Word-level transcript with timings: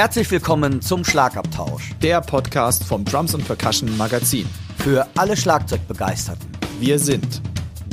Herzlich 0.00 0.30
willkommen 0.30 0.80
zum 0.80 1.04
Schlagabtausch. 1.04 1.90
Der 2.00 2.22
Podcast 2.22 2.84
vom 2.84 3.04
Drums 3.04 3.34
und 3.34 3.44
Percussion 3.46 3.98
Magazin. 3.98 4.48
Für 4.78 5.06
alle 5.14 5.36
Schlagzeugbegeisterten. 5.36 6.48
Wir 6.78 6.98
sind 6.98 7.42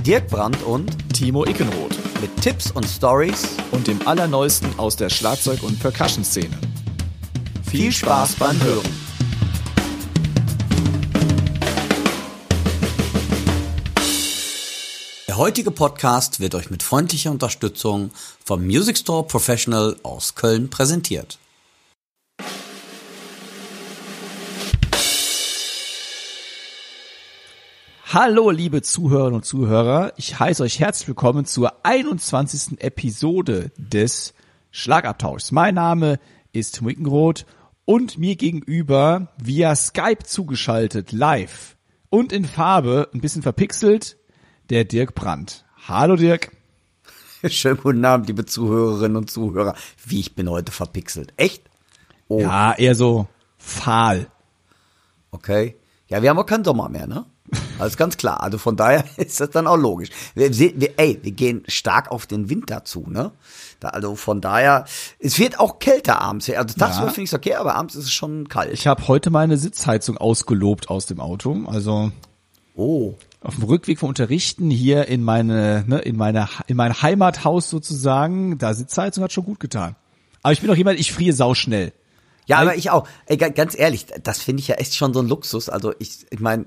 Dirk 0.06 0.30
Brandt 0.30 0.64
und 0.64 0.90
Timo 1.14 1.46
Ickenroth. 1.46 1.98
Mit 2.22 2.34
Tipps 2.42 2.72
und 2.72 2.86
Stories 2.86 3.50
und 3.72 3.88
dem 3.88 4.08
Allerneuesten 4.08 4.70
aus 4.80 4.96
der 4.96 5.10
Schlagzeug- 5.10 5.64
und 5.64 5.82
Percussion-Szene. 5.82 6.58
Viel, 7.64 7.82
Viel 7.82 7.92
Spaß 7.92 8.36
beim 8.36 8.58
Hören. 8.64 8.90
Der 15.28 15.36
heutige 15.36 15.72
Podcast 15.72 16.40
wird 16.40 16.56
euch 16.56 16.70
mit 16.70 16.84
freundlicher 16.84 17.32
Unterstützung 17.32 18.12
vom 18.46 18.66
Music 18.66 18.98
Store 18.98 19.28
Professional 19.28 19.98
aus 20.04 20.36
Köln 20.36 20.70
präsentiert. 20.70 21.38
Hallo, 28.20 28.50
liebe 28.50 28.82
Zuhörerinnen 28.82 29.36
und 29.36 29.46
Zuhörer. 29.46 30.12
Ich 30.18 30.40
heiße 30.40 30.64
euch 30.64 30.80
herzlich 30.80 31.08
willkommen 31.08 31.46
zur 31.46 31.86
21. 31.86 32.82
Episode 32.82 33.70
des 33.78 34.34
Schlagabtauschs. 34.72 35.52
Mein 35.52 35.76
Name 35.76 36.18
ist 36.52 36.84
Wickenroth 36.84 37.46
und 37.86 38.18
mir 38.18 38.36
gegenüber 38.36 39.28
via 39.38 39.76
Skype 39.76 40.24
zugeschaltet, 40.24 41.12
live 41.12 41.78
und 42.10 42.34
in 42.34 42.46
Farbe, 42.46 43.08
ein 43.14 43.22
bisschen 43.22 43.44
verpixelt, 43.44 44.18
der 44.72 44.84
Dirk 44.84 45.14
Brandt. 45.14 45.64
Hallo 45.88 46.16
Dirk. 46.16 46.58
Schönen 47.48 47.78
guten 47.78 48.04
Abend, 48.04 48.30
liebe 48.30 48.48
Zuhörerinnen 48.48 49.18
und 49.18 49.30
Zuhörer. 49.30 49.76
Wie 50.04 50.22
ich 50.22 50.34
bin 50.34 50.50
heute 50.50 50.72
verpixelt. 50.72 51.34
Echt? 51.38 51.70
Oh. 52.30 52.40
Ja, 52.40 52.74
eher 52.74 52.96
so 52.96 53.28
fahl. 53.60 54.26
Okay. 55.30 55.76
Ja, 56.08 56.24
wir 56.24 56.32
haben 56.32 56.40
auch 56.40 56.48
keinen 56.48 56.64
Sommer 56.64 56.90
mehr, 56.90 57.06
ne? 57.06 57.28
Alles 57.80 57.98
ganz 57.98 58.18
klar. 58.18 58.42
Also 58.42 58.58
von 58.58 58.76
daher 58.76 59.04
ist 59.18 59.40
das 59.40 59.52
dann 59.52 59.68
auch 59.68 59.78
logisch. 59.78 60.10
Wir, 60.36 60.56
wir, 60.58 61.00
ey, 61.00 61.20
wir 61.22 61.32
gehen 61.32 61.64
stark 61.68 62.12
auf 62.12 62.26
den 62.26 62.50
Winter 62.50 62.84
zu, 62.84 63.06
ne? 63.08 63.32
Da, 63.80 63.90
also 63.90 64.16
von 64.16 64.42
daher, 64.42 64.86
es 65.20 65.38
wird 65.40 65.60
auch 65.60 65.80
kälter 65.80 66.22
abends. 66.22 66.50
Also 66.50 66.76
tagsüber 66.78 67.08
ja. 67.08 67.14
finde 67.14 67.24
ich 67.24 67.30
es 67.30 67.34
okay, 67.34 67.56
aber 67.56 67.76
abends 67.76 67.96
ist 67.96 68.06
es 68.06 68.14
schon 68.14 68.50
kalt. 68.50 68.74
Ich 68.74 68.88
habe 68.88 69.08
heute 69.08 69.30
meine 69.30 69.58
Sitzheizung 69.58 70.18
ausgelobt 70.18 70.90
aus 70.90 71.06
dem 71.06 71.20
Auto. 71.20 71.66
Also 71.68 72.12
oh. 72.76 73.14
auf 73.42 73.56
dem 73.56 73.64
Rückweg 73.66 74.00
vom 74.00 74.10
Unterrichten 74.10 74.70
hier 74.70 75.08
in 75.08 75.24
meine, 75.24 75.86
ne, 75.88 76.00
in 76.00 76.18
meine, 76.18 76.50
in 76.66 76.76
mein 76.76 77.02
Heimathaus 77.02 77.70
sozusagen, 77.70 78.58
da 78.58 78.74
Sitzheizung 78.74 79.24
hat 79.24 79.32
schon 79.32 79.46
gut 79.46 79.60
getan. 79.60 79.96
Aber 80.42 80.54
ich 80.54 80.62
bin 80.62 80.70
auch 80.70 80.76
jemand, 80.76 81.00
ich 81.00 81.12
friere 81.12 81.36
sauschnell. 81.36 81.94
Ja, 82.48 82.60
aber 82.60 82.76
ich 82.76 82.90
auch. 82.90 83.08
Ey, 83.26 83.36
ganz 83.36 83.78
ehrlich, 83.78 84.06
das 84.24 84.42
finde 84.42 84.62
ich 84.62 84.70
ja 84.70 84.76
echt 84.76 84.96
schon 84.96 85.14
so 85.14 85.20
ein 85.20 85.28
Luxus. 85.28 85.68
Also 85.68 85.94
ich, 86.00 86.26
ich 86.30 86.40
meine, 86.40 86.66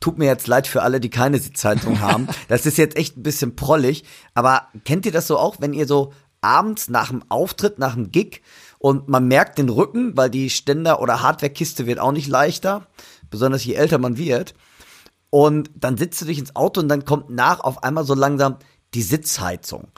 tut 0.00 0.18
mir 0.18 0.26
jetzt 0.26 0.46
leid 0.46 0.66
für 0.66 0.82
alle, 0.82 1.00
die 1.00 1.10
keine 1.10 1.38
Sitzheizung 1.38 2.00
haben. 2.00 2.28
Das 2.48 2.66
ist 2.66 2.78
jetzt 2.78 2.96
echt 2.96 3.16
ein 3.16 3.22
bisschen 3.22 3.56
prollig. 3.56 4.04
Aber 4.34 4.68
kennt 4.84 5.06
ihr 5.06 5.12
das 5.12 5.26
so 5.26 5.38
auch, 5.38 5.56
wenn 5.58 5.72
ihr 5.72 5.86
so 5.86 6.12
abends 6.40 6.88
nach 6.88 7.08
dem 7.08 7.22
Auftritt, 7.28 7.78
nach 7.78 7.94
dem 7.94 8.12
Gig 8.12 8.42
und 8.78 9.08
man 9.08 9.26
merkt 9.26 9.58
den 9.58 9.68
Rücken, 9.68 10.16
weil 10.16 10.30
die 10.30 10.50
Ständer- 10.50 11.00
oder 11.00 11.22
Hardwarekiste 11.22 11.86
wird 11.86 11.98
auch 11.98 12.12
nicht 12.12 12.28
leichter, 12.28 12.86
besonders 13.30 13.64
je 13.64 13.74
älter 13.74 13.98
man 13.98 14.16
wird. 14.16 14.54
Und 15.30 15.70
dann 15.74 15.96
sitzt 15.96 16.20
du 16.20 16.24
dich 16.24 16.38
ins 16.38 16.54
Auto 16.54 16.80
und 16.80 16.88
dann 16.88 17.04
kommt 17.04 17.30
nach 17.30 17.60
auf 17.60 17.82
einmal 17.82 18.04
so 18.04 18.14
langsam 18.14 18.56
die 18.94 19.02
Sitzheizung. 19.02 19.88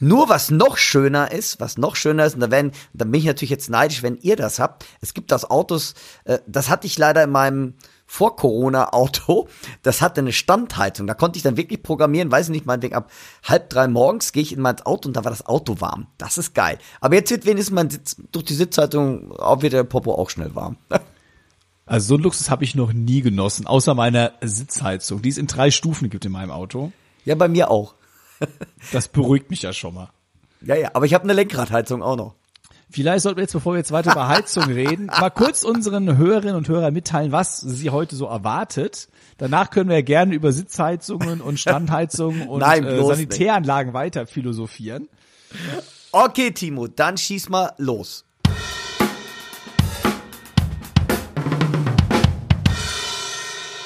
Nur 0.00 0.28
was 0.28 0.50
noch 0.50 0.76
schöner 0.76 1.32
ist, 1.32 1.58
was 1.58 1.76
noch 1.76 1.96
schöner 1.96 2.24
ist, 2.24 2.34
und 2.34 2.40
da, 2.40 2.50
werden, 2.50 2.70
da 2.92 3.04
bin 3.04 3.14
ich 3.14 3.24
natürlich 3.24 3.50
jetzt 3.50 3.68
neidisch, 3.68 4.02
wenn 4.02 4.16
ihr 4.18 4.36
das 4.36 4.60
habt. 4.60 4.84
Es 5.00 5.12
gibt 5.12 5.32
das 5.32 5.50
Autos, 5.50 5.94
äh, 6.24 6.38
das 6.46 6.68
hatte 6.68 6.86
ich 6.86 6.96
leider 6.96 7.24
in 7.24 7.30
meinem 7.30 7.74
vor-Corona-Auto, 8.08 9.48
das 9.82 10.00
hatte 10.00 10.22
eine 10.22 10.32
Standheizung. 10.32 11.06
Da 11.06 11.14
konnte 11.14 11.36
ich 11.36 11.42
dann 11.42 11.58
wirklich 11.58 11.82
programmieren, 11.82 12.32
weiß 12.32 12.46
ich 12.46 12.52
nicht, 12.52 12.66
meinetwegen 12.66 12.94
ab 12.94 13.10
halb 13.44 13.68
drei 13.68 13.86
morgens 13.86 14.32
gehe 14.32 14.42
ich 14.42 14.52
in 14.52 14.62
mein 14.62 14.80
Auto 14.80 15.08
und 15.08 15.16
da 15.16 15.24
war 15.24 15.30
das 15.30 15.46
Auto 15.46 15.80
warm. 15.80 16.08
Das 16.16 16.38
ist 16.38 16.54
geil. 16.54 16.78
Aber 17.00 17.14
jetzt 17.14 17.30
wird 17.30 17.44
wenigstens 17.44 17.74
mein 17.74 17.90
Sitz, 17.90 18.16
durch 18.32 18.46
die 18.46 18.54
Sitzheizung 18.54 19.30
auch 19.32 19.62
wieder 19.62 19.78
der 19.78 19.84
Popo 19.84 20.14
auch 20.14 20.30
schnell 20.30 20.54
warm. 20.56 20.78
Also 21.90 22.08
so 22.08 22.14
einen 22.16 22.24
Luxus 22.24 22.50
habe 22.50 22.64
ich 22.64 22.74
noch 22.74 22.92
nie 22.92 23.22
genossen, 23.22 23.66
außer 23.66 23.94
meiner 23.94 24.34
Sitzheizung, 24.42 25.22
die 25.22 25.30
es 25.30 25.38
in 25.38 25.46
drei 25.46 25.70
Stufen 25.70 26.10
gibt 26.10 26.26
in 26.26 26.32
meinem 26.32 26.50
Auto. 26.50 26.92
Ja, 27.24 27.34
bei 27.34 27.48
mir 27.48 27.70
auch. 27.70 27.94
das 28.92 29.08
beruhigt 29.08 29.48
mich 29.48 29.62
ja 29.62 29.72
schon 29.72 29.94
mal. 29.94 30.10
Ja, 30.60 30.74
ja, 30.74 30.90
aber 30.92 31.06
ich 31.06 31.14
habe 31.14 31.24
eine 31.24 31.32
Lenkradheizung 31.32 32.02
auch 32.02 32.16
noch. 32.16 32.34
Vielleicht 32.90 33.22
sollten 33.22 33.36
wir 33.36 33.42
jetzt, 33.42 33.52
bevor 33.52 33.74
wir 33.74 33.78
jetzt 33.78 33.92
weiter 33.92 34.12
über 34.12 34.28
Heizung 34.28 34.64
reden, 34.64 35.06
mal 35.20 35.30
kurz 35.30 35.62
unseren 35.62 36.16
Hörerinnen 36.16 36.56
und 36.56 36.68
Hörern 36.68 36.94
mitteilen, 36.94 37.32
was 37.32 37.60
sie 37.60 37.90
heute 37.90 38.16
so 38.16 38.26
erwartet. 38.26 39.08
Danach 39.36 39.70
können 39.70 39.90
wir 39.90 39.96
ja 39.96 40.02
gerne 40.02 40.34
über 40.34 40.52
Sitzheizungen 40.52 41.42
und 41.42 41.60
Standheizungen 41.60 42.48
und 42.48 42.60
Nein, 42.60 42.84
äh, 42.84 43.04
Sanitäranlagen 43.04 43.92
nicht. 43.92 43.94
weiter 43.94 44.26
philosophieren. 44.26 45.08
Okay, 46.12 46.50
Timo, 46.52 46.86
dann 46.86 47.18
schieß 47.18 47.50
mal 47.50 47.72
los. 47.76 48.24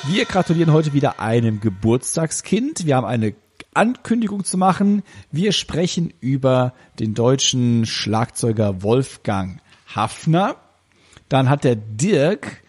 Wir 0.07 0.25
gratulieren 0.27 0.73
heute 0.73 0.93
wieder 0.93 1.19
einem 1.21 1.61
Geburtstagskind. 1.61 2.87
Wir 2.87 2.97
haben 2.97 3.07
eine 3.07 3.35
Ankündigung 3.75 4.44
zu 4.44 4.59
machen. 4.59 5.03
Wir 5.31 5.53
sprechen 5.53 6.12
über 6.21 6.75
den 6.99 7.15
deutschen 7.15 7.87
Schlagzeuger 7.87 8.83
Wolfgang 8.83 9.60
Hafner. 9.94 10.56
Dann 11.28 11.49
hat 11.49 11.65
der 11.65 11.77
Dirk 11.77 12.62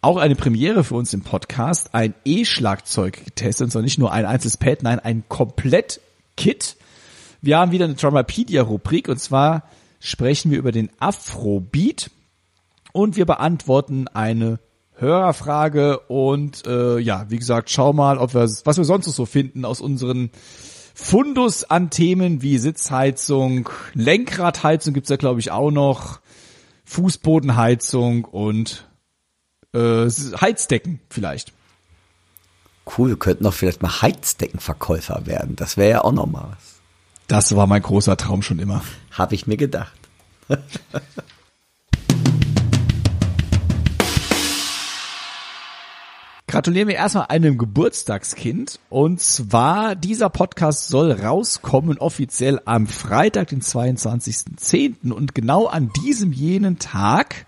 auch 0.00 0.16
eine 0.16 0.34
Premiere 0.34 0.82
für 0.82 0.96
uns 0.96 1.14
im 1.14 1.22
Podcast, 1.22 1.94
ein 1.94 2.14
E-Schlagzeug 2.24 3.24
getestet, 3.24 3.66
und 3.66 3.70
zwar 3.70 3.82
nicht 3.82 3.98
nur 3.98 4.12
ein 4.12 4.26
einzelnes 4.26 4.56
Pad, 4.56 4.82
nein, 4.82 4.98
ein 4.98 5.22
Komplett-Kit. 5.28 6.76
Wir 7.40 7.58
haben 7.58 7.70
wieder 7.70 7.84
eine 7.84 7.94
Drummerpedia-Rubrik, 7.94 9.08
und 9.08 9.20
zwar 9.20 9.62
sprechen 10.00 10.50
wir 10.50 10.58
über 10.58 10.72
den 10.72 10.90
Afrobeat 10.98 12.10
und 12.92 13.16
wir 13.16 13.26
beantworten 13.26 14.08
eine 14.08 14.58
Hörerfrage 14.96 15.98
und 16.00 16.66
äh, 16.66 16.98
ja, 16.98 17.26
wie 17.28 17.38
gesagt, 17.38 17.70
schau 17.70 17.92
mal, 17.92 18.18
ob 18.18 18.34
wir 18.34 18.42
was 18.42 18.76
wir 18.76 18.84
sonst 18.84 19.06
noch 19.06 19.14
so 19.14 19.26
finden 19.26 19.64
aus 19.64 19.80
unseren 19.80 20.30
Fundus 20.94 21.64
an 21.64 21.90
Themen 21.90 22.42
wie 22.42 22.58
Sitzheizung, 22.58 23.68
Lenkradheizung 23.94 24.94
gibt's 24.94 25.10
ja 25.10 25.16
glaube 25.16 25.40
ich 25.40 25.50
auch 25.50 25.70
noch, 25.70 26.20
Fußbodenheizung 26.84 28.24
und 28.24 28.86
äh, 29.72 30.08
Heizdecken 30.08 31.00
vielleicht. 31.08 31.52
Cool, 32.98 33.10
wir 33.10 33.18
könnten 33.18 33.44
doch 33.44 33.54
vielleicht 33.54 33.82
mal 33.82 34.02
Heizdeckenverkäufer 34.02 35.26
werden. 35.26 35.56
Das 35.56 35.76
wäre 35.76 35.90
ja 35.90 36.04
auch 36.04 36.12
noch 36.12 36.26
mal 36.26 36.48
was. 36.50 36.80
Das 37.28 37.54
war 37.56 37.66
mein 37.66 37.82
großer 37.82 38.16
Traum 38.16 38.42
schon 38.42 38.58
immer. 38.58 38.82
Habe 39.12 39.34
ich 39.34 39.46
mir 39.46 39.56
gedacht. 39.56 39.98
gratulieren 46.52 46.86
wir 46.86 46.96
erstmal 46.96 47.28
einem 47.28 47.56
Geburtstagskind. 47.56 48.78
Und 48.90 49.22
zwar, 49.22 49.96
dieser 49.96 50.28
Podcast 50.28 50.88
soll 50.88 51.10
rauskommen 51.10 51.96
offiziell 51.96 52.60
am 52.66 52.86
Freitag, 52.86 53.48
den 53.48 53.62
22.10. 53.62 55.12
Und 55.12 55.34
genau 55.34 55.64
an 55.64 55.90
diesem 56.04 56.30
jenen 56.30 56.78
Tag, 56.78 57.46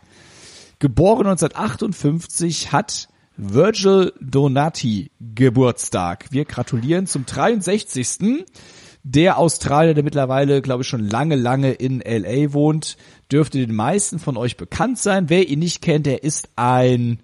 geboren 0.78 1.26
1958, 1.26 2.72
hat 2.72 3.09
Virgil 3.37 4.14
Donati 4.22 5.10
Geburtstag. 5.20 6.28
Wir 6.31 6.47
gratulieren 6.47 7.06
zum 7.06 7.26
63. 7.26 8.46
Der 9.02 9.37
Australier, 9.37 9.93
der 9.93 10.02
mittlerweile, 10.02 10.62
glaube 10.62 10.82
ich, 10.82 10.88
schon 10.88 11.06
lange, 11.06 11.37
lange 11.37 11.73
in 11.73 12.00
LA 12.00 12.55
wohnt, 12.55 12.96
dürfte 13.31 13.58
den 13.58 13.76
meisten 13.76 14.19
von 14.19 14.38
euch 14.38 14.56
bekannt 14.56 14.96
sein. 14.96 15.28
Wer 15.28 15.46
ihn 15.46 15.58
nicht 15.58 15.82
kennt, 15.82 16.06
der 16.06 16.25
ist 16.25 16.49
ein 16.56 17.19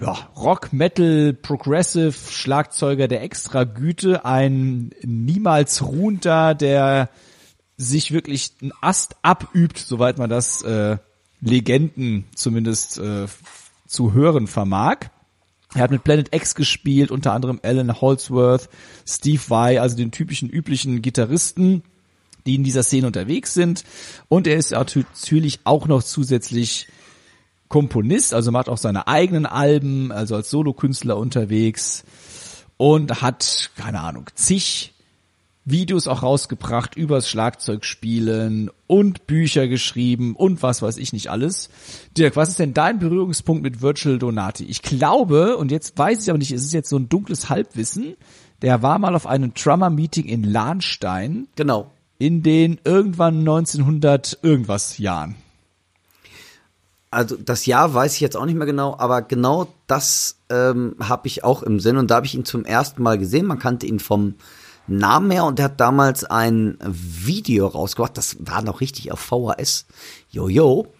ja, 0.00 0.12
Rock, 0.36 0.72
Metal, 0.72 1.32
Progressive 1.32 2.12
Schlagzeuger 2.12 3.08
der 3.08 3.22
extra 3.22 3.64
Güte, 3.64 4.24
ein 4.24 4.90
niemals 5.02 5.82
ruhender, 5.82 6.54
der 6.54 7.10
sich 7.76 8.12
wirklich 8.12 8.52
ein 8.62 8.72
Ast 8.80 9.16
abübt, 9.22 9.78
soweit 9.78 10.18
man 10.18 10.30
das 10.30 10.62
äh, 10.62 10.98
Legenden 11.40 12.24
zumindest 12.34 12.98
äh, 12.98 13.26
zu 13.86 14.12
hören 14.12 14.46
vermag. 14.46 15.06
Er 15.74 15.82
hat 15.82 15.90
mit 15.90 16.04
Planet 16.04 16.34
X 16.34 16.54
gespielt, 16.54 17.10
unter 17.10 17.32
anderem 17.32 17.60
Alan 17.62 18.00
Holdsworth, 18.00 18.68
Steve 19.06 19.42
Vai, 19.48 19.80
also 19.80 19.96
den 19.96 20.10
typischen 20.10 20.48
üblichen 20.48 21.02
Gitarristen, 21.02 21.82
die 22.46 22.54
in 22.54 22.64
dieser 22.64 22.82
Szene 22.82 23.06
unterwegs 23.06 23.52
sind. 23.52 23.84
Und 24.28 24.46
er 24.46 24.56
ist 24.56 24.70
natürlich 24.70 25.60
auch 25.64 25.86
noch 25.86 26.02
zusätzlich 26.02 26.88
Komponist, 27.68 28.34
also 28.34 28.50
macht 28.50 28.68
auch 28.68 28.78
seine 28.78 29.08
eigenen 29.08 29.46
Alben, 29.46 30.10
also 30.12 30.36
als 30.36 30.50
Solokünstler 30.50 31.16
unterwegs 31.16 32.04
und 32.76 33.20
hat, 33.22 33.70
keine 33.76 34.00
Ahnung, 34.00 34.26
zig 34.34 34.94
Videos 35.70 36.08
auch 36.08 36.22
rausgebracht 36.22 36.96
übers 36.96 37.28
Schlagzeugspielen 37.28 38.70
und 38.86 39.26
Bücher 39.26 39.68
geschrieben 39.68 40.34
und 40.34 40.62
was 40.62 40.80
weiß 40.80 40.96
ich 40.96 41.12
nicht 41.12 41.30
alles. 41.30 41.68
Dirk, 42.16 42.36
was 42.36 42.48
ist 42.48 42.58
denn 42.58 42.72
dein 42.72 42.98
Berührungspunkt 42.98 43.62
mit 43.62 43.82
Virtual 43.82 44.18
Donati? 44.18 44.64
Ich 44.64 44.80
glaube, 44.80 45.58
und 45.58 45.70
jetzt 45.70 45.98
weiß 45.98 46.22
ich 46.22 46.30
aber 46.30 46.38
nicht, 46.38 46.52
es 46.52 46.64
ist 46.64 46.72
jetzt 46.72 46.88
so 46.88 46.96
ein 46.96 47.10
dunkles 47.10 47.50
Halbwissen, 47.50 48.16
der 48.62 48.82
war 48.82 48.98
mal 48.98 49.14
auf 49.14 49.26
einem 49.26 49.52
Drummer-Meeting 49.52 50.24
in 50.24 50.42
Lahnstein. 50.42 51.48
Genau. 51.54 51.90
In 52.18 52.42
den 52.42 52.80
irgendwann 52.84 53.40
1900 53.40 54.38
irgendwas 54.42 54.98
Jahren. 54.98 55.36
Also 57.10 57.36
das 57.36 57.64
Jahr 57.66 57.94
weiß 57.94 58.14
ich 58.14 58.20
jetzt 58.20 58.36
auch 58.36 58.44
nicht 58.44 58.56
mehr 58.56 58.66
genau, 58.66 58.94
aber 58.98 59.22
genau 59.22 59.68
das 59.86 60.36
ähm, 60.50 60.94
habe 61.00 61.26
ich 61.26 61.42
auch 61.42 61.62
im 61.62 61.80
Sinn 61.80 61.96
und 61.96 62.10
da 62.10 62.16
habe 62.16 62.26
ich 62.26 62.34
ihn 62.34 62.44
zum 62.44 62.64
ersten 62.64 63.02
Mal 63.02 63.18
gesehen. 63.18 63.46
Man 63.46 63.58
kannte 63.58 63.86
ihn 63.86 63.98
vom 63.98 64.34
Namen 64.86 65.30
her 65.30 65.44
und 65.44 65.58
er 65.58 65.66
hat 65.66 65.80
damals 65.80 66.24
ein 66.24 66.78
Video 66.82 67.66
rausgebracht, 67.66 68.16
das 68.16 68.36
war 68.40 68.62
noch 68.62 68.80
richtig 68.80 69.12
auf 69.12 69.20
VHS, 69.20 69.86
jojo. 70.30 70.92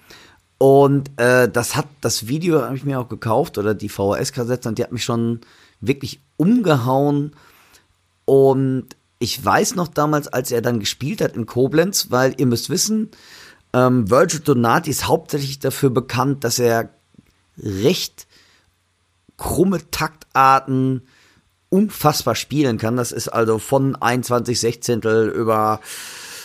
Und 0.59 1.11
äh, 1.21 1.49
das 1.49 1.77
hat 1.77 1.87
das 2.01 2.27
Video 2.27 2.63
habe 2.63 2.77
ich 2.77 2.85
mir 2.85 2.99
auch 2.99 3.09
gekauft 3.09 3.59
oder 3.59 3.75
die 3.75 3.89
VHS-Kassette 3.89 4.69
und 4.69 4.79
die 4.79 4.83
hat 4.83 4.93
mich 4.93 5.05
schon 5.05 5.41
wirklich 5.81 6.21
umgehauen. 6.37 7.33
Und 8.25 8.89
ich 9.21 9.43
weiß 9.43 9.75
noch 9.75 9.89
damals, 9.89 10.29
als 10.29 10.51
er 10.51 10.63
dann 10.63 10.81
gespielt 10.81 11.21
hat 11.21 11.37
in 11.37 11.47
Koblenz, 11.47 12.11
weil 12.11 12.35
ihr 12.39 12.47
müsst 12.47 12.71
wissen, 12.71 13.11
ähm, 13.73 14.11
Virgil 14.11 14.41
Donati 14.41 14.91
ist 14.91 15.09
hauptsächlich 15.09 15.59
dafür 15.59 15.91
bekannt, 15.91 16.45
dass 16.45 16.59
er 16.59 16.91
recht 17.59 18.27
krumme 19.37 19.91
Taktarten 19.91 21.03
unfassbar 21.69 22.35
spielen 22.35 22.79
kann. 22.79 22.97
Das 22.97 23.13
ist 23.13 23.29
also 23.29 23.59
von 23.59 23.97
21 23.97 24.59
Sechzehntel 24.59 25.29
über 25.29 25.81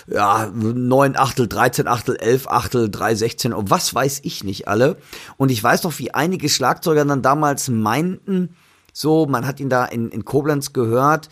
ja, 0.07 0.51
9 0.53 1.15
Achtel, 1.15 1.47
13 1.47 1.87
Achtel, 1.87 2.17
11 2.17 2.47
Achtel, 2.47 2.89
3 2.91 3.15
Sechzehntel 3.15 3.57
und 3.57 3.69
was 3.69 3.93
weiß 3.95 4.21
ich 4.23 4.43
nicht 4.43 4.67
alle. 4.67 4.97
Und 5.37 5.49
ich 5.49 5.63
weiß 5.63 5.83
noch, 5.83 5.97
wie 5.99 6.13
einige 6.13 6.49
Schlagzeuger 6.49 7.05
dann 7.05 7.21
damals 7.21 7.69
meinten, 7.69 8.55
so, 8.91 9.25
man 9.25 9.47
hat 9.47 9.59
ihn 9.59 9.69
da 9.69 9.85
in, 9.85 10.09
in 10.09 10.23
Koblenz 10.25 10.73
gehört, 10.73 11.29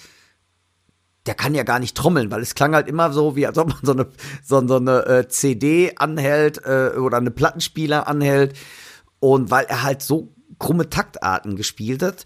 der 1.25 1.35
kann 1.35 1.53
ja 1.53 1.63
gar 1.63 1.79
nicht 1.79 1.95
trommeln, 1.95 2.31
weil 2.31 2.41
es 2.41 2.56
klang 2.56 2.73
halt 2.73 2.88
immer 2.88 3.13
so, 3.13 3.35
wie 3.35 3.45
als 3.45 3.57
ob 3.57 3.69
man 3.69 3.77
so 3.83 3.91
eine, 3.91 4.07
so, 4.44 4.68
so 4.68 4.77
eine 4.77 5.06
äh, 5.06 5.27
CD 5.27 5.94
anhält 5.97 6.65
äh, 6.65 6.97
oder 6.97 7.18
eine 7.18 7.31
Plattenspieler 7.31 8.07
anhält. 8.07 8.57
Und 9.19 9.51
weil 9.51 9.65
er 9.65 9.83
halt 9.83 10.01
so 10.01 10.33
krumme 10.57 10.89
Taktarten 10.89 11.56
gespielt 11.56 12.01
hat. 12.01 12.25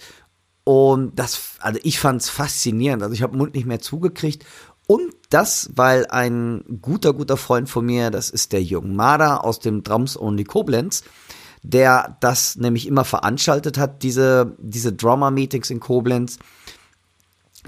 Und 0.64 1.20
das, 1.20 1.56
also 1.60 1.80
ich 1.84 2.00
fand's 2.00 2.30
faszinierend. 2.30 3.04
Also 3.04 3.14
ich 3.14 3.22
habe 3.22 3.38
Mund 3.38 3.54
nicht 3.54 3.66
mehr 3.66 3.82
zugekriegt. 3.82 4.46
Und 4.88 5.14
das, 5.30 5.70
weil 5.76 6.06
ein 6.08 6.64
guter, 6.82 7.14
guter 7.14 7.38
Freund 7.38 7.70
von 7.70 7.86
mir, 7.86 8.12
das 8.12 8.30
ist 8.30 8.54
der 8.54 8.64
Jürgen 8.64 8.96
Mader 8.96 9.44
aus 9.44 9.60
dem 9.60 9.84
Drums 9.84 10.18
Only 10.18 10.44
Koblenz, 10.44 11.04
der 11.64 12.18
das 12.20 12.56
nämlich 12.56 12.88
immer 12.88 13.04
veranstaltet 13.04 13.78
hat, 13.78 14.04
diese, 14.04 14.56
diese 14.60 14.94
Drummer-Meetings 14.94 15.70
in 15.72 15.80
Koblenz. 15.80 16.38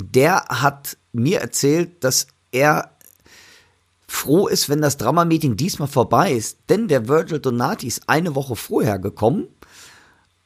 Der 0.01 0.45
hat 0.49 0.97
mir 1.11 1.39
erzählt, 1.39 2.03
dass 2.03 2.27
er 2.51 2.91
froh 4.07 4.47
ist, 4.47 4.69
wenn 4.69 4.81
das 4.81 4.97
Drama-Meeting 4.97 5.57
diesmal 5.57 5.88
vorbei 5.88 6.31
ist, 6.31 6.59
denn 6.69 6.88
der 6.88 7.07
Virgil 7.07 7.39
Donati 7.39 7.88
ist 7.88 8.07
eine 8.07 8.35
Woche 8.35 8.55
vorher 8.55 8.99
gekommen 8.99 9.47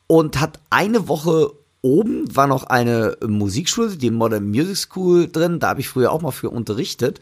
und 0.07 0.39
hat 0.39 0.59
eine 0.69 1.07
Woche 1.07 1.51
oben 1.81 2.35
war 2.35 2.47
noch 2.47 2.63
eine 2.63 3.17
Musikschule, 3.25 3.97
die 3.97 4.11
Modern 4.11 4.49
Music 4.49 4.77
School 4.77 5.27
drin, 5.27 5.59
da 5.59 5.69
habe 5.69 5.81
ich 5.81 5.89
früher 5.89 6.11
auch 6.11 6.21
mal 6.21 6.31
für 6.31 6.49
unterrichtet. 6.49 7.19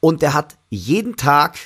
Und 0.00 0.22
der 0.22 0.32
hat 0.32 0.56
jeden 0.70 1.16
Tag 1.16 1.58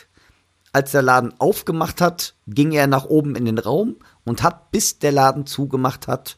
als 0.72 0.90
der 0.90 1.02
Laden 1.02 1.32
aufgemacht 1.38 2.00
hat, 2.00 2.34
ging 2.48 2.72
er 2.72 2.88
nach 2.88 3.04
oben 3.04 3.36
in 3.36 3.44
den 3.44 3.58
Raum 3.58 3.96
und 4.24 4.42
hat, 4.42 4.72
bis 4.72 4.98
der 4.98 5.12
Laden 5.12 5.46
zugemacht 5.46 6.08
hat, 6.08 6.36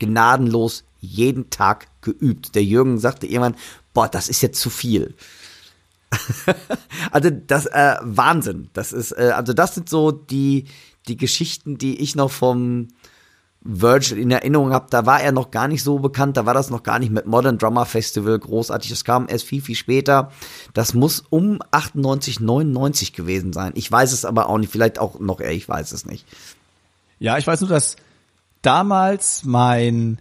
gnadenlos 0.00 0.82
jeden 1.00 1.50
Tag 1.50 1.88
geübt. 2.00 2.54
Der 2.54 2.64
Jürgen 2.64 2.98
sagte 2.98 3.26
irgendwann, 3.26 3.56
boah, 3.94 4.08
das 4.08 4.28
ist 4.28 4.42
jetzt 4.42 4.60
zu 4.60 4.70
viel. 4.70 5.14
also 7.10 7.30
das 7.30 7.66
äh, 7.66 7.96
Wahnsinn. 8.02 8.68
Das 8.72 8.92
ist 8.92 9.12
äh, 9.12 9.32
also 9.34 9.52
das 9.52 9.74
sind 9.74 9.88
so 9.88 10.12
die 10.12 10.66
die 11.08 11.16
Geschichten, 11.16 11.78
die 11.78 12.00
ich 12.00 12.16
noch 12.16 12.30
vom 12.30 12.88
Virgil 13.60 14.18
in 14.18 14.30
Erinnerung 14.30 14.72
habe. 14.72 14.86
Da 14.90 15.06
war 15.06 15.20
er 15.20 15.32
noch 15.32 15.50
gar 15.50 15.68
nicht 15.68 15.82
so 15.82 15.98
bekannt. 15.98 16.36
Da 16.36 16.46
war 16.46 16.54
das 16.54 16.70
noch 16.70 16.82
gar 16.82 16.98
nicht 16.98 17.10
mit 17.10 17.26
Modern 17.26 17.58
Drummer 17.58 17.86
Festival 17.86 18.38
großartig. 18.38 18.90
Das 18.90 19.04
kam 19.04 19.28
erst 19.28 19.44
viel 19.44 19.60
viel 19.60 19.74
später. 19.74 20.30
Das 20.74 20.94
muss 20.94 21.24
um 21.30 21.58
98 21.70 22.40
99 22.40 23.12
gewesen 23.12 23.52
sein. 23.52 23.72
Ich 23.74 23.90
weiß 23.90 24.12
es 24.12 24.24
aber 24.24 24.48
auch 24.48 24.58
nicht. 24.58 24.70
Vielleicht 24.70 24.98
auch 24.98 25.18
noch 25.18 25.40
eher. 25.40 25.52
Ich 25.52 25.68
weiß 25.68 25.92
es 25.92 26.06
nicht. 26.06 26.26
Ja, 27.18 27.38
ich 27.38 27.46
weiß 27.46 27.60
nur, 27.60 27.70
dass 27.70 27.96
damals 28.62 29.44
mein 29.44 30.20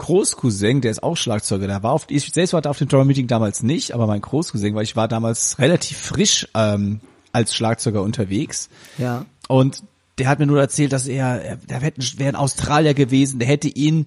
Großcousin, 0.00 0.80
der 0.80 0.90
ist 0.90 1.02
auch 1.02 1.16
Schlagzeuger, 1.16 1.66
der 1.66 1.82
war 1.82 1.92
auf, 1.92 2.06
ich 2.08 2.32
selbst 2.32 2.54
war 2.54 2.62
da 2.62 2.70
auf 2.70 2.78
dem 2.78 2.88
Drummer 2.88 3.04
Meeting 3.04 3.26
damals 3.26 3.62
nicht, 3.62 3.92
aber 3.92 4.06
mein 4.06 4.22
Großcousin, 4.22 4.74
weil 4.74 4.82
ich 4.82 4.96
war 4.96 5.08
damals 5.08 5.58
relativ 5.58 5.98
frisch 5.98 6.48
ähm, 6.54 7.00
als 7.32 7.54
Schlagzeuger 7.54 8.02
unterwegs. 8.02 8.70
Ja. 8.96 9.26
Und 9.46 9.82
der 10.18 10.28
hat 10.28 10.38
mir 10.38 10.46
nur 10.46 10.58
erzählt, 10.58 10.92
dass 10.92 11.06
er, 11.06 11.56
der 11.56 11.82
wäre 11.82 12.28
ein 12.28 12.34
Australier 12.34 12.94
gewesen, 12.94 13.38
der 13.38 13.48
hätte 13.48 13.68
ihn, 13.68 14.06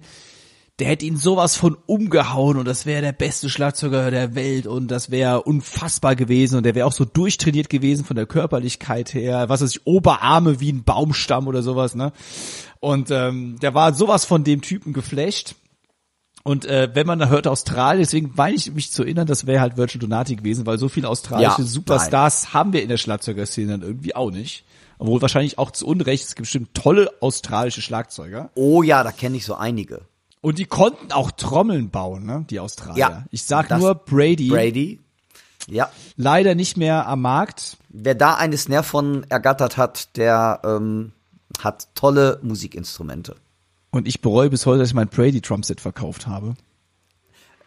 der 0.80 0.88
hätte 0.88 1.06
ihn 1.06 1.16
sowas 1.16 1.54
von 1.54 1.76
umgehauen 1.86 2.56
und 2.56 2.66
das 2.66 2.86
wäre 2.86 3.00
der 3.00 3.12
beste 3.12 3.48
Schlagzeuger 3.48 4.10
der 4.10 4.34
Welt 4.34 4.66
und 4.66 4.88
das 4.88 5.12
wäre 5.12 5.42
unfassbar 5.42 6.16
gewesen 6.16 6.56
und 6.56 6.66
der 6.66 6.74
wäre 6.74 6.88
auch 6.88 6.92
so 6.92 7.04
durchtrainiert 7.04 7.70
gewesen 7.70 8.04
von 8.04 8.16
der 8.16 8.26
Körperlichkeit 8.26 9.14
her, 9.14 9.48
was 9.48 9.62
weiß 9.62 9.70
ich, 9.70 9.86
Oberarme 9.86 10.58
wie 10.58 10.72
ein 10.72 10.82
Baumstamm 10.82 11.46
oder 11.46 11.62
sowas, 11.62 11.94
ne? 11.94 12.12
Und 12.80 13.12
ähm, 13.12 13.58
der 13.62 13.74
war 13.74 13.94
sowas 13.94 14.24
von 14.24 14.42
dem 14.42 14.60
Typen 14.60 14.92
geflecht 14.92 15.54
und 16.46 16.66
äh, 16.66 16.90
wenn 16.92 17.06
man 17.06 17.18
da 17.18 17.28
hört 17.28 17.46
Australien, 17.46 18.02
deswegen 18.02 18.32
meine 18.36 18.54
ich 18.54 18.70
mich 18.72 18.92
zu 18.92 19.02
erinnern, 19.02 19.26
das 19.26 19.46
wäre 19.46 19.62
halt 19.62 19.78
Virgil 19.78 19.98
Donati 19.98 20.36
gewesen, 20.36 20.66
weil 20.66 20.78
so 20.78 20.90
viele 20.90 21.08
australische 21.08 21.62
ja, 21.62 21.66
Superstars 21.66 22.44
nein. 22.44 22.52
haben 22.52 22.72
wir 22.74 22.82
in 22.82 22.90
der 22.90 22.98
Schlagzeugerszene 22.98 23.72
dann 23.72 23.82
irgendwie 23.82 24.14
auch 24.14 24.30
nicht. 24.30 24.64
Obwohl 24.98 25.22
wahrscheinlich 25.22 25.58
auch 25.58 25.70
zu 25.70 25.86
Unrecht, 25.86 26.24
es 26.24 26.34
gibt 26.34 26.44
bestimmt 26.44 26.74
tolle 26.74 27.10
australische 27.20 27.80
Schlagzeuger. 27.80 28.50
Oh 28.54 28.82
ja, 28.82 29.02
da 29.02 29.10
kenne 29.10 29.38
ich 29.38 29.46
so 29.46 29.54
einige. 29.54 30.02
Und 30.42 30.58
die 30.58 30.66
konnten 30.66 31.12
auch 31.12 31.30
Trommeln 31.30 31.88
bauen, 31.88 32.26
ne, 32.26 32.44
die 32.50 32.60
Australier. 32.60 32.98
Ja, 32.98 33.24
ich 33.30 33.44
sag 33.44 33.70
nur 33.78 33.94
Brady. 33.94 34.48
Brady. 34.48 35.00
Ja. 35.66 35.88
Leider 36.16 36.54
nicht 36.54 36.76
mehr 36.76 37.08
am 37.08 37.22
Markt. 37.22 37.78
Wer 37.88 38.14
da 38.14 38.34
eine 38.34 38.58
Snare 38.58 38.82
von 38.82 39.24
ergattert 39.30 39.78
hat, 39.78 40.14
der 40.18 40.60
ähm, 40.62 41.12
hat 41.62 41.88
tolle 41.94 42.38
Musikinstrumente. 42.42 43.36
Und 43.94 44.08
ich 44.08 44.20
bereue 44.20 44.50
bis 44.50 44.66
heute, 44.66 44.80
dass 44.80 44.88
ich 44.88 44.94
mein 44.94 45.06
Brady 45.06 45.40
Drumset 45.40 45.80
verkauft 45.80 46.26
habe. 46.26 46.56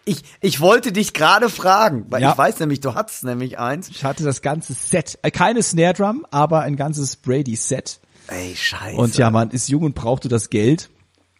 Ich, 0.03 0.23
ich 0.41 0.59
wollte 0.59 0.91
dich 0.91 1.13
gerade 1.13 1.47
fragen, 1.47 2.05
weil 2.09 2.21
ja. 2.21 2.33
ich 2.33 2.37
weiß 2.37 2.59
nämlich, 2.59 2.81
du 2.81 2.95
hattest 2.95 3.23
nämlich 3.23 3.59
eins. 3.59 3.87
Ich 3.87 4.03
hatte 4.03 4.25
das 4.25 4.41
ganze 4.41 4.73
Set. 4.73 5.17
Äh, 5.21 5.31
keine 5.31 5.63
Snare 5.63 5.93
Drum, 5.93 6.25
aber 6.29 6.63
ein 6.63 6.75
ganzes 6.75 7.15
Brady 7.15 7.55
Set. 7.55 8.01
Ey, 8.27 8.53
scheiße. 8.53 8.97
Und 8.97 9.17
ja, 9.17 9.29
man 9.29 9.51
ist 9.51 9.69
jung 9.69 9.83
und 9.83 9.95
brauchte 9.95 10.27
das 10.27 10.49
Geld. 10.49 10.89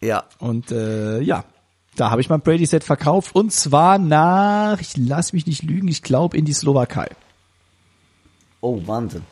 Ja. 0.00 0.24
Und 0.38 0.72
äh, 0.72 1.20
ja, 1.20 1.44
da 1.96 2.10
habe 2.10 2.22
ich 2.22 2.30
mein 2.30 2.40
Brady 2.40 2.64
Set 2.64 2.82
verkauft 2.82 3.34
und 3.34 3.52
zwar 3.52 3.98
nach, 3.98 4.80
ich 4.80 4.96
lass 4.96 5.34
mich 5.34 5.44
nicht 5.44 5.64
lügen, 5.64 5.88
ich 5.88 6.02
glaube 6.02 6.38
in 6.38 6.46
die 6.46 6.54
Slowakei. 6.54 7.10
Oh, 8.62 8.80
Wahnsinn. 8.86 9.24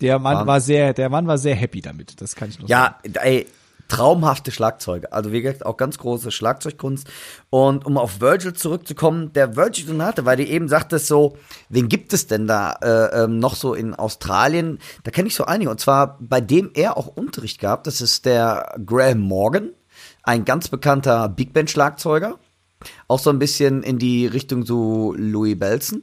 Der 0.00 0.18
Mann 0.18 0.34
Wahnsinn. 0.34 0.46
war 0.48 0.60
sehr, 0.60 0.92
der 0.92 1.08
Mann 1.08 1.28
war 1.28 1.38
sehr 1.38 1.54
happy 1.54 1.82
damit, 1.82 2.20
das 2.20 2.34
kann 2.34 2.48
ich 2.48 2.58
nur 2.58 2.68
ja, 2.68 2.96
sagen. 3.00 3.12
Ja, 3.14 3.22
ey, 3.22 3.46
traumhafte 3.92 4.50
Schlagzeuge. 4.50 5.12
Also 5.12 5.32
wie 5.32 5.42
gesagt, 5.42 5.66
auch 5.66 5.76
ganz 5.76 5.98
große 5.98 6.30
Schlagzeugkunst. 6.30 7.06
Und 7.50 7.84
um 7.84 7.98
auf 7.98 8.22
Virgil 8.22 8.54
zurückzukommen, 8.54 9.34
der 9.34 9.54
Virgil 9.54 9.84
Donate, 9.84 10.24
weil 10.24 10.38
du 10.38 10.46
eben 10.46 10.66
sagtest 10.66 11.08
so, 11.08 11.36
wen 11.68 11.90
gibt 11.90 12.14
es 12.14 12.26
denn 12.26 12.46
da 12.46 12.72
äh, 12.80 13.24
ähm, 13.24 13.38
noch 13.38 13.54
so 13.54 13.74
in 13.74 13.94
Australien? 13.94 14.78
Da 15.04 15.10
kenne 15.10 15.28
ich 15.28 15.34
so 15.34 15.44
einige. 15.44 15.70
Und 15.70 15.78
zwar 15.78 16.16
bei 16.20 16.40
dem 16.40 16.70
er 16.72 16.96
auch 16.96 17.06
Unterricht 17.06 17.60
gab, 17.60 17.84
das 17.84 18.00
ist 18.00 18.24
der 18.24 18.80
Graham 18.86 19.20
Morgan, 19.20 19.72
ein 20.22 20.46
ganz 20.46 20.68
bekannter 20.68 21.28
Big 21.28 21.52
Band 21.52 21.70
Schlagzeuger. 21.70 22.38
Auch 23.08 23.18
so 23.18 23.28
ein 23.28 23.38
bisschen 23.38 23.82
in 23.82 23.98
die 23.98 24.26
Richtung 24.26 24.64
so 24.64 25.12
Louis 25.18 25.58
Belson. 25.58 26.02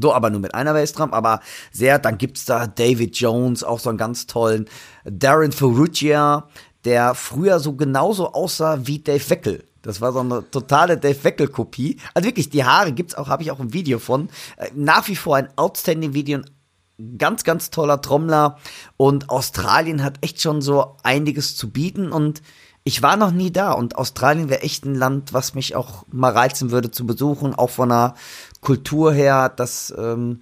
So, 0.00 0.12
aber 0.12 0.30
nur 0.30 0.40
mit 0.40 0.54
einer 0.54 0.72
Bassdrum, 0.72 1.12
aber 1.12 1.40
sehr, 1.72 1.98
dann 1.98 2.18
gibt's 2.18 2.44
da 2.44 2.66
David 2.66 3.16
Jones, 3.16 3.64
auch 3.64 3.80
so 3.80 3.88
einen 3.88 3.98
ganz 3.98 4.26
tollen, 4.26 4.66
Darren 5.04 5.52
Ferrugia, 5.52 6.48
der 6.86 7.14
früher 7.14 7.60
so 7.60 7.74
genauso 7.74 8.32
aussah 8.32 8.86
wie 8.86 9.00
Dave 9.00 9.28
Weckel. 9.28 9.64
Das 9.82 10.00
war 10.00 10.12
so 10.12 10.20
eine 10.20 10.48
totale 10.50 10.96
Dave 10.96 11.22
Weckel 11.24 11.48
Kopie. 11.48 11.98
Also 12.14 12.26
wirklich, 12.26 12.48
die 12.48 12.64
Haare 12.64 12.92
gibt's 12.92 13.14
auch, 13.14 13.28
habe 13.28 13.42
ich 13.42 13.50
auch 13.50 13.60
ein 13.60 13.72
Video 13.72 13.98
von. 13.98 14.28
Äh, 14.56 14.70
nach 14.74 15.06
wie 15.08 15.16
vor 15.16 15.36
ein 15.36 15.48
outstanding 15.56 16.14
Video, 16.14 16.38
ein 16.38 17.18
ganz, 17.18 17.44
ganz 17.44 17.70
toller 17.70 18.00
Trommler. 18.00 18.58
Und 18.96 19.30
Australien 19.30 20.02
hat 20.02 20.18
echt 20.22 20.40
schon 20.40 20.62
so 20.62 20.96
einiges 21.02 21.56
zu 21.56 21.70
bieten 21.70 22.12
und 22.12 22.40
ich 22.84 23.02
war 23.02 23.16
noch 23.16 23.32
nie 23.32 23.50
da 23.50 23.72
und 23.72 23.96
Australien 23.96 24.48
wäre 24.48 24.62
echt 24.62 24.84
ein 24.84 24.94
Land, 24.94 25.32
was 25.32 25.54
mich 25.54 25.74
auch 25.74 26.04
mal 26.12 26.30
reizen 26.30 26.70
würde 26.70 26.92
zu 26.92 27.04
besuchen, 27.04 27.52
auch 27.52 27.70
von 27.70 27.88
der 27.88 28.14
Kultur 28.60 29.12
her, 29.12 29.48
das, 29.48 29.92
ähm, 29.98 30.38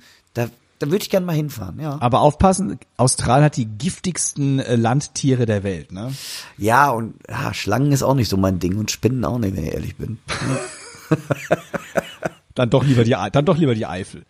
da, 0.79 0.87
würde 0.87 1.03
ich 1.03 1.11
gerne 1.11 1.27
mal 1.27 1.35
hinfahren, 1.35 1.81
ja. 1.81 1.99
Aber 2.01 2.21
aufpassen, 2.21 2.79
Australien 2.97 3.45
hat 3.45 3.57
die 3.57 3.67
giftigsten 3.67 4.59
äh, 4.59 4.77
Landtiere 4.77 5.47
der 5.47 5.63
Welt, 5.63 5.93
ne? 5.93 6.13
Ja, 6.59 6.91
und 6.91 7.15
ja, 7.29 7.55
Schlangen 7.55 7.93
ist 7.93 8.03
auch 8.03 8.15
nicht 8.15 8.29
so 8.29 8.37
mein 8.37 8.59
Ding 8.59 8.77
und 8.77 8.91
Spinnen 8.91 9.25
auch 9.25 9.39
nicht, 9.39 9.57
wenn 9.57 9.65
ich 9.65 9.75
ehrlich 9.75 9.97
bin. 9.97 10.19
Dann 12.55 12.71
doch 12.71 12.85
lieber 12.85 13.03
die, 13.03 13.17
dann 13.33 13.45
doch 13.45 13.57
lieber 13.57 13.75
die 13.75 13.87
Eifel. 13.87 14.25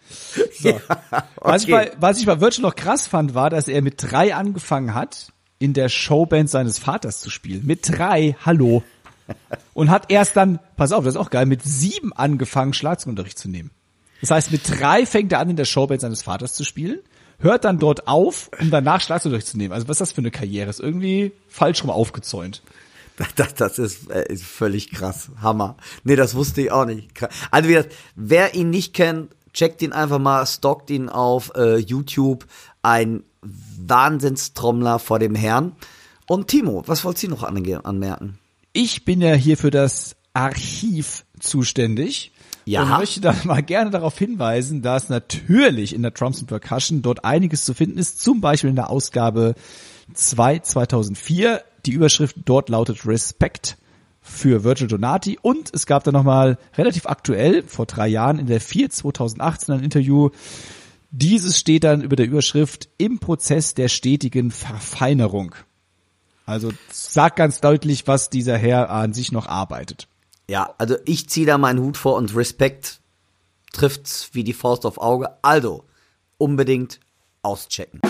So. 0.59 0.81
Ja, 1.11 1.25
Was, 1.37 1.65
ich 1.65 1.73
okay. 1.73 1.91
bei, 1.91 2.01
was 2.01 2.19
ich 2.19 2.27
bei 2.27 2.41
Virgil 2.41 2.63
noch 2.63 2.75
krass 2.75 3.07
fand, 3.07 3.35
war, 3.35 3.51
dass 3.51 3.69
er 3.69 3.83
mit 3.83 3.97
drei 3.99 4.35
angefangen 4.35 4.95
hat, 4.95 5.33
in 5.59 5.75
der 5.75 5.91
Showband 5.91 6.49
seines 6.49 6.79
Vaters 6.79 7.21
zu 7.21 7.29
spielen. 7.29 7.67
Mit 7.67 7.87
drei, 7.87 8.35
hallo. 8.45 8.83
Und 9.75 9.91
hat 9.91 10.11
erst 10.11 10.37
dann, 10.37 10.59
pass 10.77 10.93
auf, 10.93 11.05
das 11.05 11.15
ist 11.15 11.21
auch 11.21 11.31
geil, 11.31 11.47
mit 11.47 11.63
sieben 11.63 12.13
angefangen, 12.15 12.73
Schlagzeugunterricht 12.73 13.39
zu 13.39 13.49
nehmen. 13.49 13.71
Das 14.25 14.31
heißt, 14.31 14.53
mit 14.53 14.63
drei 14.67 15.05
fängt 15.05 15.33
er 15.33 15.41
an, 15.41 15.51
in 15.51 15.57
der 15.57 15.67
Showband 15.67 16.01
seines 16.01 16.23
Vaters 16.23 16.55
zu 16.55 16.65
spielen, 16.65 17.01
hört 17.41 17.67
dann 17.67 17.79
dort 17.79 18.09
auf, 18.09 18.49
um 18.59 18.71
danach 18.71 19.03
Schlagzeugunterricht 19.03 19.49
zu 19.49 19.59
nehmen. 19.59 19.75
Also 19.75 19.87
was 19.87 19.97
ist 19.97 20.01
das 20.01 20.13
für 20.13 20.23
eine 20.23 20.31
Karriere? 20.31 20.71
Ist 20.71 20.81
irgendwie 20.81 21.33
falsch 21.47 21.83
rum 21.83 21.91
aufgezäunt. 21.91 22.63
Das, 23.37 23.55
das 23.55 23.79
ist, 23.79 24.11
äh, 24.11 24.25
ist 24.33 24.43
völlig 24.43 24.91
krass. 24.91 25.29
Hammer. 25.43 25.77
Nee, 26.05 26.17
das 26.17 26.35
wusste 26.35 26.63
ich 26.63 26.73
auch 26.73 26.87
nicht. 26.87 27.11
Also 27.51 27.69
wie 27.69 27.75
gesagt, 27.75 27.95
wer 28.17 28.55
ihn 28.55 28.71
nicht 28.71 28.95
kennt, 28.95 29.31
checkt 29.53 29.83
ihn 29.83 29.93
einfach 29.93 30.19
mal, 30.19 30.45
stalkt 30.47 30.89
ihn 30.89 31.11
auf 31.11 31.53
äh, 31.55 31.77
YouTube. 31.77 32.47
Ein 32.83 33.25
Wahnsinnstrommler 33.43 34.99
vor 35.01 35.19
dem 35.19 35.35
Herrn. 35.35 35.77
Und 36.27 36.49
Timo, 36.49 36.83
was 36.87 37.05
wolltest 37.05 37.25
du 37.25 37.29
noch 37.29 37.43
anmerken? 37.43 38.39
Ich 38.73 39.05
bin 39.05 39.21
ja 39.21 39.35
hier 39.35 39.59
für 39.59 39.71
das 39.71 40.17
Archiv 40.33 41.25
zuständig. 41.39 42.33
Ja. 42.67 42.83
Und 42.83 42.99
möchte 43.01 43.21
da 43.21 43.35
mal 43.45 43.63
gerne 43.63 43.91
darauf 43.91 44.19
hinweisen, 44.19 44.83
dass 44.83 45.09
natürlich 45.09 45.95
in 45.95 46.03
der 46.03 46.13
Drums 46.13 46.39
and 46.39 46.49
Percussion 46.49 47.03
dort 47.03 47.25
einiges 47.25 47.65
zu 47.65 47.75
finden 47.75 47.99
ist. 47.99 48.21
Zum 48.21 48.41
Beispiel 48.41 48.71
in 48.71 48.77
der 48.77 48.91
Ausgabe 48.91 49.55
2 50.13 50.61
2004. 50.61 51.63
Die 51.87 51.93
Überschrift 51.93 52.37
dort 52.45 52.69
lautet 52.69 53.07
Respect 53.07 53.77
für 54.21 54.65
Virgil 54.65 54.89
Donati. 54.89 55.39
Und 55.41 55.71
es 55.75 55.87
gab 55.87 56.05
dann 56.05 56.15
nochmal 56.15 56.59
relativ 56.77 57.07
aktuell, 57.07 57.63
vor 57.67 57.87
drei 57.87 58.09
Jahren, 58.09 58.39
in 58.39 58.47
der 58.47 58.61
4 58.61 58.91
2018 58.91 59.75
ein 59.75 59.85
Interview. 59.85 60.31
Dieses 61.11 61.59
steht 61.59 61.85
dann 61.85 62.01
über 62.03 62.17
der 62.17 62.27
Überschrift 62.27 62.89
im 62.97 63.19
Prozess 63.19 63.75
der 63.75 63.89
stetigen 63.89 64.51
Verfeinerung. 64.51 65.55
Also 66.47 66.73
sagt 66.91 67.37
ganz 67.37 67.61
deutlich, 67.61 68.07
was 68.07 68.31
dieser 68.31 68.57
Herr 68.57 68.91
an 68.91 69.13
sich 69.13 69.31
noch 69.31 69.47
arbeitet. 69.47 70.09
Ja, 70.49 70.75
also 70.79 70.97
ich 71.05 71.29
ziehe 71.29 71.47
da 71.47 71.59
meinen 71.59 71.81
Hut 71.81 71.97
vor 71.97 72.17
und 72.17 72.37
Respekt 72.37 73.01
trifft's 73.73 74.31
wie 74.33 74.45
die 74.45 74.53
Faust 74.53 74.87
auf 74.87 74.99
Auge. 74.99 75.31
Also 75.43 75.85
unbedingt 76.39 77.01
auschecken. 77.43 78.01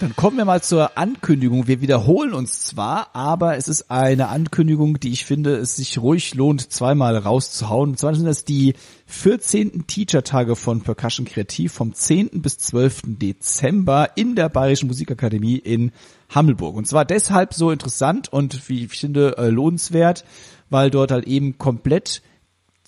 Dann 0.00 0.14
kommen 0.14 0.36
wir 0.36 0.44
mal 0.44 0.62
zur 0.62 0.96
Ankündigung. 0.96 1.66
Wir 1.66 1.80
wiederholen 1.80 2.32
uns 2.32 2.62
zwar, 2.62 3.16
aber 3.16 3.56
es 3.56 3.66
ist 3.66 3.90
eine 3.90 4.28
Ankündigung, 4.28 5.00
die 5.00 5.10
ich 5.10 5.24
finde, 5.24 5.56
es 5.56 5.74
sich 5.74 5.98
ruhig 5.98 6.36
lohnt, 6.36 6.72
zweimal 6.72 7.16
rauszuhauen. 7.16 7.90
Und 7.90 7.98
zwar 7.98 8.14
sind 8.14 8.26
das 8.26 8.44
die 8.44 8.74
14. 9.06 9.88
Teacher-Tage 9.88 10.54
von 10.54 10.82
Percussion 10.82 11.26
Kreativ 11.26 11.72
vom 11.72 11.94
10. 11.94 12.42
bis 12.42 12.58
12. 12.58 13.02
Dezember 13.06 14.10
in 14.14 14.36
der 14.36 14.48
Bayerischen 14.48 14.86
Musikakademie 14.86 15.56
in 15.56 15.90
Hammelburg. 16.28 16.76
Und 16.76 16.86
zwar 16.86 17.04
deshalb 17.04 17.52
so 17.52 17.72
interessant 17.72 18.32
und 18.32 18.68
wie 18.68 18.84
ich 18.84 18.92
finde 18.92 19.36
äh, 19.36 19.48
lohnenswert, 19.48 20.24
weil 20.70 20.90
dort 20.90 21.10
halt 21.10 21.26
eben 21.26 21.58
komplett 21.58 22.22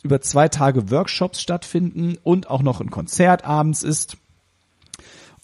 über 0.05 0.21
zwei 0.21 0.49
Tage 0.49 0.93
Workshops 0.93 1.40
stattfinden 1.40 2.19
und 2.23 2.49
auch 2.49 2.62
noch 2.62 2.81
ein 2.81 2.90
Konzert 2.90 3.45
abends 3.45 3.83
ist. 3.83 4.17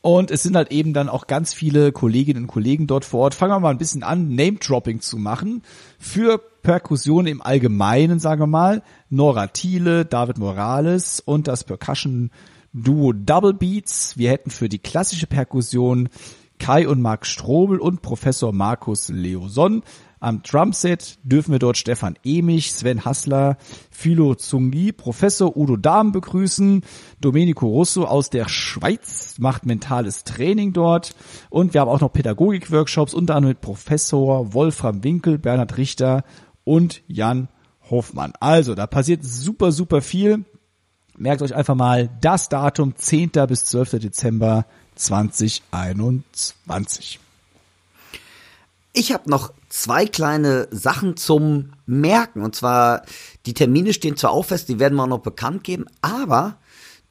Und 0.06 0.30
es 0.30 0.44
sind 0.44 0.54
halt 0.54 0.70
eben 0.70 0.92
dann 0.92 1.08
auch 1.08 1.26
ganz 1.26 1.52
viele 1.52 1.90
Kolleginnen 1.90 2.44
und 2.44 2.46
Kollegen 2.46 2.86
dort 2.86 3.04
vor 3.04 3.22
Ort. 3.22 3.34
Fangen 3.34 3.54
wir 3.54 3.58
mal 3.58 3.70
ein 3.70 3.78
bisschen 3.78 4.04
an, 4.04 4.36
Name-Dropping 4.36 5.00
zu 5.00 5.16
machen. 5.16 5.64
Für 5.98 6.38
Perkussion 6.38 7.26
im 7.26 7.42
Allgemeinen, 7.42 8.20
sagen 8.20 8.40
wir 8.40 8.46
mal. 8.46 8.84
Nora 9.10 9.48
Thiele, 9.48 10.04
David 10.04 10.38
Morales 10.38 11.18
und 11.18 11.48
das 11.48 11.64
Percussion-Duo 11.64 13.14
Double 13.14 13.52
Beats. 13.52 14.16
Wir 14.16 14.30
hätten 14.30 14.50
für 14.50 14.68
die 14.68 14.78
klassische 14.78 15.26
Perkussion 15.26 16.08
Kai 16.60 16.86
und 16.86 17.02
Marc 17.02 17.26
Strobel 17.26 17.80
und 17.80 18.00
Professor 18.00 18.52
Markus 18.52 19.08
Leoson. 19.08 19.82
Am 20.18 20.42
Drumset 20.42 21.18
dürfen 21.24 21.52
wir 21.52 21.58
dort 21.58 21.76
Stefan 21.76 22.16
Emich, 22.24 22.72
Sven 22.72 23.04
Hassler, 23.04 23.58
Philo 23.90 24.34
Zungi, 24.34 24.92
Professor 24.92 25.54
Udo 25.56 25.76
Dahm 25.76 26.12
begrüßen. 26.12 26.82
Domenico 27.20 27.66
Russo 27.66 28.04
aus 28.04 28.30
der 28.30 28.48
Schweiz 28.48 29.34
macht 29.38 29.66
mentales 29.66 30.24
Training 30.24 30.72
dort. 30.72 31.14
Und 31.50 31.74
wir 31.74 31.82
haben 31.82 31.90
auch 31.90 32.00
noch 32.00 32.12
Pädagogik-Workshops, 32.12 33.12
unter 33.12 33.34
anderem 33.34 33.50
mit 33.50 33.60
Professor 33.60 34.54
Wolfram 34.54 35.04
Winkel, 35.04 35.36
Bernhard 35.38 35.76
Richter 35.76 36.24
und 36.64 37.02
Jan 37.08 37.48
Hofmann. 37.90 38.32
Also, 38.40 38.74
da 38.74 38.86
passiert 38.86 39.22
super, 39.22 39.70
super 39.70 40.00
viel. 40.00 40.46
Merkt 41.18 41.42
euch 41.42 41.54
einfach 41.54 41.74
mal 41.74 42.08
das 42.20 42.48
Datum 42.48 42.96
10. 42.96 43.32
bis 43.48 43.66
12. 43.66 44.00
Dezember 44.00 44.64
2021. 44.94 47.20
Ich 48.98 49.12
habe 49.12 49.28
noch 49.28 49.52
zwei 49.68 50.06
kleine 50.06 50.68
Sachen 50.70 51.18
zum 51.18 51.72
Merken. 51.84 52.40
Und 52.40 52.56
zwar, 52.56 53.02
die 53.44 53.52
Termine 53.52 53.92
stehen 53.92 54.16
zwar 54.16 54.30
auch 54.30 54.46
fest, 54.46 54.70
die 54.70 54.78
werden 54.78 54.94
wir 54.94 55.02
auch 55.02 55.06
noch 55.06 55.18
bekannt 55.18 55.64
geben, 55.64 55.84
aber 56.00 56.56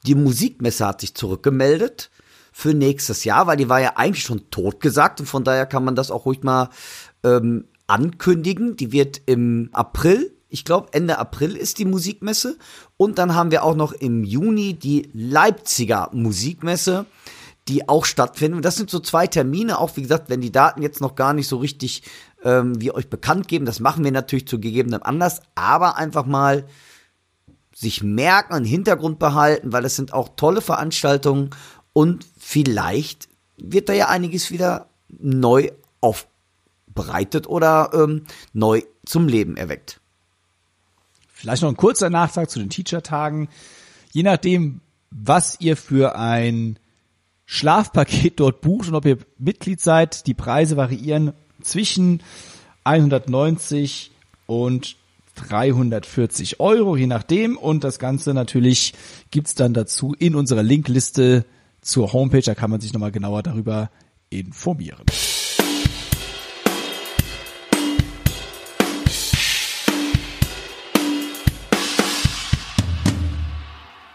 die 0.08 0.16
Musikmesse 0.16 0.88
hat 0.88 1.02
sich 1.02 1.14
zurückgemeldet 1.14 2.10
für 2.52 2.74
nächstes 2.74 3.24
Jahr, 3.24 3.46
weil 3.46 3.58
die 3.58 3.70
war 3.70 3.82
ja 3.82 3.98
eigentlich 3.98 4.24
schon 4.24 4.50
totgesagt 4.50 5.20
und 5.20 5.28
von 5.28 5.44
daher 5.44 5.68
kann 5.68 5.86
man 5.86 5.96
das 5.96 6.10
auch 6.10 6.26
ruhig 6.26 6.42
mal 6.42 6.72
ähm, 7.24 7.66
ankündigen. 7.86 8.76
Die 8.78 8.92
wird 8.92 9.22
im 9.28 9.70
April, 9.72 10.36
ich 10.50 10.66
glaube 10.66 10.88
Ende 10.92 11.20
April 11.20 11.56
ist 11.56 11.78
die 11.78 11.86
Musikmesse 11.86 12.58
und 12.98 13.20
dann 13.20 13.36
haben 13.36 13.52
wir 13.52 13.64
auch 13.64 13.76
noch 13.76 13.92
im 13.94 14.24
Juni 14.24 14.74
die 14.74 15.08
Leipziger 15.14 16.10
Musikmesse 16.14 17.06
die 17.68 17.90
auch 17.90 18.06
stattfinden. 18.06 18.58
Und 18.58 18.66
das 18.66 18.76
sind 18.76 18.90
so 18.90 19.00
zwei 19.00 19.28
Termine, 19.28 19.80
auch 19.80 19.96
wie 19.98 20.02
gesagt, 20.02 20.30
wenn 20.30 20.42
die 20.42 20.52
Daten 20.52 20.82
jetzt 20.82 21.02
noch 21.02 21.16
gar 21.16 21.34
nicht 21.34 21.48
so 21.48 21.58
richtig 21.58 22.04
ähm, 22.44 22.80
wir 22.80 22.96
euch 22.96 23.10
bekannt 23.10 23.48
geben, 23.48 23.66
das 23.66 23.80
machen 23.80 24.04
wir 24.04 24.12
natürlich 24.12 24.48
zu 24.48 24.60
gegebenem 24.60 25.02
Anlass, 25.04 25.42
aber 25.56 25.98
einfach 25.98 26.26
mal 26.26 26.66
sich 27.74 28.04
merken, 28.04 28.54
einen 28.54 28.66
Hintergrund 28.66 29.20
behalten, 29.20 29.74
weil 29.74 29.84
es 29.84 29.96
sind 29.96 30.14
auch 30.14 30.30
tolle 30.38 30.62
Veranstaltungen 30.62 31.50
und 31.92 32.26
vielleicht 32.38 33.28
wird 33.58 33.90
da 33.90 33.94
ja 33.94 34.08
einiges 34.08 34.52
wieder 34.52 34.88
neu 35.10 35.72
aufbereitet 36.02 37.48
oder 37.48 37.90
ähm, 37.94 38.26
neu 38.54 38.84
zum 39.06 39.28
Leben 39.28 39.58
erweckt. 39.58 40.00
Vielleicht 41.34 41.64
noch 41.64 41.70
ein 41.70 41.78
kurzer 41.78 42.10
Nachtrag 42.10 42.50
zu 42.50 42.60
den 42.60 42.70
Teacher-Tagen. 42.70 43.50
Je 44.12 44.24
nachdem, 44.24 44.82
was 45.12 45.60
ihr 45.60 45.76
für 45.76 46.16
ein 46.16 46.80
Schlafpaket 47.46 48.40
dort 48.40 48.62
bucht 48.62 48.90
und 48.90 48.96
ob 48.96 49.06
ihr 49.06 49.18
Mitglied 49.38 49.80
seid, 49.80 50.28
die 50.28 50.34
Preise 50.34 50.78
variieren 50.78 51.34
zwischen 51.62 52.22
190 52.84 54.12
und 54.48 54.96
340 55.36 56.60
Euro, 56.60 56.96
je 56.96 57.08
nachdem. 57.08 57.58
Und 57.58 57.84
das 57.84 58.00
Ganze 58.00 58.34
natürlich 58.34 58.94
gibt's 59.32 59.56
dann 59.56 59.74
dazu 59.74 60.14
in 60.18 60.36
unserer 60.36 60.64
Linkliste 60.64 61.46
zur 61.82 62.14
Homepage. 62.14 62.42
Da 62.42 62.56
kann 62.56 62.72
man 62.72 62.82
sich 62.82 62.94
nochmal 62.94 63.12
genauer 63.12 63.44
darüber 63.44 63.90
informieren. 64.30 65.04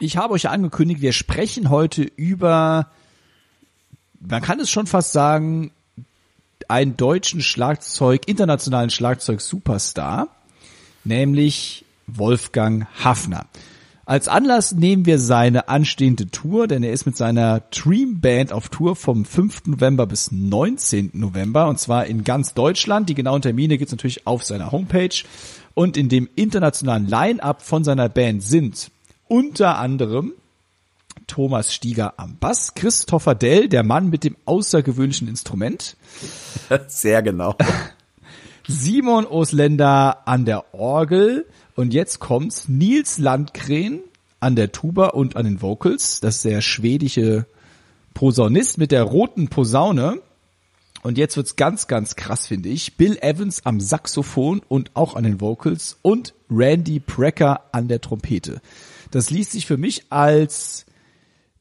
Ich 0.02 0.16
habe 0.16 0.32
euch 0.32 0.49
angekündigt, 0.49 1.02
wir 1.02 1.12
sprechen 1.12 1.68
heute 1.68 2.02
über, 2.02 2.90
man 4.20 4.42
kann 4.42 4.60
es 4.60 4.70
schon 4.70 4.86
fast 4.86 5.12
sagen, 5.12 5.72
einen 6.68 6.96
deutschen 6.96 7.40
Schlagzeug, 7.40 8.28
internationalen 8.28 8.90
Schlagzeug-Superstar, 8.90 10.28
nämlich 11.04 11.84
Wolfgang 12.06 12.86
Hafner. 13.02 13.46
Als 14.04 14.26
Anlass 14.26 14.72
nehmen 14.72 15.06
wir 15.06 15.20
seine 15.20 15.68
anstehende 15.68 16.28
Tour, 16.30 16.66
denn 16.66 16.82
er 16.82 16.92
ist 16.92 17.06
mit 17.06 17.16
seiner 17.16 17.60
Dream 17.70 18.20
Band 18.20 18.52
auf 18.52 18.68
Tour 18.68 18.96
vom 18.96 19.24
5. 19.24 19.66
November 19.66 20.06
bis 20.06 20.32
19. 20.32 21.10
November 21.12 21.68
und 21.68 21.78
zwar 21.78 22.06
in 22.06 22.24
ganz 22.24 22.52
Deutschland. 22.54 23.08
Die 23.08 23.14
genauen 23.14 23.40
Termine 23.40 23.78
gibt's 23.78 23.92
natürlich 23.92 24.26
auf 24.26 24.42
seiner 24.42 24.72
Homepage 24.72 25.14
und 25.74 25.96
in 25.96 26.08
dem 26.08 26.28
internationalen 26.34 27.06
Line-Up 27.06 27.62
von 27.62 27.84
seiner 27.84 28.08
Band 28.08 28.42
sind 28.42 28.90
unter 29.28 29.78
anderem 29.78 30.32
Thomas 31.30 31.72
Stieger 31.72 32.14
am 32.16 32.38
Bass, 32.38 32.75
Christopher 32.75 33.37
Dell, 33.37 33.68
der 33.68 33.84
Mann 33.84 34.10
mit 34.10 34.25
dem 34.25 34.37
außergewöhnlichen 34.46 35.28
Instrument. 35.28 35.96
Sehr 36.88 37.22
genau. 37.22 37.54
Simon 38.66 39.26
Osländer 39.26 40.26
an 40.26 40.44
der 40.44 40.75
Orgel 40.75 41.46
und 41.76 41.94
jetzt 41.94 42.18
kommt's 42.18 42.68
Nils 42.68 43.18
Landgren 43.18 44.00
an 44.40 44.56
der 44.56 44.72
Tuba 44.72 45.10
und 45.10 45.37
an 45.37 45.44
den 45.44 45.62
Vocals. 45.62 46.18
Das 46.18 46.37
ist 46.37 46.44
der 46.46 46.62
schwedische 46.62 47.46
Posaunist 48.12 48.78
mit 48.78 48.90
der 48.90 49.04
roten 49.04 49.46
Posaune. 49.46 50.20
Und 51.04 51.16
jetzt 51.16 51.37
wird's 51.37 51.54
ganz, 51.54 51.87
ganz 51.87 52.16
krass, 52.16 52.49
finde 52.49 52.70
ich. 52.70 52.96
Bill 52.96 53.16
Evans 53.22 53.64
am 53.64 53.78
Saxophon 53.78 54.62
und 54.66 54.90
auch 54.94 55.14
an 55.14 55.22
den 55.22 55.40
Vocals 55.40 55.96
und 56.02 56.34
Randy 56.50 56.99
Brecker 56.99 57.66
an 57.70 57.87
der 57.87 58.00
Trompete. 58.00 58.60
Das 59.12 59.30
liest 59.30 59.52
sich 59.52 59.66
für 59.66 59.78
mich 59.78 60.06
als 60.10 60.87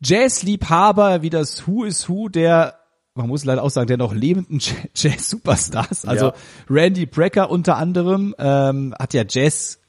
Jazzliebhaber 0.02 1.22
wie 1.22 1.30
das 1.30 1.68
Who 1.68 1.86
is 1.86 2.08
Who 2.10 2.30
der, 2.30 2.76
man 3.16 3.28
muss 3.28 3.44
leider 3.46 3.64
auch 3.64 3.70
sagen, 3.70 3.88
der 3.88 3.98
noch 3.98 4.14
lebenden 4.14 4.60
Jazz-Superstars. 4.96 6.06
Also 6.06 6.28
Ja. 6.28 6.34
Randy 6.70 7.06
Brecker 7.06 7.50
unter 7.50 7.78
anderem 7.78 8.36
ähm, 8.38 8.94
hat 8.98 9.14
ja 9.14 9.24
Jazz, 9.28 9.80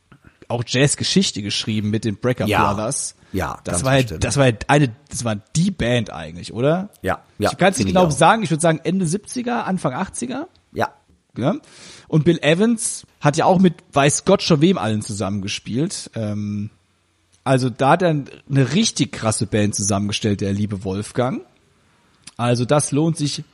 auch 0.49 0.65
Jazzgeschichte 0.67 1.43
geschrieben 1.43 1.91
mit 1.91 2.05
den 2.05 2.17
Brecker 2.17 2.47
Ja. 2.47 2.73
Brothers. 2.73 3.15
Ja, 3.33 3.61
das 3.63 3.85
war 3.85 3.95
ja, 3.95 4.01
bestimmt. 4.03 4.25
das 4.25 4.37
war 4.37 4.51
eine, 4.67 4.93
das 5.09 5.25
war 5.25 5.37
die 5.37 5.71
Band 5.71 6.11
eigentlich, 6.13 6.53
oder? 6.53 6.91
Ja, 7.03 7.23
ja, 7.39 7.51
Ich 7.53 7.59
kann 7.59 7.71
es 7.71 7.79
nicht 7.79 7.87
genau 7.87 8.11
sagen, 8.11 8.43
ich 8.43 8.51
würde 8.51 8.61
sagen 8.61 8.81
Ende 8.83 9.05
70er, 9.07 9.61
Anfang 9.63 9.95
80er. 9.95 10.47
Ja. 10.73 10.89
Ja? 11.37 11.55
Und 12.09 12.25
Bill 12.25 12.41
Evans 12.43 13.07
hat 13.21 13.37
ja 13.37 13.45
auch 13.45 13.61
mit 13.61 13.75
weiß 13.93 14.25
Gott 14.25 14.43
schon 14.43 14.61
wem 14.61 14.79
allen 14.79 15.01
zusammengespielt. 15.01 16.11
Ähm, 16.17 16.71
also 17.45 17.71
da 17.71 17.91
hat 17.91 18.03
er 18.03 18.11
eine 18.11 18.73
richtig 18.75 19.13
krasse 19.13 19.47
Band 19.47 19.75
zusammengestellt, 19.75 20.41
der 20.41 20.53
liebe 20.53 20.85
Wolfgang. 20.85 21.43
Also 22.37 22.65
das 22.65 22.93
lohnt 22.93 23.17
sich 23.17 23.45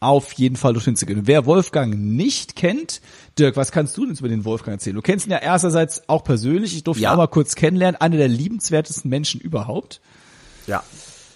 auf 0.00 0.32
jeden 0.32 0.56
Fall 0.56 0.72
dorthin 0.72 0.96
zu 0.96 1.04
gehen. 1.04 1.22
Wer 1.26 1.44
Wolfgang 1.44 1.94
nicht 1.94 2.56
kennt, 2.56 3.00
Dirk, 3.38 3.56
was 3.56 3.70
kannst 3.70 3.96
du 3.96 4.06
denn 4.06 4.16
über 4.16 4.28
den 4.28 4.44
Wolfgang 4.46 4.76
erzählen? 4.76 4.96
Du 4.96 5.02
kennst 5.02 5.26
ihn 5.26 5.32
ja 5.32 5.38
ersterseits 5.38 6.08
auch 6.08 6.24
persönlich, 6.24 6.74
ich 6.74 6.84
durfte 6.84 7.00
ihn 7.02 7.04
Ja. 7.04 7.12
auch 7.12 7.18
mal 7.18 7.26
kurz 7.28 7.54
kennenlernen, 7.54 8.00
einer 8.00 8.16
der 8.16 8.28
liebenswertesten 8.28 9.10
Menschen 9.10 9.40
überhaupt. 9.40 10.00
Ja. 10.66 10.82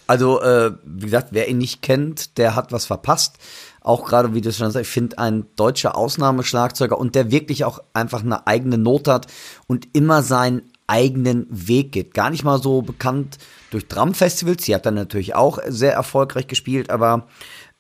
Also, 0.07 0.41
äh, 0.43 0.73
wie 0.85 1.07
gesagt, 1.07 1.29
wer 1.33 1.49
ihn 1.49 1.59
nicht 1.59 1.83
kennt, 1.83 2.37
der 2.39 2.55
hat 2.55 2.73
was 2.73 2.85
verpasst. 2.87 3.37
Auch 3.81 4.05
gerade, 4.07 4.35
wie 4.35 4.41
du 4.41 4.53
schon 4.53 4.71
sagst, 4.71 4.87
ich 4.89 4.93
finde 4.93 5.19
ein 5.19 5.47
deutscher 5.57 5.97
Ausnahmeschlagzeuger 5.97 6.99
und 6.99 7.15
der 7.15 7.31
wirklich 7.31 7.65
auch 7.65 7.81
einfach 7.93 8.23
eine 8.23 8.47
eigene 8.47 8.79
Not 8.79 9.09
hat 9.09 9.27
und 9.67 9.89
immer 9.95 10.23
seinen 10.23 10.71
eigenen 10.87 11.47
Weg 11.51 11.93
geht. 11.93 12.15
Gar 12.15 12.31
nicht 12.31 12.45
mal 12.45 12.61
so 12.61 12.83
bekannt 12.83 13.39
durch 13.71 13.89
Drumfestivals, 13.89 14.65
die 14.65 14.75
hat 14.75 14.87
er 14.87 14.93
natürlich 14.93 15.35
auch 15.35 15.59
sehr 15.67 15.95
erfolgreich 15.95 16.47
gespielt, 16.47 16.91
aber 16.91 17.27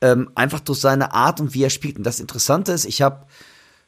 ähm, 0.00 0.30
einfach 0.34 0.60
durch 0.60 0.80
seine 0.80 1.12
Art 1.12 1.40
und 1.40 1.54
wie 1.54 1.64
er 1.64 1.70
spielt. 1.70 1.96
Und 1.96 2.04
das 2.04 2.20
Interessante 2.20 2.72
ist, 2.72 2.84
ich 2.84 3.02
habe 3.02 3.26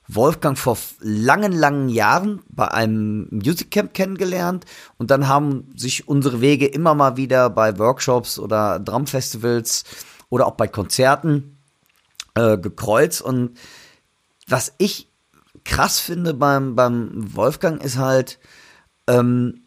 Wolfgang 0.08 0.56
vor 0.56 0.78
langen, 1.00 1.52
langen 1.52 1.88
Jahren 1.88 2.42
bei 2.48 2.68
einem 2.68 3.28
Music 3.30 3.70
Camp 3.70 3.92
kennengelernt 3.92 4.64
und 4.98 5.10
dann 5.10 5.26
haben 5.26 5.72
sich 5.74 6.06
unsere 6.06 6.40
Wege 6.40 6.66
immer 6.66 6.94
mal 6.94 7.16
wieder 7.16 7.50
bei 7.50 7.76
Workshops 7.78 8.38
oder 8.38 8.78
Drumfestivals 8.78 9.84
oder 10.28 10.46
auch 10.46 10.52
bei 10.52 10.68
Konzerten 10.68 11.58
äh, 12.34 12.56
gekreuzt 12.56 13.20
und 13.20 13.58
was 14.46 14.74
ich 14.78 15.08
krass 15.64 15.98
finde 15.98 16.34
beim, 16.34 16.76
beim 16.76 17.34
Wolfgang 17.34 17.82
ist 17.82 17.96
halt, 17.96 18.38
ähm, 19.08 19.62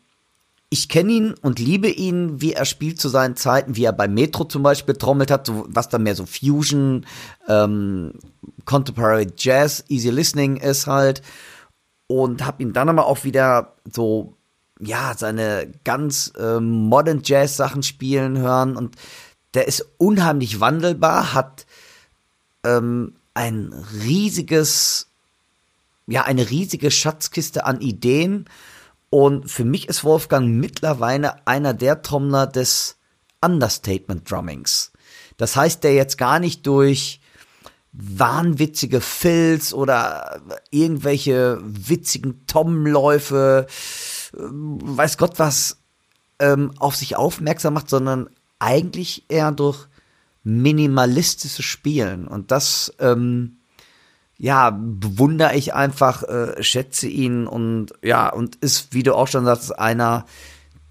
ich 0.69 0.87
kenne 0.87 1.11
ihn 1.11 1.33
und 1.41 1.57
liebe 1.57 1.89
ihn, 1.89 2.41
wie 2.41 2.53
er 2.53 2.65
spielt 2.65 3.01
zu 3.01 3.09
seinen 3.09 3.35
Zeiten, 3.35 3.75
wie 3.75 3.85
er 3.85 3.93
bei 3.93 4.07
Metro 4.07 4.43
zum 4.43 4.61
Beispiel 4.61 4.93
getrommelt 4.93 5.31
hat, 5.31 5.47
so, 5.47 5.65
was 5.67 5.89
dann 5.89 6.03
mehr 6.03 6.15
so 6.15 6.27
Fusion, 6.27 7.07
ähm, 7.47 8.13
Contemporary 8.65 9.27
Jazz, 9.35 9.83
Easy 9.87 10.11
Listening 10.11 10.57
ist 10.57 10.85
halt. 10.85 11.23
Und 12.05 12.45
habe 12.45 12.61
ihn 12.61 12.73
dann 12.73 12.89
aber 12.89 13.07
auch 13.07 13.23
wieder 13.23 13.73
so, 13.91 14.35
ja, 14.79 15.13
seine 15.17 15.71
ganz 15.83 16.31
ähm, 16.39 16.69
Modern 16.69 17.21
Jazz 17.23 17.57
Sachen 17.57 17.81
spielen 17.81 18.37
hören. 18.37 18.77
Und 18.77 18.95
der 19.55 19.67
ist 19.67 19.85
unheimlich 19.97 20.59
wandelbar, 20.59 21.33
hat 21.33 21.65
ähm, 22.63 23.13
ein 23.33 23.73
riesiges, 24.03 25.07
ja, 26.05 26.23
eine 26.23 26.49
riesige 26.49 26.91
Schatzkiste 26.91 27.65
an 27.65 27.81
Ideen. 27.81 28.45
Und 29.09 29.49
für 29.49 29.65
mich 29.65 29.87
ist 29.87 30.03
Wolfgang 30.03 30.47
mittlerweile 30.49 31.47
einer 31.47 31.73
der 31.73 32.01
Trommler 32.01 32.47
des 32.47 32.97
Understatement 33.41 34.29
Drummings. 34.29 34.91
Das 35.37 35.55
heißt, 35.55 35.83
der 35.83 35.93
jetzt 35.93 36.17
gar 36.17 36.39
nicht 36.39 36.67
durch 36.67 37.21
wahnwitzige 37.91 39.01
Fills 39.01 39.73
oder 39.73 40.41
irgendwelche 40.69 41.59
witzigen 41.61 42.45
Tomläufe, 42.45 43.67
ähm, 44.37 44.79
weiß 44.81 45.17
Gott 45.17 45.39
was, 45.39 45.77
ähm, 46.39 46.71
auf 46.77 46.95
sich 46.95 47.15
aufmerksam 47.15 47.73
macht, 47.73 47.89
sondern 47.89 48.29
eigentlich 48.59 49.25
eher 49.29 49.51
durch 49.51 49.87
minimalistisches 50.43 51.65
Spielen. 51.65 52.27
Und 52.27 52.51
das, 52.51 52.93
ähm, 52.99 53.58
ja, 54.39 54.69
bewundere 54.71 55.55
ich 55.55 55.73
einfach, 55.73 56.23
äh, 56.23 56.63
schätze 56.63 57.07
ihn 57.07 57.45
und 57.45 57.93
ja, 58.01 58.29
und 58.29 58.55
ist, 58.57 58.93
wie 58.93 59.03
du 59.03 59.13
auch 59.13 59.27
schon 59.27 59.43
sagst, 59.43 59.77
einer 59.77 60.25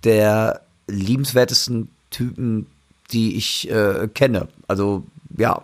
der 0.05 0.61
liebenswertesten 0.87 1.89
Typen, 2.11 2.67
die 3.11 3.37
ich 3.37 3.71
äh, 3.71 4.09
kenne. 4.13 4.49
Also 4.67 5.05
ja, 5.37 5.63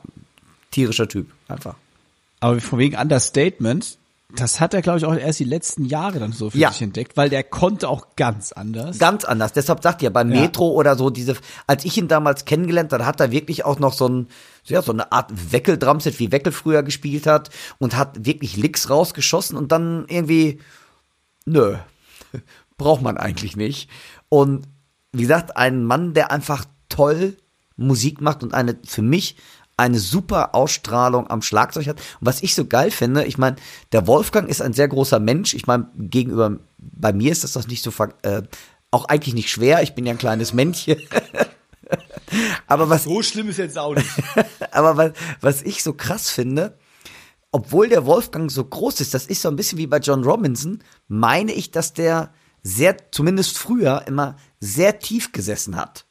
tierischer 0.70 1.08
Typ 1.08 1.30
einfach. 1.46 1.76
Aber 2.40 2.58
von 2.60 2.78
wegen 2.78 2.96
Understatement, 2.96 3.98
das 4.36 4.60
hat 4.60 4.74
er, 4.74 4.82
glaube 4.82 4.98
ich, 4.98 5.04
auch 5.04 5.14
erst 5.14 5.38
die 5.40 5.44
letzten 5.44 5.84
Jahre 5.84 6.18
dann 6.18 6.32
so 6.32 6.50
für 6.50 6.58
Ja. 6.58 6.70
sich 6.72 6.82
entdeckt, 6.82 7.16
weil 7.16 7.28
der 7.30 7.42
konnte 7.44 7.88
auch 7.88 8.16
ganz 8.16 8.52
anders. 8.52 8.98
Ganz 8.98 9.24
anders. 9.24 9.52
Deshalb 9.52 9.82
sagt 9.82 10.02
ihr, 10.02 10.10
beim 10.10 10.32
Ja. 10.32 10.40
Metro 10.42 10.68
oder 10.70 10.96
so, 10.96 11.10
diese, 11.10 11.36
als 11.66 11.84
ich 11.84 11.96
ihn 11.96 12.08
damals 12.08 12.44
kennengelernt 12.44 12.92
habe, 12.92 13.06
hat 13.06 13.20
er 13.20 13.30
wirklich 13.30 13.64
auch 13.64 13.78
noch 13.78 13.92
so 13.92 14.08
ein, 14.08 14.28
ja, 14.64 14.82
so 14.82 14.92
eine 14.92 15.12
Art 15.12 15.30
Weckel-Drumset, 15.52 16.18
wie 16.18 16.32
Weckel 16.32 16.52
früher 16.52 16.82
gespielt 16.82 17.26
hat 17.26 17.50
und 17.78 17.96
hat 17.96 18.24
wirklich 18.26 18.56
Licks 18.56 18.90
rausgeschossen 18.90 19.56
und 19.56 19.72
dann 19.72 20.06
irgendwie, 20.08 20.60
nö, 21.44 21.76
braucht 22.76 23.02
man 23.02 23.16
eigentlich 23.16 23.56
nicht. 23.56 23.88
Und 24.28 24.66
wie 25.12 25.22
gesagt, 25.22 25.56
ein 25.56 25.84
Mann, 25.84 26.14
der 26.14 26.30
einfach 26.32 26.64
toll 26.88 27.36
Musik 27.76 28.20
macht 28.20 28.42
und 28.42 28.54
eine, 28.54 28.76
für 28.86 29.02
mich, 29.02 29.36
eine 29.76 29.98
super 29.98 30.54
Ausstrahlung 30.54 31.28
am 31.28 31.42
Schlagzeug 31.42 31.88
hat. 31.88 31.96
Und 32.20 32.26
was 32.26 32.42
ich 32.42 32.54
so 32.54 32.64
geil 32.66 32.90
finde, 32.90 33.24
ich 33.24 33.38
meine, 33.38 33.56
der 33.92 34.06
Wolfgang 34.06 34.48
ist 34.48 34.62
ein 34.62 34.72
sehr 34.72 34.88
großer 34.88 35.18
Mensch. 35.18 35.54
Ich 35.54 35.66
meine, 35.66 35.90
gegenüber, 35.96 36.58
bei 36.78 37.12
mir 37.12 37.32
ist 37.32 37.44
das 37.44 37.52
doch 37.52 37.66
nicht 37.66 37.82
so, 37.82 37.92
äh, 38.22 38.42
auch 38.90 39.06
eigentlich 39.06 39.34
nicht 39.34 39.50
schwer. 39.50 39.82
Ich 39.82 39.94
bin 39.94 40.06
ja 40.06 40.12
ein 40.12 40.18
kleines 40.18 40.52
Männchen. 40.52 41.00
Aber 42.66 42.88
was 42.88 43.04
so 43.04 43.22
schlimm 43.22 43.48
ist 43.48 43.58
jetzt 43.58 43.78
auch 43.78 43.94
nicht. 43.94 44.08
aber 44.72 44.96
was, 44.96 45.12
was 45.40 45.62
ich 45.62 45.82
so 45.82 45.92
krass 45.92 46.30
finde, 46.30 46.78
obwohl 47.52 47.88
der 47.88 48.06
Wolfgang 48.06 48.50
so 48.50 48.64
groß 48.64 49.00
ist, 49.00 49.14
das 49.14 49.26
ist 49.26 49.42
so 49.42 49.48
ein 49.48 49.56
bisschen 49.56 49.78
wie 49.78 49.86
bei 49.86 49.98
John 49.98 50.24
Robinson, 50.24 50.82
meine 51.06 51.52
ich, 51.52 51.70
dass 51.70 51.92
der 51.92 52.32
sehr, 52.62 52.96
zumindest 53.12 53.58
früher, 53.58 54.04
immer 54.06 54.36
sehr 54.58 54.98
tief 54.98 55.32
gesessen 55.32 55.76
hat. 55.76 56.06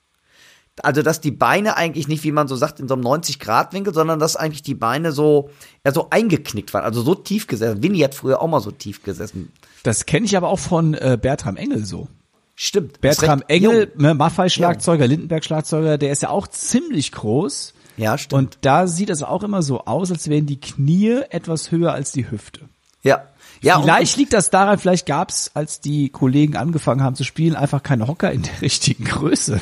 Also, 0.82 1.04
dass 1.04 1.22
die 1.22 1.32
Beine 1.32 1.78
eigentlich 1.78 2.08
nicht, 2.08 2.24
wie 2.24 2.32
man 2.32 2.48
so 2.48 2.56
sagt, 2.56 2.80
in 2.80 2.88
so 2.88 2.96
einem 2.96 3.04
90-Grad-Winkel, 3.04 3.94
sondern 3.94 4.20
dass 4.20 4.36
eigentlich 4.36 4.64
die 4.64 4.74
Beine 4.74 5.12
so, 5.12 5.52
ja, 5.86 5.94
so 5.94 6.08
eingeknickt 6.10 6.74
waren. 6.74 6.84
Also 6.84 7.04
so 7.04 7.14
tief 7.14 7.46
gesessen. 7.48 7.84
Winnie 7.84 8.04
hat 8.04 8.16
früher 8.16 8.42
auch 8.42 8.48
mal 8.48 8.60
so 8.60 8.72
tief 8.72 9.04
gesessen. 9.04 9.52
Das 9.84 10.06
kenne 10.06 10.26
ich 10.26 10.36
aber 10.36 10.50
auch 10.50 10.60
von 10.60 10.96
äh, 10.96 11.18
Bertram 11.22 11.58
Engel 11.58 11.86
so. 11.86 12.08
Stimmt. 12.56 13.02
Bertram. 13.02 13.44
Engel, 13.48 13.92
ne, 13.98 14.14
Maffei-Schlagzeuger, 14.14 15.08
Lindenberg-Schlagzeuger, 15.08 15.98
der 15.98 16.12
ist 16.12 16.22
ja 16.22 16.30
auch 16.30 16.48
ziemlich 16.48 17.12
groß. 17.12 17.74
Ja, 17.98 18.18
stimmt. 18.18 18.34
Und 18.34 18.58
da 18.62 18.88
sieht 18.88 19.10
es 19.10 19.22
auch 19.22 19.44
immer 19.44 19.62
so 19.62 19.86
aus, 19.86 20.12
als 20.12 20.28
wären 20.28 20.46
die 20.46 20.60
Knie 20.60 21.22
etwas 21.30 21.72
höher 21.72 21.94
als 21.94 22.12
die 22.12 22.30
Hüfte. 22.30 22.62
ja. 23.04 23.28
Ja, 23.62 23.82
vielleicht 23.82 24.18
liegt 24.18 24.34
das 24.34 24.50
daran, 24.50 24.78
vielleicht 24.78 25.06
gab's, 25.06 25.52
als 25.54 25.80
die 25.80 26.10
Kollegen 26.10 26.58
angefangen 26.58 27.02
haben 27.02 27.16
zu 27.16 27.24
spielen, 27.24 27.56
einfach 27.56 27.82
keine 27.82 28.08
Hocker 28.08 28.30
in 28.30 28.42
der 28.42 28.52
richtigen 28.62 29.06
Größe. 29.06 29.62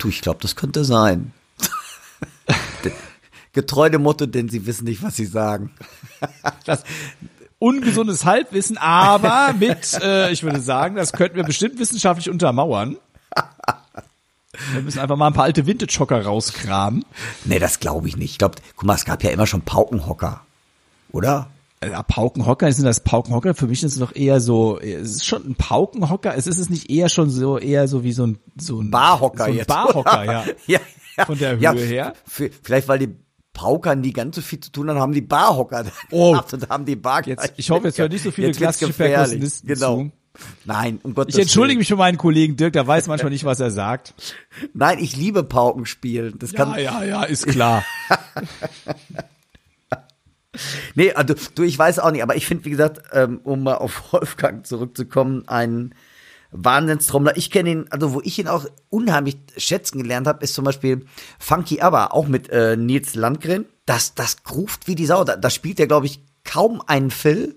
Du, 0.00 0.08
ich 0.08 0.22
glaube, 0.22 0.38
das 0.40 0.56
könnte 0.56 0.84
sein. 0.84 1.32
Getreu 3.52 3.90
dem 3.90 4.02
Motto, 4.02 4.26
denn 4.26 4.48
sie 4.48 4.64
wissen 4.66 4.84
nicht, 4.84 5.02
was 5.02 5.16
sie 5.16 5.26
sagen. 5.26 5.72
Das 6.64 6.84
ungesundes 7.58 8.24
Halbwissen, 8.24 8.76
aber 8.78 9.54
mit, 9.58 9.94
äh, 10.02 10.30
ich 10.32 10.42
würde 10.42 10.60
sagen, 10.60 10.96
das 10.96 11.12
könnten 11.12 11.36
wir 11.36 11.44
bestimmt 11.44 11.78
wissenschaftlich 11.78 12.28
untermauern. 12.28 12.96
Wir 14.72 14.82
müssen 14.82 14.98
einfach 14.98 15.16
mal 15.16 15.28
ein 15.28 15.32
paar 15.32 15.44
alte 15.44 15.66
Vintage-Hocker 15.66 16.22
rauskramen. 16.22 17.04
Nee, 17.44 17.58
das 17.58 17.80
glaube 17.80 18.08
ich 18.08 18.16
nicht. 18.16 18.32
Ich 18.32 18.38
glaube, 18.38 18.56
guck 18.76 18.84
mal, 18.84 18.94
es 18.94 19.04
gab 19.04 19.22
ja 19.22 19.30
immer 19.30 19.46
schon 19.46 19.62
Paukenhocker. 19.62 20.42
Oder? 21.12 21.50
Ja, 21.82 22.02
Paukenhocker, 22.02 22.70
sind 22.72 22.84
das 22.84 23.00
Paukenhocker? 23.00 23.54
Für 23.54 23.66
mich 23.66 23.82
ist 23.82 23.94
es 23.94 23.98
doch 24.00 24.14
eher 24.14 24.40
so, 24.40 24.78
es 24.78 25.12
ist 25.16 25.26
schon 25.26 25.46
ein 25.48 25.54
Paukenhocker, 25.54 26.34
es 26.36 26.46
ist 26.46 26.58
es 26.58 26.68
nicht 26.68 26.90
eher 26.90 27.08
schon 27.08 27.30
so, 27.30 27.56
eher 27.58 27.88
so 27.88 28.04
wie 28.04 28.12
so 28.12 28.26
ein, 28.26 28.38
so 28.58 28.80
ein 28.82 28.90
Barhocker 28.90 29.44
so 29.44 29.50
ein 29.50 29.56
jetzt. 29.56 29.68
Barhocker, 29.68 30.24
ja. 30.26 30.44
ja, 30.66 30.80
ja. 31.16 31.24
Von 31.24 31.38
der 31.38 31.52
Höhe 31.52 31.60
ja, 31.62 31.72
her. 31.72 32.12
Vielleicht, 32.26 32.86
weil 32.86 32.98
die 32.98 33.14
Pauker 33.54 33.94
nie 33.94 34.12
ganz 34.12 34.36
so 34.36 34.42
viel 34.42 34.60
zu 34.60 34.70
tun 34.70 34.90
haben, 34.90 34.98
haben 35.00 35.12
die 35.14 35.22
Barhocker 35.22 35.86
Oh. 36.10 36.36
und 36.52 36.68
haben 36.68 36.84
die 36.84 36.96
Bar 36.96 37.26
Jetzt, 37.26 37.54
ich 37.56 37.70
hoffe, 37.70 37.86
jetzt 37.86 37.98
hören 37.98 38.12
nicht 38.12 38.24
so 38.24 38.30
viele 38.30 38.48
Jetzt 38.48 38.58
klassische. 38.58 38.92
Perkussionisten 38.92 39.66
Genau. 39.68 39.96
zu. 39.96 40.10
Nein, 40.66 41.00
um 41.02 41.14
Gottes 41.14 41.34
Ich 41.34 41.40
entschuldige 41.40 41.70
Willen. 41.70 41.78
mich 41.78 41.88
für 41.88 41.96
meinen 41.96 42.18
Kollegen 42.18 42.56
Dirk, 42.56 42.74
der 42.74 42.86
weiß 42.86 43.06
manchmal 43.08 43.32
nicht, 43.32 43.44
was 43.44 43.58
er 43.58 43.70
sagt. 43.70 44.14
Nein, 44.74 44.98
ich 44.98 45.16
liebe 45.16 45.42
Paukenspielen. 45.44 46.38
Das 46.38 46.52
kann, 46.52 46.72
Ja, 46.74 47.02
ja, 47.02 47.04
ja, 47.04 47.22
ist 47.24 47.46
klar. 47.46 47.84
Nee, 50.94 51.12
also, 51.12 51.34
du, 51.54 51.62
ich 51.62 51.78
weiß 51.78 52.00
auch 52.00 52.10
nicht, 52.10 52.22
aber 52.22 52.36
ich 52.36 52.46
finde, 52.46 52.64
wie 52.64 52.70
gesagt, 52.70 53.02
ähm, 53.12 53.40
um 53.44 53.62
mal 53.62 53.76
auf 53.76 54.02
Wolfgang 54.12 54.66
zurückzukommen, 54.66 55.46
ein 55.46 55.94
Wahnsinnstrommler. 56.52 57.36
Ich 57.36 57.50
kenne 57.50 57.70
ihn, 57.70 57.86
also 57.90 58.12
wo 58.12 58.20
ich 58.22 58.38
ihn 58.38 58.48
auch 58.48 58.66
unheimlich 58.88 59.38
schätzen 59.56 60.02
gelernt 60.02 60.26
habe, 60.26 60.42
ist 60.42 60.54
zum 60.54 60.64
Beispiel 60.64 61.06
Funky 61.38 61.80
Aber, 61.80 62.12
auch 62.12 62.26
mit 62.26 62.48
äh, 62.50 62.76
Nils 62.76 63.14
Landgren. 63.14 63.66
Das, 63.86 64.14
das 64.14 64.42
gruft 64.42 64.88
wie 64.88 64.94
die 64.94 65.06
Sau. 65.06 65.24
Da, 65.24 65.36
da 65.36 65.50
spielt 65.50 65.78
er, 65.78 65.86
glaube 65.86 66.06
ich, 66.06 66.20
kaum 66.44 66.82
einen 66.86 67.10
Fill. 67.10 67.56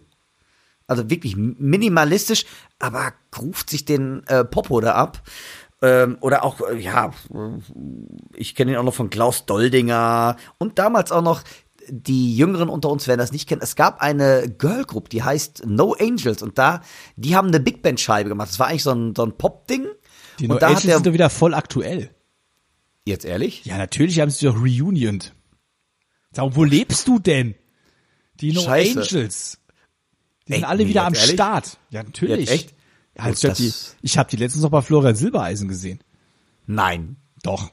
Also 0.86 1.10
wirklich 1.10 1.36
minimalistisch, 1.38 2.45
aber 2.77 3.13
gruft 3.32 3.69
sich 3.69 3.86
den 3.86 4.27
äh, 4.27 4.43
Popo 4.43 4.82
da 4.82 4.95
ab. 4.95 5.23
Ähm, 5.82 6.17
oder 6.19 6.43
auch, 6.43 6.62
äh, 6.62 6.77
ja, 6.77 7.12
ich 8.36 8.53
kenne 8.53 8.71
ihn 8.71 8.77
auch 8.77 8.84
noch 8.84 8.93
von 8.93 9.10
Klaus 9.10 9.45
Doldinger 9.45 10.36
und 10.58 10.79
damals 10.79 11.12
auch 11.12 11.21
noch 11.21 11.41
die 11.89 12.35
Jüngeren 12.35 12.69
unter 12.69 12.89
uns 12.89 13.07
werden 13.07 13.19
das 13.19 13.31
nicht 13.31 13.47
kennen. 13.47 13.61
Es 13.61 13.75
gab 13.75 14.01
eine 14.01 14.49
Girlgroup, 14.49 15.09
die 15.09 15.23
heißt 15.23 15.65
No 15.65 15.93
Angels 15.99 16.41
und 16.41 16.57
da, 16.57 16.81
die 17.15 17.35
haben 17.35 17.49
eine 17.49 17.59
Big 17.59 17.81
Band 17.81 17.99
Scheibe 17.99 18.29
gemacht. 18.29 18.49
Das 18.49 18.59
war 18.59 18.67
eigentlich 18.67 18.83
so 18.83 18.91
ein, 18.91 19.15
so 19.15 19.25
ein 19.25 19.37
Pop-Ding. 19.37 19.87
Die 20.39 20.45
und 20.45 20.55
No 20.55 20.59
da 20.59 20.67
hat 20.67 20.69
Angels 20.71 20.85
der, 20.85 20.95
sind 20.95 21.07
doch 21.07 21.13
wieder 21.13 21.29
voll 21.29 21.53
aktuell. 21.53 22.09
jetzt 23.05 23.25
ehrlich? 23.25 23.65
Ja, 23.65 23.77
natürlich 23.77 24.19
haben 24.19 24.31
sie 24.31 24.45
doch 24.45 24.55
reunioned. 24.55 25.33
Sag, 26.31 26.55
wo 26.55 26.63
lebst 26.63 27.07
du 27.07 27.19
denn? 27.19 27.55
Die 28.39 28.53
No 28.53 28.61
Scheiße. 28.61 29.01
Angels. 29.01 29.59
Die 30.47 30.53
Ey, 30.53 30.59
sind 30.59 30.67
alle 30.67 30.83
nee, 30.83 30.89
wieder 30.89 31.05
am 31.05 31.13
ehrlich? 31.13 31.31
Start. 31.31 31.77
Ja, 31.89 32.03
natürlich. 32.03 32.49
Jetzt 32.49 32.51
echt? 32.51 32.75
Ja, 33.17 33.29
ich 33.29 33.45
hab 33.45 33.55
die, 33.55 33.73
ich 34.01 34.17
hab 34.17 34.27
die 34.29 34.37
letztens 34.37 34.63
noch 34.63 34.71
bei 34.71 34.81
Florian 34.81 35.15
Silbereisen 35.15 35.67
gesehen. 35.67 35.99
Nein. 36.65 37.17
Doch. 37.43 37.71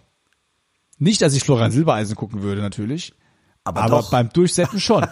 Nicht, 0.98 1.22
dass 1.22 1.32
ich 1.34 1.42
Florian 1.42 1.70
Silbereisen 1.70 2.14
gucken 2.14 2.42
würde, 2.42 2.60
natürlich. 2.60 3.14
Aber, 3.64 3.82
Aber 3.82 3.90
doch. 3.98 4.10
beim 4.10 4.30
Durchsetzen 4.30 4.80
schon. 4.80 5.06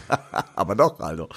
Aber 0.54 0.74
doch, 0.74 1.00
also. 1.00 1.28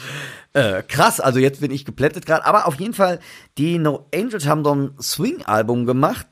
Äh, 0.53 0.83
krass, 0.83 1.19
also 1.19 1.39
jetzt 1.39 1.61
bin 1.61 1.71
ich 1.71 1.85
geplättet 1.85 2.25
gerade. 2.25 2.45
Aber 2.45 2.67
auf 2.67 2.79
jeden 2.79 2.93
Fall, 2.93 3.19
die 3.57 3.77
No 3.79 4.07
Angels 4.13 4.45
haben 4.45 4.63
so 4.63 4.75
ein 4.75 4.91
Swing-Album 5.01 5.85
gemacht. 5.85 6.27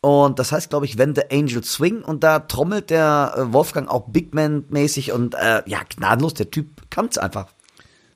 Und 0.00 0.38
das 0.38 0.52
heißt, 0.52 0.70
glaube 0.70 0.86
ich, 0.86 0.98
When 0.98 1.14
the 1.16 1.22
Angels 1.32 1.72
Swing. 1.72 2.02
Und 2.02 2.22
da 2.22 2.38
trommelt 2.40 2.90
der 2.90 3.34
äh, 3.36 3.52
Wolfgang 3.52 3.88
auch 3.90 4.08
Big 4.08 4.34
Man-mäßig. 4.34 5.10
Und 5.12 5.34
äh, 5.34 5.62
ja, 5.66 5.80
gnadenlos, 5.96 6.34
der 6.34 6.50
Typ 6.50 6.82
kann's 6.90 7.18
einfach. 7.18 7.48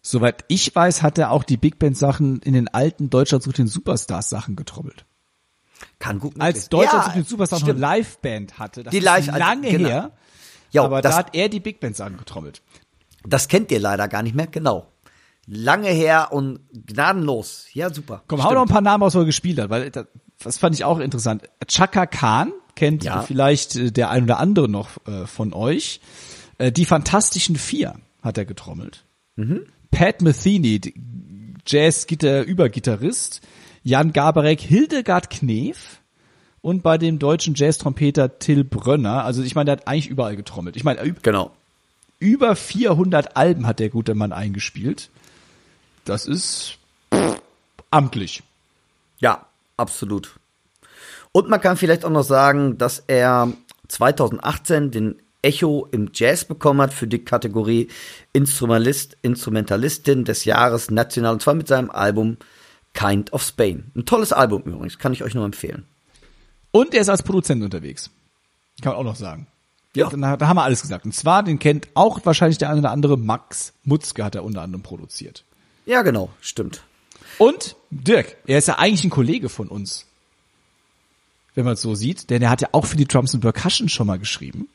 Soweit 0.02 0.44
ich 0.48 0.74
weiß, 0.74 1.02
hat 1.02 1.18
er 1.18 1.30
auch 1.32 1.42
die 1.44 1.56
Big 1.56 1.78
Band 1.78 1.96
Sachen 1.98 2.40
in 2.42 2.52
den 2.52 2.68
alten 2.68 3.10
Deutschland 3.10 3.42
sucht 3.42 3.58
den 3.58 3.66
Superstars 3.66 4.30
Sachen 4.30 4.54
getrommelt. 4.56 5.04
Kann 5.98 6.20
gut 6.20 6.34
Als 6.38 6.54
möglich- 6.54 6.68
Deutschland 6.70 7.06
ja, 7.08 7.12
den 7.14 7.24
stimmt. 7.24 7.84
eine 7.84 7.96
Liveband 7.98 8.58
hatte. 8.58 8.82
Das 8.84 8.92
Die 8.92 8.98
ist 8.98 9.04
Live- 9.04 9.28
also, 9.28 9.38
lange 9.38 9.68
genau. 9.70 9.88
her. 9.88 10.10
Ja, 10.70 10.85
aber 10.85 11.02
das- 11.02 11.12
da 11.14 11.18
hat 11.18 11.35
er 11.35 11.48
die 11.48 11.61
Big 11.61 11.80
Band 11.80 11.96
Sachen 11.96 12.16
getrommelt. 12.16 12.62
Das 13.26 13.48
kennt 13.48 13.70
ihr 13.70 13.80
leider 13.80 14.09
gar 14.09 14.22
nicht 14.22 14.35
mehr, 14.35 14.46
genau. 14.46 14.87
Lange 15.46 15.88
her 15.88 16.28
und 16.33 16.61
gnadenlos. 16.87 17.66
Ja, 17.72 17.92
super. 17.92 18.22
Komm, 18.28 18.42
hau 18.44 18.52
noch 18.54 18.62
ein 18.62 18.68
paar 18.68 18.80
Namen 18.80 19.02
aus, 19.02 19.14
wo 19.14 19.20
er 19.20 19.24
gespielt 19.24 19.59
hat, 19.59 19.68
weil 19.70 19.90
das, 19.90 20.59
fand 20.59 20.74
ich 20.76 20.85
auch 20.85 20.98
interessant. 21.00 21.42
Chaka 21.66 22.06
Khan 22.06 22.52
kennt 22.76 23.02
Ja. 23.04 23.22
vielleicht 23.22 23.74
äh, 23.76 23.90
der 23.90 24.11
ein 24.11 24.24
oder 24.24 24.38
andere 24.38 24.68
noch 24.68 25.04
äh, 25.06 25.26
von 25.26 25.52
euch. 25.52 26.00
Äh, 26.59 26.70
die 26.72 26.85
Fantastischen 26.87 27.56
Vier 27.56 27.96
hat 28.22 28.38
er 28.38 28.44
getrommelt. 28.44 29.04
Mhm. 29.37 29.62
Pat 29.90 30.22
Metheny, 30.22 30.80
Jazz-Gitter-Übergitarrist. 31.66 33.40
Jan 33.83 34.12
Gabarek, 34.12 34.61
Hildegard 34.61 35.30
Knef 35.30 35.99
und 36.62 36.83
bei 36.83 36.99
dem 36.99 37.18
deutschen 37.18 37.55
Jazz-Trompeter 37.55 38.38
Till 38.38 38.64
Brönner. 38.64 39.25
Also 39.25 39.42
ich 39.42 39.55
meine, 39.55 39.66
der 39.66 39.73
hat 39.79 39.88
eigentlich 39.88 40.09
überall 40.09 40.37
getrommelt. 40.37 40.77
Ich 40.77 40.85
meine, 40.85 41.14
Genau. 41.23 41.51
über 42.18 42.57
400 42.57 43.37
Alben 43.37 43.66
hat 43.66 43.79
der 43.79 43.88
gute 43.88 44.14
Mann 44.14 44.33
eingespielt. 44.33 45.11
Das 46.05 46.27
ist 46.27 46.79
pff, 47.14 47.40
amtlich. 47.90 48.42
Ja, 49.20 49.46
absolut. 49.77 50.35
Und 51.33 51.49
man 51.49 51.61
kann 51.61 51.77
vielleicht 51.77 52.05
auch 52.05 52.11
noch 52.11 52.25
sagen, 52.25 52.77
dass 52.79 53.03
er 53.07 53.53
2018 53.88 54.90
den 54.90 55.16
Echo 55.42 55.88
im 55.90 56.11
Jazz 56.12 56.44
bekommen 56.44 56.83
hat 56.83 56.92
für 56.92 57.07
die 57.07 57.25
Kategorie 57.25 57.88
Instrumentalist, 58.33 59.16
Instrumentalistin 59.23 60.25
des 60.25 60.44
Jahres 60.44 60.90
national 60.90 61.35
und 61.35 61.42
zwar 61.42 61.55
mit 61.55 61.68
seinem 61.68 61.90
Album 61.90 62.37
Kind 62.92 63.33
of 63.33 63.42
Spain. 63.42 63.90
Ein 63.94 64.05
tolles 64.05 64.33
Album 64.33 64.62
übrigens, 64.62 64.99
kann 64.99 65.12
ich 65.12 65.23
euch 65.23 65.35
nur 65.35 65.44
empfehlen. 65.44 65.87
Und 66.72 66.94
er 66.94 67.00
ist 67.00 67.09
als 67.09 67.22
Produzent 67.22 67.62
unterwegs. 67.62 68.11
Kann 68.83 68.92
man 68.92 69.00
auch 69.00 69.04
noch 69.04 69.16
sagen. 69.16 69.46
Ja. 69.96 70.09
Da, 70.09 70.37
da 70.37 70.48
haben 70.48 70.56
wir 70.56 70.62
alles 70.62 70.83
gesagt. 70.83 71.04
Und 71.04 71.14
zwar, 71.14 71.42
den 71.42 71.59
kennt 71.59 71.88
auch 71.94 72.24
wahrscheinlich 72.24 72.59
der 72.59 72.70
eine 72.70 72.80
oder 72.80 72.90
andere, 72.90 73.18
Max 73.18 73.72
Mutzke 73.85 74.24
hat 74.24 74.35
er 74.35 74.44
unter 74.44 74.62
anderem 74.62 74.83
produziert. 74.83 75.44
Ja, 75.87 76.02
genau, 76.02 76.30
stimmt. 76.40 76.85
Und 77.38 77.76
Dirk, 77.90 78.37
er 78.46 78.59
ist 78.59 78.68
ja 78.68 78.78
eigentlich 78.78 79.04
ein 79.04 79.11
Kollege 79.11 79.48
von 79.48 79.68
uns. 79.68 80.06
Wenn 81.54 81.64
man 81.64 81.74
es 81.74 81.80
so 81.80 81.94
sieht, 81.94 82.30
denn 82.30 82.42
er 82.42 82.50
hat 82.50 82.61
ja 82.61 82.68
auch 82.72 82.87
für 82.87 82.96
die 82.96 83.06
Drums 83.06 83.35
and 83.35 83.42
Percussion 83.42 83.88
schon 83.88 84.06
mal 84.06 84.18
geschrieben. 84.18 84.68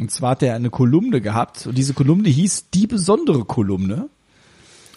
Und 0.00 0.10
zwar 0.10 0.30
hat 0.30 0.42
er 0.42 0.56
eine 0.56 0.70
Kolumne 0.70 1.20
gehabt 1.20 1.66
und 1.66 1.76
diese 1.76 1.94
Kolumne 1.94 2.28
hieß 2.28 2.70
Die 2.70 2.86
besondere 2.86 3.44
Kolumne. 3.44 4.08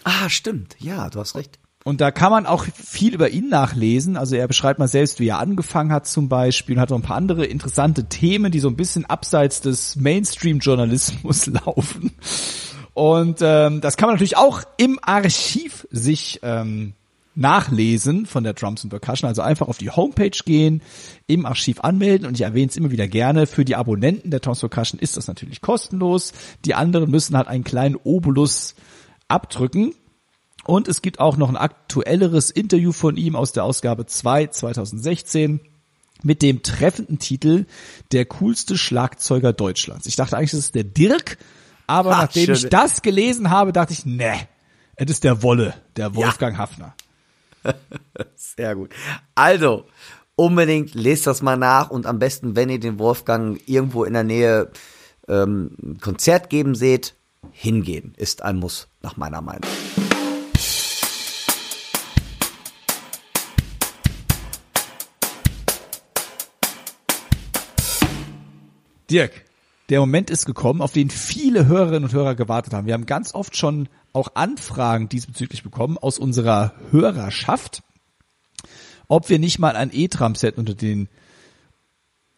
Ah, 0.04 0.30
stimmt. 0.30 0.76
Ja, 0.80 1.10
du 1.10 1.20
hast 1.20 1.36
recht. 1.36 1.60
Und 1.88 2.02
da 2.02 2.10
kann 2.10 2.32
man 2.32 2.48
auch 2.48 2.66
viel 2.66 3.14
über 3.14 3.30
ihn 3.30 3.48
nachlesen. 3.48 4.18
Also 4.18 4.36
er 4.36 4.48
beschreibt 4.48 4.80
mal 4.80 4.88
selbst, 4.88 5.20
wie 5.20 5.28
er 5.28 5.38
angefangen 5.38 5.92
hat 5.92 6.08
zum 6.08 6.30
Beispiel 6.30 6.76
und 6.76 6.82
hat 6.82 6.90
noch 6.90 6.98
ein 6.98 7.04
paar 7.04 7.16
andere 7.16 7.46
interessante 7.46 8.06
Themen, 8.06 8.52
die 8.52 8.60
so 8.60 8.70
ein 8.70 8.76
bisschen 8.76 9.06
abseits 9.06 9.62
des 9.62 9.96
Mainstream-Journalismus 9.96 11.46
laufen. 11.66 12.12
Und 12.96 13.38
ähm, 13.44 13.82
das 13.82 13.98
kann 13.98 14.08
man 14.08 14.16
natürlich 14.16 14.36
auch 14.36 14.64
im 14.78 14.98
Archiv 15.00 15.88
sich 15.92 16.40
ähm, 16.42 16.94
nachlesen 17.36 18.26
von 18.26 18.44
der 18.44 18.54
Drums 18.54 18.84
and 18.84 18.90
Percussion. 18.90 19.28
Also 19.28 19.44
einfach 19.44 19.68
auf 19.68 19.78
die 19.78 19.92
Homepage 19.92 20.40
gehen, 20.44 20.82
im 21.28 21.46
Archiv 21.46 21.82
anmelden. 21.82 22.28
Und 22.28 22.34
ich 22.34 22.42
erwähne 22.42 22.70
es 22.70 22.78
immer 22.78 22.90
wieder 22.90 23.08
gerne, 23.08 23.46
für 23.46 23.64
die 23.64 23.76
Abonnenten 23.76 24.32
der 24.32 24.40
Drums 24.40 24.64
and 24.64 24.72
Percussion 24.72 25.00
ist 25.00 25.18
das 25.18 25.28
natürlich 25.28 25.62
kostenlos. 25.62 26.34
Die 26.66 26.74
anderen 26.74 27.12
müssen 27.12 27.38
halt 27.38 27.48
einen 27.48 27.64
kleinen 27.64 27.96
Obolus 27.96 28.74
abdrücken. 29.28 29.94
Und 30.66 30.88
es 30.88 31.02
gibt 31.02 31.20
auch 31.20 31.38
noch 31.38 31.50
ein 31.50 31.58
aktuelleres 31.58 32.50
Interview 32.50 32.92
von 32.92 33.18
ihm 33.18 33.36
aus 33.36 33.52
der 33.52 33.64
Ausgabe 33.64 34.08
2 34.08 34.48
2016 34.48 35.60
mit 36.24 36.42
dem 36.42 36.64
treffenden 36.64 37.20
Titel 37.20 37.66
Der 38.12 38.26
coolste 38.26 38.78
Schlagzeuger 38.78 39.54
Deutschlands. 39.54 40.08
Ich 40.08 40.16
dachte 40.16 40.36
eigentlich, 40.36 40.52
das 40.52 40.62
ist 40.62 40.76
der 40.76 40.84
Dirk, 40.84 41.38
aber 41.86 42.18
Ha, 42.18 42.24
nachdem 42.24 42.46
schön. 42.46 42.56
ich 42.56 42.70
das 42.70 43.04
gelesen 43.04 43.52
habe, 43.52 43.74
dachte 43.74 43.94
ich, 43.94 44.08
ne, 44.08 44.34
es 44.96 45.12
ist 45.12 45.24
der 45.24 45.44
Wolle, 45.44 45.76
der 45.98 46.16
Wolfgang 46.16 46.58
Hafner. 46.58 46.96
Sehr 48.36 48.76
gut. 48.76 48.92
Also, 49.36 49.86
unbedingt 50.36 50.96
lest 50.96 51.28
das 51.28 51.44
mal 51.44 51.58
nach 51.58 51.92
und 51.92 52.08
am 52.08 52.18
besten, 52.18 52.56
wenn 52.56 52.70
ihr 52.70 52.80
den 52.80 52.98
Wolfgang 52.98 53.62
irgendwo 53.68 54.04
in 54.04 54.14
der 54.14 54.24
Nähe 54.24 54.72
ähm, 55.28 55.76
ein 55.84 56.00
Konzert 56.00 56.50
geben 56.50 56.74
seht, 56.74 57.14
hingehen 57.52 58.14
ist 58.18 58.42
ein 58.42 58.58
Muss, 58.58 58.88
nach 59.04 59.16
meiner 59.16 59.42
Meinung. 59.42 59.70
Dirk, 69.16 69.46
der 69.88 70.02
Moment 70.02 70.30
ist 70.30 70.46
gekommen, 70.46 70.82
auf 70.82 70.92
den 70.92 71.10
viele 71.10 71.68
Hörerinnen 71.68 72.04
und 72.04 72.12
Hörer 72.14 72.36
gewartet 72.36 72.74
haben. 72.74 72.86
Wir 72.86 72.94
haben 72.94 73.06
ganz 73.06 73.34
oft 73.34 73.56
schon 73.56 73.88
auch 74.12 74.36
Anfragen 74.36 75.08
diesbezüglich 75.08 75.64
bekommen 75.64 75.98
aus 75.98 76.20
unserer 76.20 76.74
Hörerschaft, 76.92 77.82
ob 79.08 79.30
wir 79.30 79.40
nicht 79.40 79.58
mal 79.58 79.78
ein 79.78 79.92
E-Tram-Set 79.94 80.58
unter 80.58 80.74
den 80.74 81.08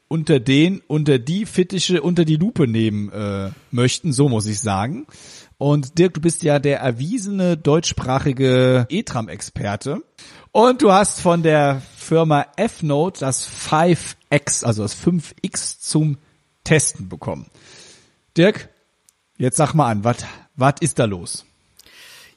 unter 0.08 0.40
den, 0.40 0.84
unter 0.86 1.18
die 1.18 1.48
Fittiche, 1.48 2.04
unter 2.04 2.26
die 2.26 2.36
Lupe 2.36 2.68
nehmen 2.68 3.12
äh, 3.12 3.50
möchten, 3.72 4.13
so 4.13 4.30
muss 4.30 4.46
ich 4.46 4.60
sagen. 4.60 5.08
Und 5.58 5.98
Dirk, 5.98 6.13
du 6.13 6.22
bist 6.22 6.44
ja 6.44 6.60
der 6.60 6.80
erwiesene 6.80 7.58
deutschsprachige 7.58 8.86
E-Tram-Experte. 8.88 10.04
Und 10.52 10.84
du 10.84 10.92
hast 10.92 11.22
von 11.22 11.42
der 11.42 11.82
Firma 11.98 12.46
F-Note 12.56 13.22
das 13.22 13.50
5X, 13.50 14.63
also 14.63 14.84
das 14.84 14.96
5X 14.96 15.80
zum 15.80 16.20
Testen 16.67 17.08
bekommen. 17.08 17.45
Dirk, 18.36 18.67
jetzt 19.38 19.56
sag 19.56 19.73
mal 19.73 19.89
an, 19.89 20.03
was 20.03 20.75
ist 20.82 20.99
da 20.99 21.06
los? 21.06 21.45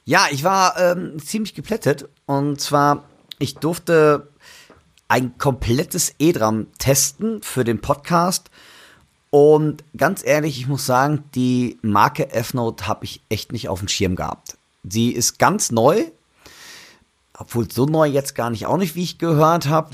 Ja, 0.05 0.27
ich 0.31 0.45
war 0.45 0.79
ähm, 0.79 1.19
ziemlich 1.19 1.53
geplättet. 1.53 2.07
Und 2.27 2.61
zwar, 2.61 3.03
ich 3.39 3.55
durfte 3.55 4.29
ein 5.09 5.37
komplettes 5.37 6.15
E-Drum 6.17 6.67
testen 6.77 7.41
für 7.41 7.65
den 7.65 7.81
Podcast. 7.81 8.49
Und 9.31 9.83
ganz 9.97 10.25
ehrlich, 10.25 10.57
ich 10.57 10.67
muss 10.69 10.85
sagen, 10.85 11.25
die 11.35 11.77
Marke 11.81 12.31
F-Note 12.31 12.87
habe 12.87 13.03
ich 13.03 13.21
echt 13.27 13.51
nicht 13.51 13.67
auf 13.67 13.79
dem 13.79 13.89
Schirm 13.89 14.15
gehabt. 14.15 14.57
Sie 14.85 15.11
ist 15.11 15.39
ganz 15.39 15.71
neu, 15.71 16.05
obwohl 17.37 17.69
so 17.69 17.85
neu 17.85 18.07
jetzt 18.07 18.33
gar 18.33 18.49
nicht 18.49 18.65
auch 18.65 18.77
nicht, 18.77 18.95
wie 18.95 19.03
ich 19.03 19.17
gehört 19.17 19.67
habe. 19.67 19.93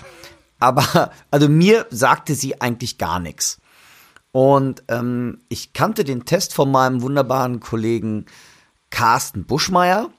Aber 0.59 1.11
also 1.31 1.49
mir 1.49 1.87
sagte 1.89 2.35
sie 2.35 2.61
eigentlich 2.61 2.99
gar 2.99 3.19
nichts. 3.19 3.59
Und 4.37 4.83
ähm, 4.87 5.41
ich 5.49 5.73
kannte 5.73 6.03
den 6.03 6.25
Test 6.25 6.53
von 6.53 6.69
meinem 6.69 7.01
wunderbaren 7.01 7.59
Kollegen 7.59 8.27
Carsten 8.91 9.45
Buschmeier. 9.45 10.11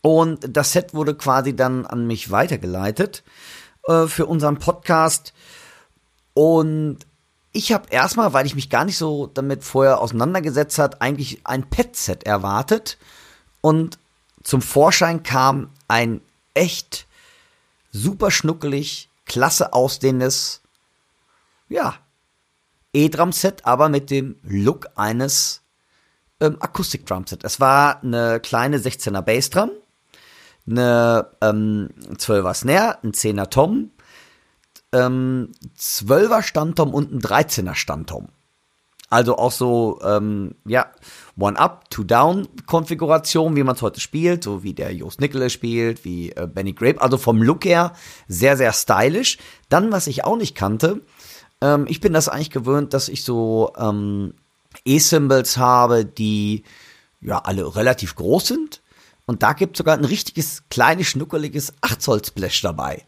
Und 0.00 0.56
das 0.56 0.72
Set 0.72 0.94
wurde 0.94 1.14
quasi 1.14 1.54
dann 1.54 1.84
an 1.84 2.06
mich 2.06 2.30
weitergeleitet 2.30 3.22
äh, 3.88 4.06
für 4.06 4.24
unseren 4.24 4.58
Podcast. 4.58 5.34
Und 6.32 7.00
ich 7.52 7.72
habe 7.72 7.90
erstmal, 7.90 8.32
weil 8.32 8.46
ich 8.46 8.54
mich 8.54 8.70
gar 8.70 8.86
nicht 8.86 8.96
so 8.96 9.26
damit 9.26 9.64
vorher 9.64 10.00
auseinandergesetzt 10.00 10.78
hat, 10.78 11.02
eigentlich 11.02 11.42
ein 11.44 11.68
Pet-Set 11.68 12.24
erwartet. 12.24 12.96
Und 13.60 13.98
zum 14.42 14.62
Vorschein 14.62 15.22
kam 15.22 15.68
ein 15.88 16.22
echt 16.54 17.06
super 17.92 18.30
schnuckelig, 18.30 19.10
klasse 19.26 19.74
aussehendes, 19.74 20.62
ja, 21.68 21.98
E-Drum-Set, 22.92 23.64
aber 23.64 23.88
mit 23.88 24.10
dem 24.10 24.36
Look 24.42 24.88
eines 24.96 25.62
ähm, 26.40 26.56
Akustik-Drum-Set. 26.60 27.44
Es 27.44 27.60
war 27.60 28.02
eine 28.02 28.40
kleine 28.40 28.78
16er 28.78 29.22
Bassdrum, 29.22 29.70
eine 30.68 31.30
ähm, 31.40 31.90
12er 32.14 32.54
Snare, 32.54 32.98
ein 33.02 33.12
10er 33.12 33.50
Tom, 33.50 33.90
ähm, 34.92 35.52
12er 35.78 36.42
Standtom 36.42 36.94
und 36.94 37.12
ein 37.12 37.20
13er 37.20 37.74
Standtom. 37.74 38.28
Also 39.10 39.36
auch 39.38 39.50
so, 39.50 39.98
ähm, 40.04 40.54
ja, 40.64 40.86
One-Up, 41.36 41.90
Two-Down-Konfiguration, 41.90 43.56
wie 43.56 43.64
man 43.64 43.74
es 43.74 43.82
heute 43.82 43.98
spielt, 43.98 44.44
so 44.44 44.62
wie 44.62 44.72
der 44.72 44.94
Jost 44.94 45.20
Nicholas 45.20 45.52
spielt, 45.52 46.04
wie 46.04 46.30
äh, 46.30 46.46
Benny 46.46 46.74
Grape. 46.74 47.02
Also 47.02 47.18
vom 47.18 47.42
Look 47.42 47.64
her 47.64 47.92
sehr, 48.28 48.56
sehr 48.56 48.72
stylisch. 48.72 49.38
Dann, 49.68 49.90
was 49.90 50.06
ich 50.06 50.22
auch 50.24 50.36
nicht 50.36 50.54
kannte, 50.54 51.00
ähm, 51.60 51.86
ich 51.88 52.00
bin 52.00 52.12
das 52.12 52.28
eigentlich 52.28 52.50
gewöhnt, 52.50 52.94
dass 52.94 53.08
ich 53.08 53.24
so 53.24 53.72
ähm, 53.76 54.34
E-Symbols 54.84 55.56
habe, 55.56 56.04
die 56.04 56.64
ja 57.20 57.38
alle 57.38 57.74
relativ 57.76 58.14
groß 58.14 58.46
sind. 58.46 58.80
Und 59.26 59.42
da 59.42 59.52
gibt 59.52 59.76
sogar 59.76 59.96
ein 59.96 60.04
richtiges, 60.04 60.64
kleines, 60.70 61.08
schnuckeliges 61.08 61.72
8 61.82 62.02
Zoll 62.02 62.24
Splash 62.24 62.62
dabei. 62.62 63.04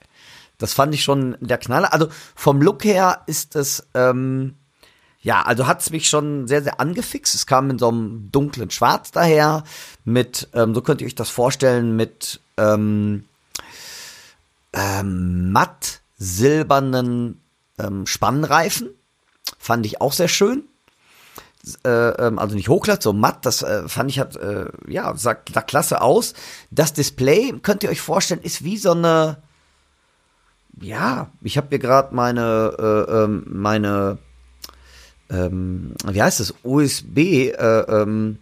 Das 0.58 0.74
fand 0.74 0.94
ich 0.94 1.02
schon 1.02 1.36
der 1.40 1.58
Knaller. 1.58 1.92
Also 1.92 2.08
vom 2.36 2.62
Look 2.62 2.84
her 2.84 3.22
ist 3.26 3.56
es, 3.56 3.88
ähm, 3.94 4.54
ja, 5.20 5.42
also 5.42 5.66
hat 5.66 5.80
es 5.80 5.90
mich 5.90 6.08
schon 6.08 6.46
sehr, 6.46 6.62
sehr 6.62 6.78
angefixt. 6.78 7.34
Es 7.34 7.46
kam 7.46 7.70
in 7.70 7.78
so 7.78 7.88
einem 7.88 8.30
dunklen 8.30 8.70
Schwarz 8.70 9.10
daher, 9.10 9.64
mit, 10.04 10.48
ähm, 10.54 10.74
so 10.74 10.82
könnt 10.82 11.00
ihr 11.00 11.08
euch 11.08 11.16
das 11.16 11.30
vorstellen, 11.30 11.96
mit 11.96 12.40
ähm, 12.56 13.24
ähm, 14.72 15.50
matt 15.50 16.00
silbernen 16.18 17.41
ähm, 17.78 18.06
Spannreifen. 18.06 18.90
Fand 19.58 19.86
ich 19.86 20.00
auch 20.00 20.12
sehr 20.12 20.28
schön. 20.28 20.64
Äh, 21.84 21.88
ähm, 21.88 22.38
also 22.38 22.56
nicht 22.56 22.68
hochglatt, 22.68 23.02
so 23.02 23.12
matt, 23.12 23.46
das 23.46 23.62
äh, 23.62 23.88
fand 23.88 24.10
ich 24.10 24.18
hat, 24.18 24.34
äh, 24.34 24.66
ja, 24.88 25.16
sah, 25.16 25.36
sah 25.52 25.62
klasse 25.62 26.00
aus. 26.00 26.34
Das 26.72 26.92
Display, 26.92 27.54
könnt 27.62 27.84
ihr 27.84 27.90
euch 27.90 28.00
vorstellen, 28.00 28.42
ist 28.42 28.64
wie 28.64 28.76
so 28.76 28.90
eine, 28.90 29.38
ja, 30.80 31.30
ich 31.40 31.56
habe 31.56 31.68
hier 31.70 31.78
gerade 31.78 32.14
meine, 32.14 32.74
äh, 32.78 33.12
ähm, 33.12 33.44
meine, 33.46 34.18
ähm, 35.30 35.94
wie 36.04 36.20
heißt 36.20 36.40
das, 36.40 36.52
USB, 36.64 37.18
äh, 37.18 37.52
ähm, 37.52 38.38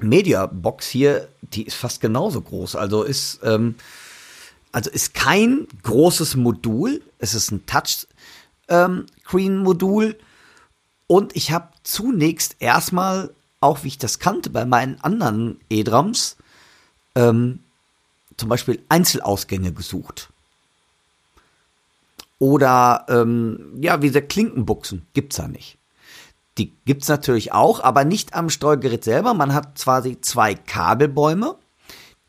Media 0.00 0.44
Box 0.46 0.86
hier, 0.86 1.28
die 1.40 1.62
ist 1.62 1.76
fast 1.76 2.02
genauso 2.02 2.42
groß. 2.42 2.76
Also 2.76 3.04
ist, 3.04 3.40
ähm, 3.42 3.76
also 4.72 4.90
ist 4.90 5.14
kein 5.14 5.66
großes 5.82 6.36
Modul. 6.36 7.02
Es 7.18 7.34
ist 7.34 7.50
ein 7.50 7.64
Touchscreen-Modul. 7.66 10.18
Und 11.06 11.36
ich 11.36 11.52
habe 11.52 11.68
zunächst 11.82 12.56
erstmal, 12.58 13.34
auch 13.60 13.82
wie 13.82 13.88
ich 13.88 13.98
das 13.98 14.18
kannte 14.18 14.50
bei 14.50 14.64
meinen 14.64 15.00
anderen 15.00 15.60
E-Drums, 15.70 16.36
ähm, 17.14 17.60
zum 18.36 18.48
Beispiel 18.48 18.82
Einzelausgänge 18.88 19.72
gesucht. 19.72 20.30
Oder 22.38 23.04
ähm, 23.08 23.74
ja, 23.80 24.00
wie 24.00 24.08
gesagt, 24.08 24.28
Klinkenbuchsen 24.28 25.06
gibt's 25.12 25.36
da 25.36 25.48
nicht. 25.48 25.76
Die 26.56 26.72
gibt's 26.84 27.08
natürlich 27.08 27.52
auch, 27.52 27.80
aber 27.80 28.04
nicht 28.04 28.34
am 28.34 28.50
Steuergerät 28.50 29.04
selber. 29.04 29.34
Man 29.34 29.54
hat 29.54 29.78
quasi 29.78 30.20
zwei 30.20 30.54
Kabelbäume, 30.54 31.56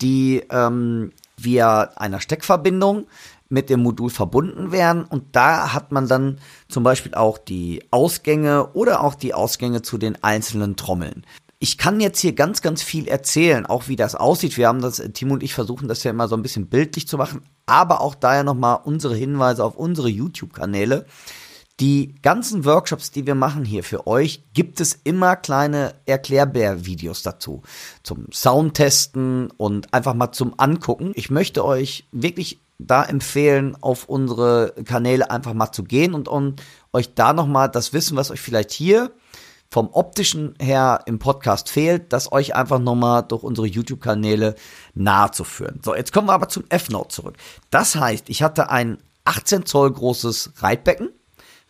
die 0.02 0.44
ähm, 0.50 1.12
via 1.44 1.92
einer 1.96 2.22
Steckverbindung 2.22 3.08
mit 3.50 3.70
dem 3.70 3.82
Modul 3.82 4.10
verbunden 4.10 4.72
werden 4.72 5.04
und 5.04 5.36
da 5.36 5.74
hat 5.74 5.92
man 5.92 6.08
dann 6.08 6.40
zum 6.68 6.84
Beispiel 6.84 7.16
auch 7.16 7.38
die 7.38 7.84
Ausgänge 7.92 8.70
oder 8.74 9.04
auch 9.04 9.16
die 9.16 9.34
Ausgänge 9.34 9.82
zu 9.82 9.98
den 9.98 10.24
einzelnen 10.24 10.76
Trommeln. 10.76 11.26
Ich 11.62 11.78
kann 11.78 12.00
jetzt 12.00 12.20
hier 12.20 12.34
ganz, 12.34 12.62
ganz 12.62 12.84
viel 12.84 13.08
erzählen, 13.08 13.66
auch 13.66 13.90
wie 13.90 13.98
das 13.98 14.16
aussieht. 14.16 14.56
Wir 14.56 14.70
haben 14.70 14.82
das, 14.82 15.04
Timo 15.14 15.34
und 15.34 15.44
ich 15.44 15.54
versuchen 15.54 15.90
das 15.90 16.04
ja 16.04 16.12
immer 16.12 16.30
so 16.30 16.38
ein 16.38 16.42
bisschen 16.42 16.68
bildlich 16.68 17.08
zu 17.08 17.18
machen, 17.18 17.42
aber 17.66 18.00
auch 18.00 18.16
daher 18.16 18.44
nochmal 18.44 18.80
unsere 18.86 19.16
Hinweise 19.16 19.66
auf 19.66 19.76
unsere 19.76 20.08
YouTube-Kanäle. 20.08 21.06
Die 21.80 22.16
ganzen 22.22 22.66
Workshops, 22.66 23.12
die 23.12 23.26
wir 23.26 23.36
machen 23.36 23.64
hier 23.64 23.86
für 23.86 24.06
euch, 24.06 24.44
gibt 24.54 24.82
es 24.82 25.00
immer 25.06 25.38
kleine 25.38 25.96
Erklärbär-Videos 26.06 27.24
dazu. 27.24 27.62
Zum 28.04 28.28
Soundtesten 28.34 29.50
und 29.52 29.94
einfach 29.94 30.14
mal 30.14 30.34
zum 30.34 30.56
Angucken. 30.58 31.14
Ich 31.16 31.30
möchte 31.30 31.64
euch 31.64 32.06
wirklich 32.12 32.60
da 32.80 33.04
empfehlen, 33.04 33.78
auf 33.80 34.10
unsere 34.10 34.74
Kanäle 34.86 35.32
einfach 35.32 35.54
mal 35.54 35.72
zu 35.72 35.84
gehen 35.84 36.14
und, 36.14 36.28
und 36.28 36.62
euch 36.92 37.14
da 37.14 37.32
nochmal 37.32 37.70
das 37.70 37.94
Wissen, 37.94 38.18
was 38.18 38.32
euch 38.32 38.42
vielleicht 38.42 38.72
hier 38.72 39.12
vom 39.72 39.90
optischen 39.92 40.56
her 40.60 41.02
im 41.06 41.20
Podcast 41.20 41.70
fehlt, 41.70 42.12
das 42.12 42.32
euch 42.32 42.56
einfach 42.56 42.80
nochmal 42.80 43.24
durch 43.24 43.44
unsere 43.44 43.68
YouTube-Kanäle 43.68 44.56
nahe 44.96 45.32
zu 45.32 45.44
führen. 45.44 45.80
So, 45.84 45.96
jetzt 45.96 46.12
kommen 46.12 46.28
wir 46.28 46.34
aber 46.34 46.50
zum 46.50 46.64
F-Note 46.70 47.10
zurück. 47.10 47.36
Das 47.70 47.96
heißt, 47.96 48.30
ich 48.30 48.42
hatte 48.42 48.70
ein 48.70 48.98
18 49.26 49.66
Zoll 49.66 49.92
großes 49.92 50.54
Reitbecken, 50.58 51.10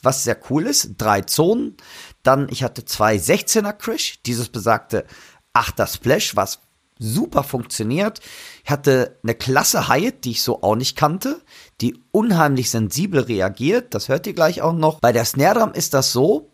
was 0.01 0.23
sehr 0.23 0.38
cool 0.49 0.65
ist, 0.65 0.93
drei 0.97 1.21
Zonen. 1.21 1.77
Dann, 2.23 2.47
ich 2.49 2.63
hatte 2.63 2.85
zwei 2.85 3.15
16er 3.15 3.73
Crash, 3.73 4.21
dieses 4.25 4.49
besagte 4.49 5.05
8er 5.53 5.88
Splash, 5.88 6.35
was 6.35 6.59
super 6.99 7.43
funktioniert. 7.43 8.19
Ich 8.63 8.69
hatte 8.69 9.17
eine 9.23 9.33
klasse 9.33 9.88
Hyatt, 9.88 10.25
die 10.25 10.31
ich 10.31 10.41
so 10.43 10.62
auch 10.62 10.75
nicht 10.75 10.97
kannte, 10.97 11.41
die 11.81 12.03
unheimlich 12.12 12.69
sensibel 12.69 13.21
reagiert. 13.21 13.93
Das 13.93 14.09
hört 14.09 14.27
ihr 14.27 14.33
gleich 14.33 14.62
auch 14.62 14.73
noch. 14.73 14.99
Bei 14.99 15.13
der 15.13 15.25
Snare 15.25 15.59
Drum 15.59 15.73
ist 15.73 15.93
das 15.93 16.12
so, 16.12 16.51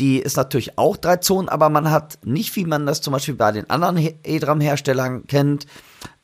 die 0.00 0.18
ist 0.18 0.36
natürlich 0.36 0.76
auch 0.78 0.96
drei 0.96 1.18
Zonen, 1.18 1.48
aber 1.48 1.68
man 1.68 1.90
hat 1.90 2.18
nicht, 2.24 2.56
wie 2.56 2.64
man 2.64 2.84
das 2.84 3.00
zum 3.00 3.12
Beispiel 3.12 3.34
bei 3.34 3.52
den 3.52 3.70
anderen 3.70 3.96
E-Drum-Herstellern 4.24 5.28
kennt, 5.28 5.66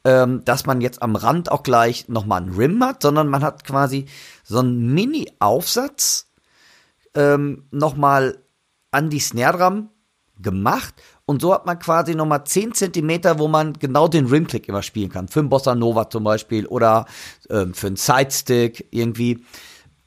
ähm, 0.04 0.44
dass 0.44 0.66
man 0.66 0.80
jetzt 0.80 1.02
am 1.02 1.14
Rand 1.14 1.52
auch 1.52 1.62
gleich 1.62 2.08
nochmal 2.08 2.42
einen 2.42 2.54
Rim 2.54 2.82
hat, 2.82 3.02
sondern 3.02 3.28
man 3.28 3.42
hat 3.42 3.64
quasi 3.64 4.06
so 4.42 4.58
einen 4.58 4.92
Mini-Aufsatz 4.92 6.29
ähm, 7.14 7.66
nochmal 7.70 8.38
an 8.90 9.10
die 9.10 9.20
Snare 9.20 9.58
Drum 9.58 9.90
gemacht 10.38 10.94
und 11.26 11.42
so 11.42 11.52
hat 11.52 11.66
man 11.66 11.78
quasi 11.78 12.14
nochmal 12.14 12.44
10 12.44 12.74
Zentimeter, 12.74 13.38
wo 13.38 13.46
man 13.46 13.74
genau 13.74 14.08
den 14.08 14.26
Rimclick 14.26 14.68
immer 14.68 14.82
spielen 14.82 15.10
kann. 15.10 15.28
Für 15.28 15.40
einen 15.40 15.48
Bossa 15.48 15.74
Nova 15.74 16.08
zum 16.08 16.24
Beispiel 16.24 16.66
oder 16.66 17.06
ähm, 17.50 17.74
für 17.74 17.88
einen 17.88 17.96
Sidestick 17.96 18.88
irgendwie. 18.90 19.44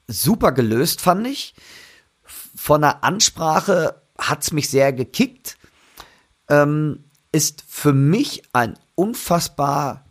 Super 0.06 0.52
gelöst, 0.52 1.00
fand 1.00 1.26
ich 1.26 1.54
von 2.54 2.80
der 2.80 3.04
Ansprache 3.04 4.02
hat's 4.18 4.52
mich 4.52 4.70
sehr 4.70 4.92
gekickt. 4.92 5.58
Ähm, 6.48 7.04
ist 7.32 7.64
für 7.66 7.92
mich 7.92 8.42
ein 8.52 8.78
unfassbar 8.94 10.04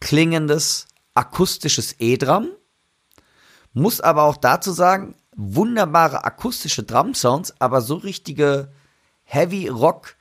klingendes 0.00 0.86
akustisches 1.14 1.96
E-Drum. 1.98 2.48
Muss 3.72 4.00
aber 4.00 4.22
auch 4.22 4.36
dazu 4.36 4.72
sagen, 4.72 5.14
wunderbare 5.40 6.24
akustische 6.24 6.82
Drum-Sounds, 6.82 7.54
aber 7.60 7.80
so 7.80 7.94
richtige 7.94 8.70
Heavy 9.24 9.68
Rock 9.68 10.16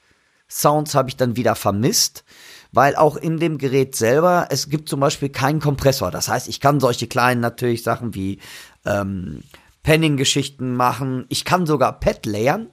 Sounds 0.47 0.95
habe 0.95 1.09
ich 1.09 1.17
dann 1.17 1.35
wieder 1.35 1.55
vermisst, 1.55 2.23
weil 2.71 2.95
auch 2.95 3.17
in 3.17 3.37
dem 3.37 3.57
Gerät 3.57 3.95
selber, 3.95 4.47
es 4.49 4.69
gibt 4.69 4.89
zum 4.89 4.99
Beispiel 4.99 5.29
keinen 5.29 5.59
Kompressor. 5.59 6.09
Das 6.09 6.27
heißt, 6.27 6.47
ich 6.47 6.59
kann 6.59 6.79
solche 6.79 7.07
kleinen 7.07 7.41
natürlich 7.41 7.83
Sachen 7.83 8.15
wie 8.15 8.39
ähm, 8.85 9.43
Penning-Geschichten 9.83 10.75
machen. 10.75 11.25
Ich 11.29 11.45
kann 11.45 11.65
sogar 11.65 11.99
Pad 11.99 12.25
layern, 12.25 12.69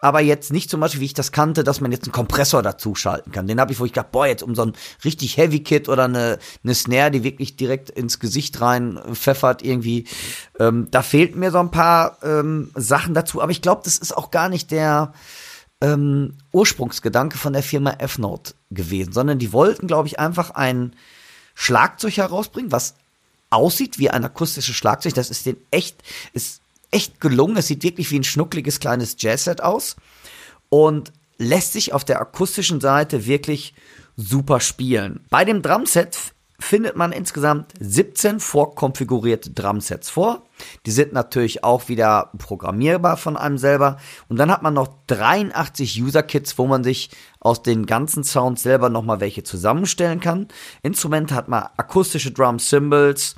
aber 0.00 0.20
jetzt 0.20 0.52
nicht 0.52 0.70
zum 0.70 0.80
Beispiel, 0.80 1.02
wie 1.02 1.06
ich 1.06 1.14
das 1.14 1.30
kannte, 1.30 1.62
dass 1.62 1.80
man 1.80 1.92
jetzt 1.92 2.04
einen 2.04 2.12
Kompressor 2.12 2.62
dazu 2.62 2.94
schalten 2.94 3.32
kann. 3.32 3.46
Den 3.46 3.60
habe 3.60 3.72
ich, 3.72 3.80
wo 3.80 3.84
ich 3.84 3.92
gedacht, 3.92 4.12
boah, 4.12 4.26
jetzt 4.26 4.42
um 4.42 4.54
so 4.54 4.62
ein 4.62 4.72
richtig 5.04 5.36
Heavy 5.36 5.60
Kit 5.60 5.88
oder 5.88 6.04
eine, 6.04 6.38
eine 6.64 6.74
Snare, 6.74 7.10
die 7.10 7.22
wirklich 7.22 7.56
direkt 7.56 7.90
ins 7.90 8.18
Gesicht 8.18 8.60
rein 8.60 8.98
pfeffert 9.12 9.62
irgendwie. 9.62 10.06
Ähm, 10.58 10.88
da 10.90 11.02
fehlten 11.02 11.38
mir 11.38 11.50
so 11.50 11.58
ein 11.58 11.70
paar 11.70 12.18
ähm, 12.22 12.70
Sachen 12.74 13.12
dazu, 13.12 13.42
aber 13.42 13.52
ich 13.52 13.62
glaube, 13.62 13.82
das 13.84 13.98
ist 13.98 14.16
auch 14.16 14.30
gar 14.30 14.48
nicht 14.48 14.70
der 14.70 15.12
ähm, 15.82 16.38
Ursprungsgedanke 16.52 17.36
von 17.36 17.52
der 17.52 17.62
Firma 17.62 17.90
F-Note 17.98 18.54
gewesen, 18.70 19.12
sondern 19.12 19.38
die 19.38 19.52
wollten, 19.52 19.86
glaube 19.86 20.08
ich, 20.08 20.18
einfach 20.18 20.50
ein 20.50 20.94
Schlagzeug 21.54 22.16
herausbringen, 22.16 22.72
was 22.72 22.94
aussieht 23.50 23.98
wie 23.98 24.08
ein 24.08 24.24
akustisches 24.24 24.76
Schlagzeug. 24.76 25.14
Das 25.14 25.30
ist 25.30 25.44
den 25.44 25.56
echt, 25.70 26.02
ist 26.32 26.60
echt 26.90 27.20
gelungen. 27.20 27.56
Es 27.56 27.66
sieht 27.66 27.82
wirklich 27.82 28.10
wie 28.10 28.18
ein 28.18 28.24
schnuckliges 28.24 28.80
kleines 28.80 29.16
Jazzset 29.18 29.62
aus 29.62 29.96
und 30.68 31.12
lässt 31.38 31.72
sich 31.72 31.92
auf 31.92 32.04
der 32.04 32.20
akustischen 32.20 32.80
Seite 32.80 33.26
wirklich 33.26 33.74
super 34.16 34.60
spielen. 34.60 35.24
Bei 35.30 35.44
dem 35.44 35.62
Drumset 35.62 36.16
findet 36.60 36.94
man 36.94 37.12
insgesamt 37.12 37.72
17 37.80 38.38
vorkonfigurierte 38.38 39.50
Drumsets 39.50 40.10
vor. 40.10 40.42
Die 40.86 40.90
sind 40.90 41.12
natürlich 41.12 41.64
auch 41.64 41.88
wieder 41.88 42.30
programmierbar 42.38 43.16
von 43.16 43.36
einem 43.36 43.58
selber. 43.58 43.96
Und 44.28 44.36
dann 44.36 44.50
hat 44.50 44.62
man 44.62 44.74
noch 44.74 44.88
83 45.06 46.02
User-Kits, 46.02 46.58
wo 46.58 46.66
man 46.66 46.84
sich 46.84 47.10
aus 47.40 47.62
den 47.62 47.86
ganzen 47.86 48.24
Sounds 48.24 48.62
selber 48.62 48.90
nochmal 48.90 49.20
welche 49.20 49.42
zusammenstellen 49.42 50.20
kann. 50.20 50.48
Instrumente 50.82 51.34
hat 51.34 51.48
man 51.48 51.68
akustische 51.76 52.30
Drum 52.30 52.58
Cymbals, 52.58 53.36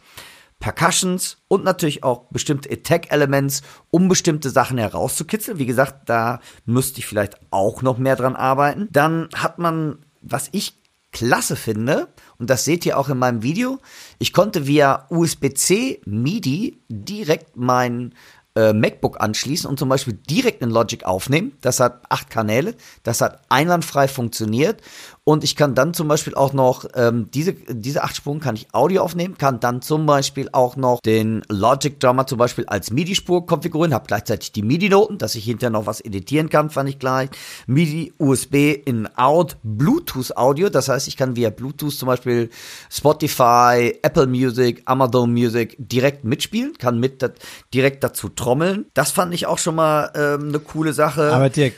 Percussions 0.62 1.38
und 1.48 1.64
natürlich 1.64 2.04
auch 2.04 2.28
bestimmte 2.30 2.70
Attack-Elements, 2.70 3.62
um 3.90 4.08
bestimmte 4.08 4.48
Sachen 4.48 4.78
herauszukitzeln. 4.78 5.58
Wie 5.58 5.66
gesagt, 5.66 6.08
da 6.08 6.40
müsste 6.64 7.00
ich 7.00 7.06
vielleicht 7.06 7.40
auch 7.50 7.82
noch 7.82 7.98
mehr 7.98 8.14
dran 8.14 8.36
arbeiten. 8.36 8.88
Dann 8.92 9.28
hat 9.34 9.58
man, 9.58 9.98
was 10.22 10.48
ich 10.52 10.80
klasse 11.10 11.56
finde, 11.56 12.08
und 12.38 12.48
das 12.48 12.64
seht 12.64 12.86
ihr 12.86 12.96
auch 12.96 13.08
in 13.08 13.18
meinem 13.18 13.42
Video, 13.42 13.80
ich 14.20 14.32
konnte 14.32 14.68
via 14.68 15.06
USB-C 15.10 16.00
MIDI 16.06 16.80
direkt 16.88 17.56
mein 17.56 18.14
äh, 18.54 18.72
MacBook 18.72 19.20
anschließen 19.20 19.68
und 19.68 19.78
zum 19.78 19.88
Beispiel 19.88 20.14
direkt 20.14 20.62
in 20.62 20.70
Logic 20.70 21.04
aufnehmen. 21.04 21.56
Das 21.60 21.80
hat 21.80 22.02
acht 22.08 22.30
Kanäle, 22.30 22.76
das 23.02 23.20
hat 23.20 23.42
einwandfrei 23.48 24.06
funktioniert 24.08 24.80
und 25.24 25.44
ich 25.44 25.54
kann 25.54 25.76
dann 25.76 25.94
zum 25.94 26.08
Beispiel 26.08 26.34
auch 26.34 26.52
noch 26.52 26.84
ähm, 26.94 27.28
diese, 27.32 27.52
diese 27.52 28.02
acht 28.02 28.16
Spuren 28.16 28.40
kann 28.40 28.56
ich 28.56 28.74
Audio 28.74 29.02
aufnehmen, 29.02 29.38
kann 29.38 29.60
dann 29.60 29.80
zum 29.80 30.04
Beispiel 30.04 30.48
auch 30.50 30.74
noch 30.74 31.00
den 31.00 31.42
Logic 31.48 32.00
Drummer 32.00 32.26
zum 32.26 32.38
Beispiel 32.38 32.66
als 32.66 32.90
MIDI-Spur 32.90 33.46
konfigurieren, 33.46 33.94
habe 33.94 34.06
gleichzeitig 34.08 34.50
die 34.50 34.62
MIDI-Noten, 34.62 35.18
dass 35.18 35.36
ich 35.36 35.44
hinterher 35.44 35.70
noch 35.70 35.86
was 35.86 36.00
editieren 36.00 36.50
kann, 36.50 36.70
fand 36.70 36.88
ich 36.88 36.98
gleich. 36.98 37.30
MIDI, 37.68 38.12
USB, 38.18 38.74
in, 38.84 39.08
out, 39.16 39.56
Bluetooth-Audio, 39.62 40.70
das 40.70 40.88
heißt, 40.88 41.06
ich 41.06 41.16
kann 41.16 41.36
via 41.36 41.50
Bluetooth 41.50 41.94
zum 41.94 42.08
Beispiel 42.08 42.50
Spotify, 42.90 43.96
Apple 44.02 44.26
Music, 44.26 44.82
Amazon 44.86 45.32
Music 45.32 45.76
direkt 45.78 46.24
mitspielen, 46.24 46.76
kann 46.78 46.98
mit 46.98 47.24
direkt 47.72 48.02
dazu 48.02 48.28
trommeln. 48.28 48.86
Das 48.94 49.12
fand 49.12 49.32
ich 49.34 49.46
auch 49.46 49.58
schon 49.58 49.76
mal 49.76 50.10
ähm, 50.16 50.48
eine 50.48 50.58
coole 50.58 50.92
Sache. 50.92 51.32
Aber 51.32 51.48
Dirk, 51.48 51.74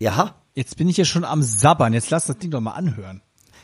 ja. 0.00 0.34
Jetzt 0.60 0.76
bin 0.76 0.90
ich 0.90 0.98
ja 0.98 1.06
schon 1.06 1.24
am 1.24 1.42
Sabbern. 1.42 1.94
Jetzt 1.94 2.10
lass 2.10 2.26
das 2.26 2.36
Ding 2.36 2.50
doch 2.50 2.60
mal 2.60 2.72
anhören. 2.72 3.22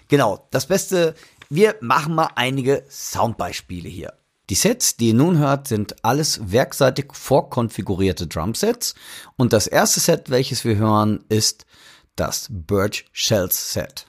Genau. 0.08 0.48
Das 0.50 0.64
Beste, 0.64 1.14
wir 1.50 1.76
machen 1.82 2.14
mal 2.14 2.30
einige 2.36 2.86
Soundbeispiele 2.88 3.86
hier. 3.86 4.14
Die 4.48 4.54
Sets, 4.54 4.96
die 4.96 5.08
ihr 5.08 5.14
nun 5.14 5.36
hört, 5.36 5.68
sind 5.68 6.02
alles 6.06 6.52
werkseitig 6.52 7.12
vorkonfigurierte 7.12 8.26
Drumsets. 8.26 8.94
Und 9.36 9.52
das 9.52 9.66
erste 9.66 10.00
Set, 10.00 10.30
welches 10.30 10.64
wir 10.64 10.76
hören, 10.76 11.22
ist 11.28 11.66
das 12.14 12.46
Birch 12.48 13.04
Shells 13.12 13.74
Set. 13.74 14.06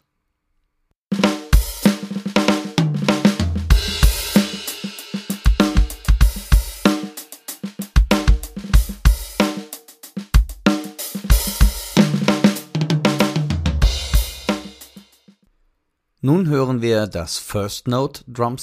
Nun 16.28 16.50
hören 16.50 16.82
wir 16.82 17.08
das 17.08 17.38
First 17.38 17.88
Note 17.88 18.26
Drum 18.28 18.58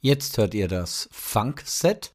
Jetzt 0.06 0.38
hört 0.38 0.54
ihr 0.54 0.68
das 0.68 1.08
Funk-Set. 1.10 2.14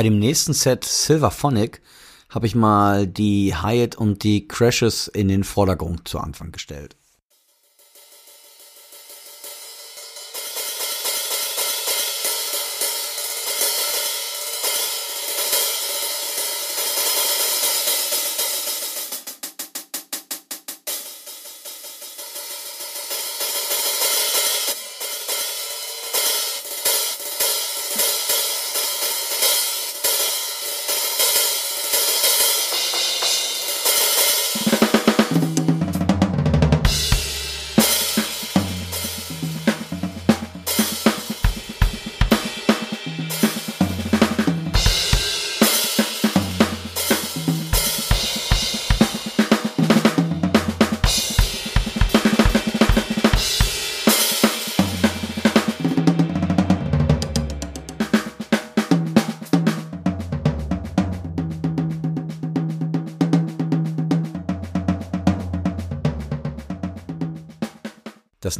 Bei 0.00 0.04
dem 0.04 0.18
nächsten 0.18 0.54
Set 0.54 0.86
Silverphonic 0.86 1.82
habe 2.30 2.46
ich 2.46 2.54
mal 2.54 3.06
die 3.06 3.54
Hyatt 3.54 3.96
und 3.96 4.22
die 4.22 4.48
Crashes 4.48 5.08
in 5.08 5.28
den 5.28 5.44
Vordergrund 5.44 6.08
zu 6.08 6.18
Anfang 6.18 6.52
gestellt. 6.52 6.96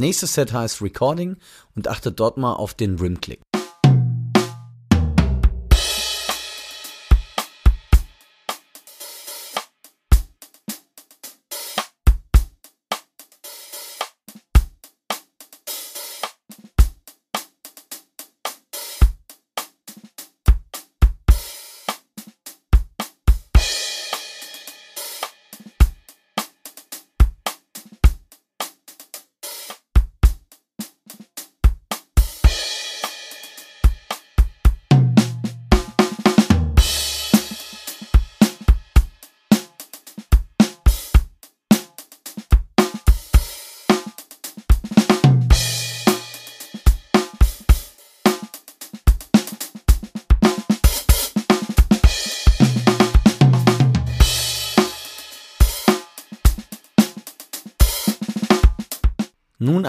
Nächste 0.01 0.26
Set 0.26 0.53
heißt 0.53 0.82
Recording 0.82 1.36
und 1.76 1.86
achtet 1.86 2.18
dort 2.18 2.36
mal 2.36 2.55
auf 2.55 2.74
den 2.74 2.98
Rim-Click. 2.98 3.40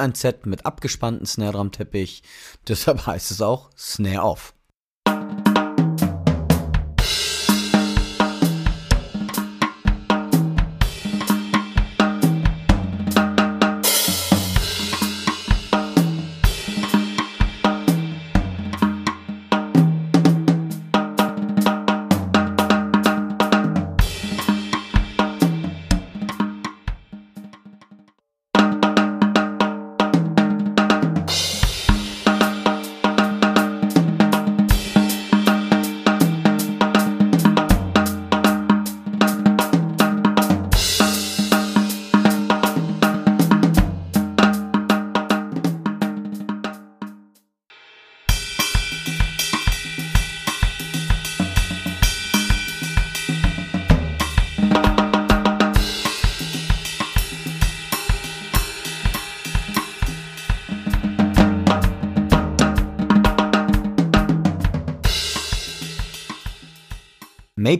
Ein 0.02 0.16
Set 0.16 0.46
mit 0.46 0.66
abgespannten 0.66 1.26
Snare 1.26 1.54
Drum 1.54 1.72
Teppich, 1.72 2.24
deshalb 2.68 3.06
heißt 3.06 3.32
es 3.32 3.42
auch 3.42 3.70
Snare 3.78 4.24
Off. 4.24 4.54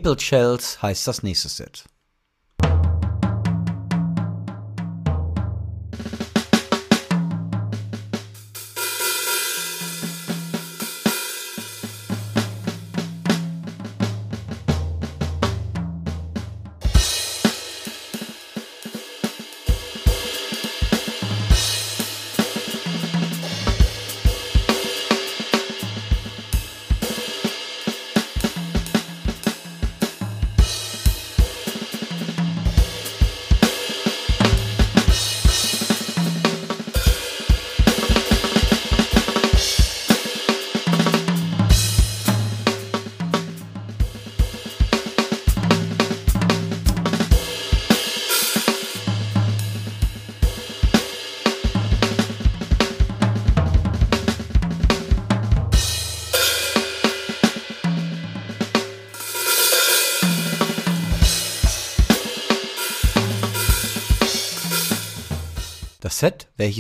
Maple 0.02 0.20
Shells 0.20 0.82
heißt 0.82 1.08
das 1.08 1.22
nächste 1.22 1.48
Set. 1.48 1.84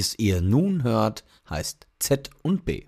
welches 0.02 0.18
ihr 0.18 0.41
nun 0.41 0.82
hört, 0.82 1.24
heißt 1.47 1.86
Z 1.99 2.32
und 2.41 2.66
B. 2.66 2.86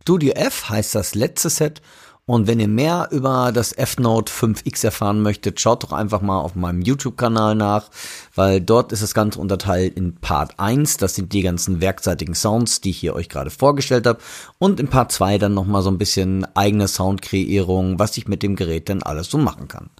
Studio 0.00 0.32
F 0.34 0.70
heißt 0.70 0.94
das 0.94 1.14
letzte 1.14 1.50
Set 1.50 1.82
und 2.28 2.48
wenn 2.48 2.58
ihr 2.58 2.66
mehr 2.66 3.08
über 3.12 3.52
das 3.54 3.72
F-Note 3.72 4.32
5X 4.32 4.84
erfahren 4.84 5.22
möchtet, 5.22 5.60
schaut 5.60 5.84
doch 5.84 5.92
einfach 5.92 6.20
mal 6.20 6.40
auf 6.40 6.56
meinem 6.56 6.82
YouTube-Kanal 6.82 7.54
nach, 7.54 7.88
weil 8.34 8.60
dort 8.60 8.90
ist 8.90 9.00
das 9.04 9.14
Ganze 9.14 9.38
unterteilt 9.38 9.96
in 9.96 10.16
Part 10.16 10.58
1, 10.58 10.96
das 10.96 11.14
sind 11.14 11.32
die 11.32 11.42
ganzen 11.42 11.80
werkseitigen 11.80 12.34
Sounds, 12.34 12.80
die 12.80 12.90
ich 12.90 12.98
hier 12.98 13.14
euch 13.14 13.28
gerade 13.28 13.50
vorgestellt 13.50 14.08
habe, 14.08 14.18
und 14.58 14.80
in 14.80 14.88
Part 14.88 15.12
2 15.12 15.38
dann 15.38 15.54
nochmal 15.54 15.82
so 15.82 15.90
ein 15.90 15.98
bisschen 15.98 16.44
eigene 16.56 16.88
Soundkreierung, 16.88 18.00
was 18.00 18.16
ich 18.16 18.26
mit 18.26 18.42
dem 18.42 18.56
Gerät 18.56 18.88
denn 18.88 19.04
alles 19.04 19.30
so 19.30 19.38
machen 19.38 19.68
kann. 19.68 19.90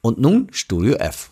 Und 0.00 0.18
nun 0.18 0.48
Studio 0.52 0.94
F. 0.94 1.30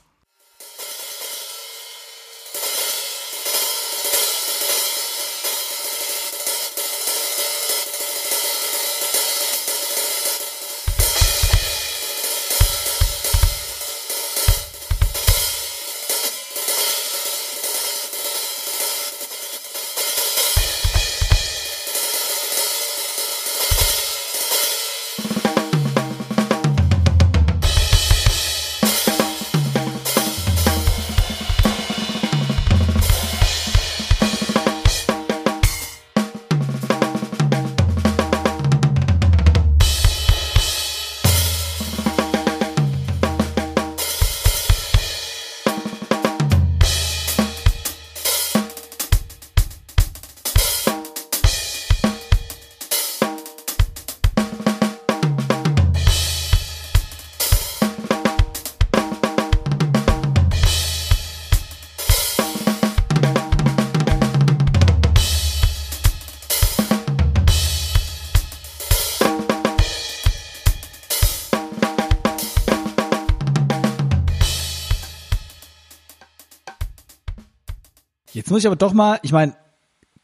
muss 78.58 78.64
ich 78.64 78.66
aber 78.66 78.76
doch 78.76 78.92
mal, 78.92 79.20
ich 79.22 79.30
meine, 79.30 79.54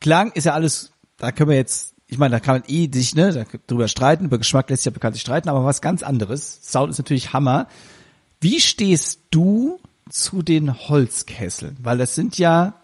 Klang 0.01 0.33
ist 0.33 0.43
ja 0.43 0.55
alles, 0.55 0.91
da 1.19 1.31
können 1.31 1.51
wir 1.51 1.57
jetzt, 1.57 1.95
ich 2.09 2.19
meine, 2.19 2.33
da 2.33 2.41
kann 2.41 2.57
man 2.57 2.65
eh 2.67 2.91
sich, 2.93 3.15
ne, 3.15 3.47
darüber 3.69 3.87
streiten, 3.87 4.25
über 4.25 4.39
Geschmack 4.39 4.69
lässt 4.71 4.83
sich 4.83 4.91
ja 4.91 4.93
bekanntlich 4.93 5.23
streiten, 5.23 5.49
aber 5.49 5.65
was 5.65 5.81
ganz 5.81 6.03
anderes. 6.03 6.59
Sound 6.65 6.91
ist 6.91 6.99
natürlich 6.99 7.33
Hammer. 7.33 7.69
Wie 8.41 8.59
stehst 8.59 9.21
du 9.31 9.79
zu 10.11 10.43
den 10.43 10.89
Holzkesseln? 10.89 11.77
Weil 11.81 11.97
das 11.97 12.17
sind 12.17 12.37
ja 12.37 12.75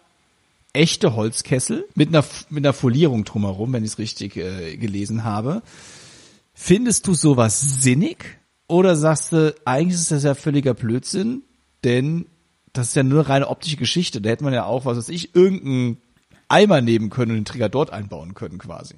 echte 0.72 1.16
Holzkessel 1.16 1.84
mit 1.96 2.10
einer, 2.10 2.24
mit 2.48 2.64
einer 2.64 2.72
Folierung 2.72 3.24
drumherum, 3.24 3.72
wenn 3.72 3.82
ich 3.82 3.90
es 3.90 3.98
richtig 3.98 4.36
äh, 4.36 4.76
gelesen 4.76 5.24
habe. 5.24 5.62
Findest 6.54 7.08
du 7.08 7.14
sowas 7.14 7.82
sinnig? 7.82 8.38
Oder 8.68 8.94
sagst 8.94 9.32
du, 9.32 9.52
eigentlich 9.64 10.00
ist 10.00 10.12
das 10.12 10.22
ja 10.22 10.36
völliger 10.36 10.74
Blödsinn, 10.74 11.42
denn 11.82 12.26
das 12.72 12.88
ist 12.88 12.96
ja 12.96 13.02
nur 13.02 13.28
reine 13.28 13.48
optische 13.48 13.76
Geschichte. 13.76 14.20
Da 14.20 14.30
hätte 14.30 14.44
man 14.44 14.52
ja 14.52 14.64
auch, 14.64 14.84
was 14.84 14.96
weiß 14.96 15.08
ich, 15.08 15.34
irgendeinen 15.34 15.98
Eimer 16.48 16.80
nehmen 16.80 17.10
können 17.10 17.32
und 17.32 17.38
den 17.38 17.44
Trigger 17.44 17.68
dort 17.68 17.90
einbauen 17.90 18.34
können 18.34 18.58
quasi. 18.58 18.96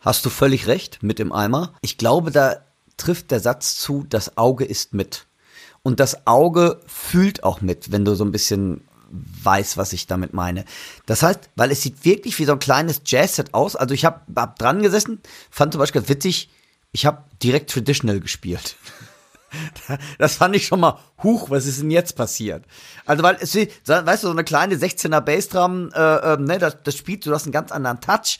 Hast 0.00 0.24
du 0.24 0.30
völlig 0.30 0.66
recht 0.66 1.02
mit 1.02 1.18
dem 1.18 1.32
Eimer. 1.32 1.72
Ich 1.80 1.98
glaube, 1.98 2.30
da 2.30 2.60
trifft 2.96 3.30
der 3.30 3.40
Satz 3.40 3.76
zu, 3.76 4.04
das 4.08 4.36
Auge 4.36 4.64
ist 4.64 4.94
mit. 4.94 5.26
Und 5.82 6.00
das 6.00 6.26
Auge 6.26 6.80
fühlt 6.86 7.44
auch 7.44 7.60
mit, 7.60 7.92
wenn 7.92 8.04
du 8.04 8.14
so 8.14 8.24
ein 8.24 8.32
bisschen 8.32 8.82
weiß, 9.10 9.76
was 9.76 9.92
ich 9.92 10.06
damit 10.06 10.34
meine. 10.34 10.64
Das 11.06 11.22
heißt, 11.22 11.50
weil 11.54 11.70
es 11.70 11.82
sieht 11.82 12.04
wirklich 12.04 12.38
wie 12.38 12.44
so 12.44 12.52
ein 12.52 12.58
kleines 12.58 13.02
Jazz-Set 13.04 13.54
aus. 13.54 13.76
Also 13.76 13.94
ich 13.94 14.04
habe 14.04 14.20
hab 14.34 14.58
dran 14.58 14.82
gesessen, 14.82 15.20
fand 15.50 15.72
zum 15.72 15.78
Beispiel 15.78 16.08
witzig, 16.08 16.50
ich 16.92 17.06
habe 17.06 17.24
direkt 17.42 17.70
Traditional 17.70 18.20
gespielt. 18.20 18.76
Das 20.18 20.36
fand 20.36 20.56
ich 20.56 20.66
schon 20.66 20.80
mal, 20.80 20.98
huch, 21.22 21.50
was 21.50 21.66
ist 21.66 21.80
denn 21.80 21.90
jetzt 21.90 22.16
passiert? 22.16 22.64
Also, 23.04 23.22
weil 23.22 23.36
es, 23.40 23.54
weißt 23.54 24.22
du, 24.22 24.26
so 24.26 24.30
eine 24.30 24.44
kleine 24.44 24.76
16er 24.76 25.20
Bassdrum, 25.20 25.90
äh, 25.94 26.34
äh, 26.34 26.36
ne, 26.38 26.58
das, 26.58 26.78
das 26.82 26.96
spielt, 26.96 27.26
du 27.26 27.32
hast 27.32 27.44
einen 27.44 27.52
ganz 27.52 27.72
anderen 27.72 28.00
Touch. 28.00 28.38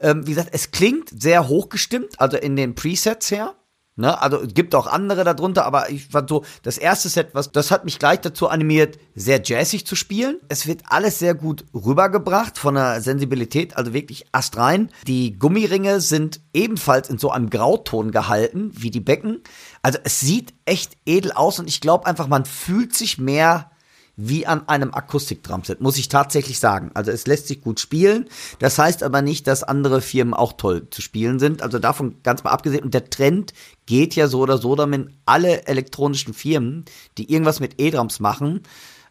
Ähm, 0.00 0.26
wie 0.26 0.30
gesagt, 0.34 0.50
es 0.52 0.70
klingt 0.70 1.10
sehr 1.10 1.48
hochgestimmt, 1.48 2.20
also 2.20 2.36
in 2.36 2.56
den 2.56 2.74
Presets 2.74 3.30
her. 3.30 3.54
Ne, 3.98 4.20
also 4.20 4.42
es 4.42 4.52
gibt 4.52 4.74
auch 4.74 4.86
andere 4.86 5.24
darunter, 5.24 5.64
aber 5.64 5.88
ich 5.88 6.08
fand 6.08 6.28
so, 6.28 6.44
das 6.62 6.76
erste 6.76 7.08
Set, 7.08 7.30
was, 7.32 7.50
das 7.50 7.70
hat 7.70 7.86
mich 7.86 7.98
gleich 7.98 8.20
dazu 8.20 8.48
animiert, 8.48 8.98
sehr 9.14 9.40
jazzig 9.42 9.86
zu 9.86 9.96
spielen. 9.96 10.38
Es 10.50 10.66
wird 10.66 10.82
alles 10.88 11.18
sehr 11.18 11.34
gut 11.34 11.64
rübergebracht 11.72 12.58
von 12.58 12.74
der 12.74 13.00
Sensibilität, 13.00 13.74
also 13.74 13.94
wirklich 13.94 14.26
astrein. 14.32 14.90
Die 15.06 15.38
Gummiringe 15.38 16.02
sind 16.02 16.42
ebenfalls 16.52 17.08
in 17.08 17.16
so 17.16 17.30
einem 17.30 17.48
Grauton 17.48 18.10
gehalten, 18.10 18.70
wie 18.74 18.90
die 18.90 19.00
Becken. 19.00 19.40
Also 19.82 19.98
es 20.04 20.20
sieht 20.20 20.54
echt 20.64 20.96
edel 21.06 21.32
aus 21.32 21.58
und 21.58 21.68
ich 21.68 21.80
glaube 21.80 22.06
einfach, 22.06 22.28
man 22.28 22.44
fühlt 22.44 22.94
sich 22.94 23.18
mehr 23.18 23.70
wie 24.18 24.46
an 24.46 24.66
einem 24.66 24.94
Akustik-Drumset, 24.94 25.82
muss 25.82 25.98
ich 25.98 26.08
tatsächlich 26.08 26.58
sagen. 26.58 26.90
Also 26.94 27.10
es 27.10 27.26
lässt 27.26 27.48
sich 27.48 27.60
gut 27.60 27.80
spielen. 27.80 28.28
Das 28.58 28.78
heißt 28.78 29.02
aber 29.02 29.20
nicht, 29.20 29.46
dass 29.46 29.62
andere 29.62 30.00
Firmen 30.00 30.32
auch 30.32 30.54
toll 30.54 30.88
zu 30.90 31.02
spielen 31.02 31.38
sind. 31.38 31.60
Also 31.60 31.78
davon 31.78 32.16
ganz 32.22 32.42
mal 32.42 32.50
abgesehen. 32.50 32.82
Und 32.82 32.94
der 32.94 33.10
Trend 33.10 33.52
geht 33.84 34.16
ja 34.16 34.26
so 34.26 34.40
oder 34.40 34.56
so 34.56 34.74
damit 34.74 35.10
alle 35.26 35.66
elektronischen 35.66 36.32
Firmen, 36.32 36.86
die 37.18 37.30
irgendwas 37.30 37.60
mit 37.60 37.78
E-Drums 37.78 38.18
machen, 38.18 38.62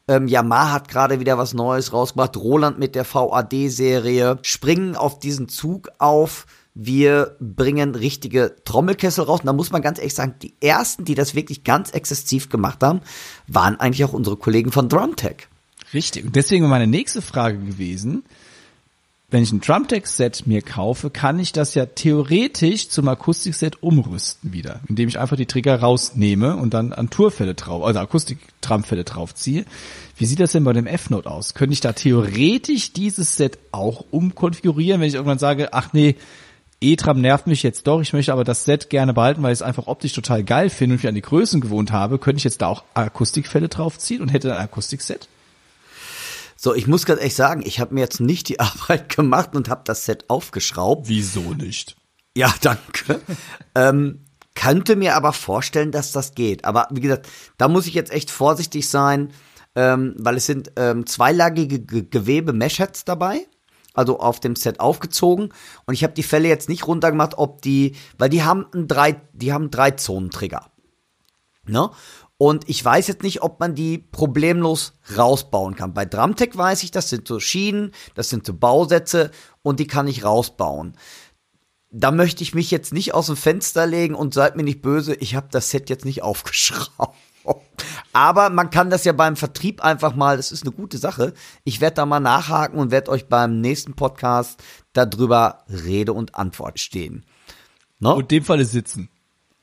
ähm, 0.07 0.27
Yamaha 0.27 0.71
hat 0.71 0.87
gerade 0.87 1.19
wieder 1.19 1.37
was 1.37 1.53
Neues 1.53 1.93
rausgebracht. 1.93 2.37
Roland 2.37 2.79
mit 2.79 2.95
der 2.95 3.05
VAD-Serie 3.05 4.39
springen 4.43 4.95
auf 4.95 5.19
diesen 5.19 5.49
Zug 5.49 5.89
auf 5.97 6.45
wir 6.75 7.37
bringen 7.39 7.95
richtige 7.95 8.57
Trommelkessel 8.65 9.23
raus. 9.23 9.39
Und 9.39 9.47
da 9.47 9.53
muss 9.53 9.71
man 9.71 9.81
ganz 9.81 9.97
ehrlich 9.97 10.13
sagen, 10.13 10.35
die 10.41 10.53
ersten, 10.61 11.05
die 11.05 11.15
das 11.15 11.33
wirklich 11.33 11.63
ganz 11.63 11.89
exzessiv 11.91 12.49
gemacht 12.49 12.83
haben, 12.83 12.99
waren 13.47 13.79
eigentlich 13.79 14.03
auch 14.03 14.13
unsere 14.13 14.35
Kollegen 14.35 14.71
von 14.71 14.89
Drumtech. 14.89 15.47
Richtig. 15.93 16.25
Und 16.25 16.35
deswegen 16.35 16.67
meine 16.67 16.87
nächste 16.87 17.21
Frage 17.21 17.57
gewesen. 17.57 18.23
Wenn 19.31 19.41
ich 19.41 19.51
ein 19.51 19.59
Drumtech-Set 19.59 20.45
mir 20.45 20.61
kaufe, 20.61 21.09
kann 21.09 21.39
ich 21.39 21.51
das 21.51 21.73
ja 21.73 21.87
theoretisch 21.87 22.89
zum 22.89 23.07
Akustikset 23.07 23.81
umrüsten 23.81 24.53
wieder, 24.53 24.81
indem 24.87 25.09
ich 25.09 25.17
einfach 25.17 25.35
die 25.35 25.47
Trigger 25.47 25.79
rausnehme 25.79 26.55
und 26.57 26.75
dann 26.75 26.93
an 26.93 27.09
Tourfälle 27.09 27.55
drauf, 27.55 27.83
also 27.83 27.99
Akustik-Drumfälle 27.99 29.03
draufziehe. 29.03 29.65
Wie 30.17 30.25
sieht 30.25 30.39
das 30.39 30.51
denn 30.51 30.63
bei 30.63 30.73
dem 30.73 30.85
F-Note 30.85 31.29
aus? 31.29 31.55
Könnte 31.55 31.73
ich 31.73 31.81
da 31.81 31.93
theoretisch 31.93 32.93
dieses 32.93 33.35
Set 33.35 33.57
auch 33.71 34.05
umkonfigurieren, 34.11 35.01
wenn 35.01 35.07
ich 35.07 35.15
irgendwann 35.15 35.39
sage, 35.39 35.73
ach 35.73 35.91
nee, 35.91 36.15
E-Tram 36.81 37.21
nervt 37.21 37.47
mich 37.47 37.63
jetzt 37.63 37.87
doch, 37.87 38.01
ich 38.01 38.13
möchte 38.13 38.33
aber 38.33 38.43
das 38.43 38.65
Set 38.65 38.89
gerne 38.89 39.13
behalten, 39.13 39.41
weil 39.41 39.53
ich 39.53 39.59
es 39.59 39.61
einfach 39.61 39.87
optisch 39.87 40.13
total 40.13 40.43
geil 40.43 40.69
finde 40.69 40.93
und 40.93 41.01
mich 41.01 41.07
an 41.07 41.15
die 41.15 41.21
Größen 41.21 41.61
gewohnt 41.61 41.91
habe, 41.91 42.19
könnte 42.19 42.37
ich 42.37 42.43
jetzt 42.43 42.61
da 42.61 42.67
auch 42.67 42.83
Akustikfälle 42.93 43.69
draufziehen 43.69 44.21
und 44.21 44.29
hätte 44.29 44.53
ein 44.53 44.61
Akustikset? 44.61 45.27
So, 46.57 46.73
ich 46.73 46.87
muss 46.87 47.05
ganz 47.05 47.19
ehrlich 47.19 47.35
sagen, 47.35 47.63
ich 47.65 47.79
habe 47.79 47.93
mir 47.93 48.01
jetzt 48.01 48.19
nicht 48.19 48.49
die 48.49 48.59
Arbeit 48.59 49.15
gemacht 49.15 49.55
und 49.55 49.69
habe 49.69 49.81
das 49.85 50.05
Set 50.05 50.29
aufgeschraubt. 50.29 51.07
Wieso 51.07 51.53
nicht? 51.53 51.95
Ja, 52.35 52.53
danke. 52.61 53.21
ähm, 53.73 54.25
könnte 54.53 54.95
mir 54.95 55.15
aber 55.15 55.33
vorstellen, 55.33 55.91
dass 55.91 56.11
das 56.11 56.33
geht. 56.33 56.65
Aber 56.65 56.87
wie 56.91 57.01
gesagt, 57.01 57.27
da 57.57 57.67
muss 57.67 57.87
ich 57.87 57.93
jetzt 57.93 58.11
echt 58.11 58.31
vorsichtig 58.31 58.89
sein, 58.89 59.31
ähm, 59.75 60.15
weil 60.17 60.37
es 60.37 60.45
sind 60.45 60.71
ähm, 60.77 61.05
zweilagige 61.05 61.81
Gewebe-Meshheads 61.81 63.05
dabei 63.05 63.45
also 63.95 64.19
auf 64.19 64.39
dem 64.39 64.55
Set 64.55 64.79
aufgezogen 64.79 65.53
und 65.85 65.93
ich 65.93 66.03
habe 66.03 66.13
die 66.13 66.23
Fälle 66.23 66.47
jetzt 66.47 66.69
nicht 66.69 66.87
runtergemacht, 66.87 67.37
ob 67.37 67.61
die, 67.61 67.95
weil 68.17 68.29
die 68.29 68.43
haben 68.43 68.65
einen 68.73 68.87
drei, 68.87 69.21
die 69.33 69.53
haben 69.53 69.71
drei 69.71 69.91
Zonentrigger. 69.91 70.69
Ne? 71.67 71.89
Und 72.37 72.67
ich 72.67 72.83
weiß 72.83 73.07
jetzt 73.07 73.23
nicht, 73.23 73.43
ob 73.43 73.59
man 73.59 73.75
die 73.75 73.97
problemlos 73.97 74.93
rausbauen 75.17 75.75
kann. 75.75 75.93
Bei 75.93 76.05
Drumtech 76.05 76.57
weiß 76.57 76.83
ich, 76.83 76.91
das 76.91 77.09
sind 77.09 77.27
so 77.27 77.39
Schienen, 77.39 77.91
das 78.13 78.29
sind 78.29 78.45
so 78.45 78.53
Bausätze 78.53 79.31
und 79.61 79.79
die 79.79 79.87
kann 79.87 80.07
ich 80.07 80.25
rausbauen. 80.25 80.97
Da 81.91 82.11
möchte 82.11 82.43
ich 82.43 82.53
mich 82.53 82.71
jetzt 82.71 82.91
nicht 82.91 83.13
aus 83.13 83.27
dem 83.27 83.37
Fenster 83.37 83.87
legen 83.87 84.15
und 84.15 84.33
seid 84.33 84.57
mir 84.57 84.63
nicht 84.63 84.81
böse, 84.81 85.15
ich 85.15 85.35
habe 85.35 85.47
das 85.49 85.69
Set 85.69 85.89
jetzt 85.89 86.03
nicht 86.03 86.23
aufgeschraubt. 86.23 87.15
Aber 88.13 88.49
man 88.49 88.69
kann 88.69 88.89
das 88.89 89.03
ja 89.03 89.11
beim 89.11 89.35
Vertrieb 89.35 89.83
einfach 89.83 90.15
mal, 90.15 90.37
das 90.37 90.51
ist 90.51 90.63
eine 90.63 90.71
gute 90.71 90.97
Sache. 90.97 91.33
Ich 91.65 91.81
werde 91.81 91.95
da 91.95 92.05
mal 92.05 92.19
nachhaken 92.21 92.79
und 92.79 92.91
werde 92.91 93.11
euch 93.11 93.27
beim 93.27 93.59
nächsten 93.59 93.93
Podcast 93.93 94.63
darüber 94.93 95.65
Rede 95.67 96.13
und 96.13 96.35
Antwort 96.35 96.79
stehen. 96.79 97.25
Ne? 97.99 98.13
Und 98.13 98.31
in 98.31 98.39
dem 98.39 98.43
Falle 98.43 98.65
sitzen. 98.65 99.09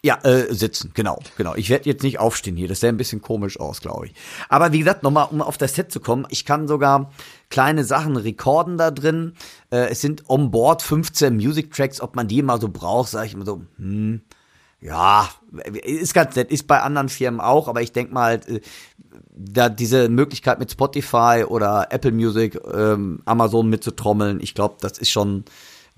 Ja, 0.04 0.16
äh, 0.24 0.52
sitzen, 0.52 0.90
genau, 0.94 1.20
genau. 1.36 1.54
Ich 1.54 1.70
werde 1.70 1.88
jetzt 1.88 2.02
nicht 2.02 2.18
aufstehen 2.18 2.56
hier, 2.56 2.66
das 2.66 2.80
sähe 2.80 2.88
ein 2.88 2.96
bisschen 2.96 3.22
komisch 3.22 3.60
aus, 3.60 3.80
glaube 3.80 4.06
ich. 4.06 4.14
Aber 4.48 4.72
wie 4.72 4.80
gesagt, 4.80 5.04
nochmal, 5.04 5.28
um 5.30 5.40
auf 5.40 5.58
das 5.58 5.76
Set 5.76 5.92
zu 5.92 6.00
kommen, 6.00 6.26
ich 6.28 6.44
kann 6.44 6.66
sogar 6.66 7.12
kleine 7.50 7.84
Sachen 7.84 8.16
rekorden 8.16 8.78
da 8.78 8.90
drin. 8.90 9.34
Äh, 9.70 9.90
es 9.90 10.00
sind 10.00 10.28
on 10.28 10.50
board 10.50 10.82
15 10.82 11.36
Music 11.36 11.72
Tracks, 11.72 12.00
ob 12.00 12.16
man 12.16 12.26
die 12.26 12.42
mal 12.42 12.60
so 12.60 12.68
braucht, 12.68 13.10
sage 13.10 13.28
ich 13.28 13.34
immer 13.34 13.46
so, 13.46 13.62
hm, 13.76 14.22
ja, 14.82 15.28
ist 15.84 16.12
ganz 16.12 16.36
nett, 16.36 16.50
ist 16.50 16.66
bei 16.66 16.80
anderen 16.80 17.08
Firmen 17.08 17.40
auch, 17.40 17.68
aber 17.68 17.82
ich 17.82 17.92
denke 17.92 18.12
mal, 18.12 18.40
äh, 18.46 18.60
da 19.34 19.68
diese 19.68 20.08
Möglichkeit 20.08 20.58
mit 20.58 20.70
Spotify 20.70 21.44
oder 21.46 21.86
Apple 21.90 22.12
Music, 22.12 22.60
ähm, 22.72 23.22
Amazon 23.24 23.68
mitzutrommeln, 23.68 24.40
ich 24.40 24.54
glaube, 24.54 24.76
das 24.80 24.98
ist 24.98 25.10
schon 25.10 25.44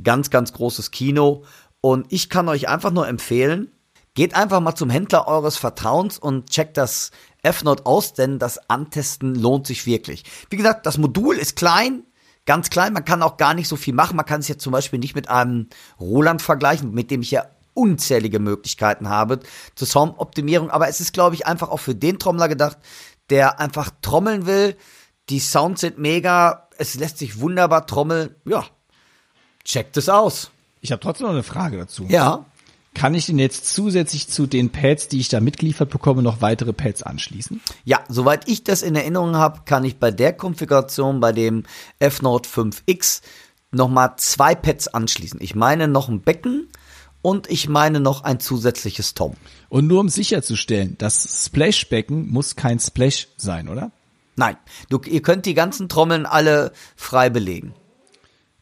ganz, 0.03 0.31
ganz 0.31 0.53
großes 0.53 0.91
Kino. 0.91 1.45
Und 1.81 2.07
ich 2.11 2.31
kann 2.31 2.49
euch 2.49 2.69
einfach 2.69 2.91
nur 2.91 3.07
empfehlen, 3.09 3.71
Geht 4.15 4.37
einfach 4.37 4.61
mal 4.61 4.77
zum 4.77 4.91
Händler 4.91 5.27
eures 5.27 5.57
Vertrauens 5.57 6.19
und 6.19 6.49
checkt 6.49 6.77
das 6.77 7.11
F-Note 7.43 7.85
aus, 7.85 8.15
denn 8.15 8.39
das 8.39 8.71
Antesten 8.71 9.35
lohnt 9.35 9.67
sich 9.67 9.87
wirklich. 9.87 10.23
Wie 10.51 10.57
gesagt, 10.57 10.87
das 10.87 10.99
Modul 10.99 11.37
ist 11.37 11.57
klein, 11.57 12.05
ganz 12.47 12.71
klein, 12.71 12.93
man 12.93 13.05
kann 13.05 13.23
auch 13.23 13.37
gar 13.39 13.55
nicht 13.55 13.67
so 13.67 13.75
viel 13.75 13.93
machen. 13.93 14.17
Man 14.17 14.25
kann 14.25 14.39
es 14.39 14.47
jetzt 14.47 14.63
zum 14.63 14.73
Beispiel 14.73 15.01
nicht 15.01 15.17
mit 15.17 15.29
einem 15.29 15.69
Roland 15.99 16.43
vergleichen, 16.43 16.93
mit 16.95 17.11
dem 17.11 17.23
ich 17.23 17.33
ja 17.33 17.47
unzählige 17.75 18.39
Möglichkeiten 18.39 19.09
habe 19.09 19.41
zur 19.75 19.87
Soundoptimierung. 19.87 20.71
Aber 20.71 20.89
es 20.89 21.01
ist, 21.01 21.13
glaube 21.13 21.35
ich, 21.35 21.47
einfach 21.47 21.69
auch 21.69 21.81
für 21.81 21.95
den 21.95 22.19
Trommler 22.19 22.49
gedacht, 22.49 22.79
der 23.31 23.61
einfach 23.61 23.91
trommeln 24.01 24.47
will. 24.47 24.77
Die 25.29 25.41
Sounds 25.41 25.81
sind 25.81 25.99
mega, 25.99 26.69
es 26.79 26.95
lässt 26.95 27.19
sich 27.19 27.41
wunderbar 27.41 27.87
trommeln. 27.87 28.35
Ja, 28.45 28.65
checkt 29.65 29.97
es 29.97 30.09
aus. 30.09 30.51
Ich 30.81 30.93
habe 30.93 31.01
trotzdem 31.01 31.27
noch 31.27 31.35
eine 31.35 31.43
Frage 31.43 31.79
dazu. 31.79 32.07
Ja. 32.09 32.45
Kann 32.95 33.15
ich 33.15 33.27
denn 33.27 33.41
jetzt 33.41 33.75
zusätzlich 33.75 34.29
zu 34.29 34.47
den 34.47 34.71
Pads, 34.71 35.09
die 35.09 35.19
ich 35.19 35.29
da 35.29 35.41
mitgeliefert 35.41 35.91
bekomme, 35.91 36.23
noch 36.23 36.43
weitere 36.43 36.73
Pads 36.73 37.03
anschließen? 37.03 37.61
Ja, 37.85 38.05
soweit 38.09 38.49
ich 38.49 38.63
das 38.63 38.83
in 38.83 38.95
Erinnerung 38.95 39.35
habe, 39.35 39.63
kann 39.65 39.85
ich 39.85 39.99
bei 39.99 40.13
der 40.13 40.33
Konfiguration 40.33 41.19
bei 41.19 41.33
dem 41.33 41.65
F-Note 41.99 42.49
5X 42.49 43.23
nochmal 43.73 44.13
zwei 44.19 44.55
Pads 44.55 44.89
anschließen. 44.89 45.41
Ich 45.43 45.57
meine 45.57 45.89
noch 45.89 46.09
ein 46.09 46.21
Becken 46.21 46.69
und 47.25 47.51
ich 47.51 47.71
meine 47.71 48.01
noch 48.01 48.23
ein 48.23 48.39
zusätzliches 48.39 49.15
Tom. 49.15 49.35
Und 49.71 49.87
nur 49.87 50.01
um 50.01 50.11
sicherzustellen, 50.11 50.97
das 50.99 51.47
Splashbecken 51.47 52.29
muss 52.31 52.55
kein 52.55 52.79
Splash 52.79 53.29
sein, 53.39 53.71
oder? 53.71 53.93
Nein, 54.37 54.59
du, 54.91 55.01
ihr 55.07 55.23
könnt 55.23 55.47
die 55.47 55.55
ganzen 55.55 55.89
Trommeln 55.89 56.27
alle 56.27 56.73
frei 56.97 57.31
belegen. 57.31 57.73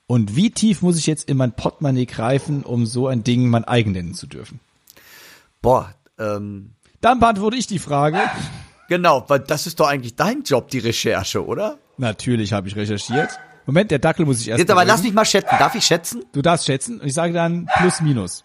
Und 0.06 0.36
wie 0.36 0.50
tief 0.50 0.80
muss 0.80 0.96
ich 0.96 1.08
jetzt 1.08 1.28
in 1.28 1.38
mein 1.38 1.56
Portemonnaie 1.56 2.06
greifen, 2.06 2.62
um 2.62 2.86
so 2.86 3.08
ein 3.08 3.24
Ding 3.24 3.48
mein 3.48 3.64
eigen 3.64 3.90
nennen 3.90 4.14
zu 4.14 4.28
dürfen? 4.28 4.60
Boah, 5.60 5.92
ähm. 6.20 6.74
Dann 7.00 7.18
beantworte 7.18 7.56
ich 7.56 7.66
die 7.66 7.80
Frage. 7.80 8.20
Genau, 8.88 9.24
weil 9.26 9.40
das 9.40 9.66
ist 9.66 9.80
doch 9.80 9.88
eigentlich 9.88 10.14
dein 10.14 10.44
Job, 10.44 10.68
die 10.68 10.78
Recherche, 10.78 11.44
oder? 11.44 11.78
Natürlich 11.98 12.52
habe 12.52 12.68
ich 12.68 12.76
recherchiert. 12.76 13.30
Moment, 13.66 13.90
der 13.90 13.98
Dackel 13.98 14.24
muss 14.24 14.40
ich 14.40 14.48
erst. 14.48 14.60
Jetzt 14.60 14.70
aber 14.70 14.84
lass 14.84 15.02
mich 15.02 15.12
mal 15.12 15.24
schätzen. 15.24 15.56
Darf 15.58 15.74
ich 15.74 15.84
schätzen? 15.84 16.24
Du 16.32 16.42
darfst 16.42 16.66
schätzen 16.66 17.00
und 17.00 17.08
ich 17.08 17.14
sage 17.14 17.32
dann 17.32 17.68
plus 17.78 18.00
minus. 18.00 18.44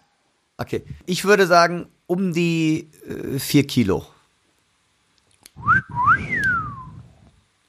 Okay. 0.58 0.84
Ich 1.06 1.26
würde 1.26 1.48
sagen, 1.48 1.88
um 2.08 2.34
die 2.34 2.90
äh, 3.08 3.40
vier 3.40 3.66
Kilo. 3.68 4.06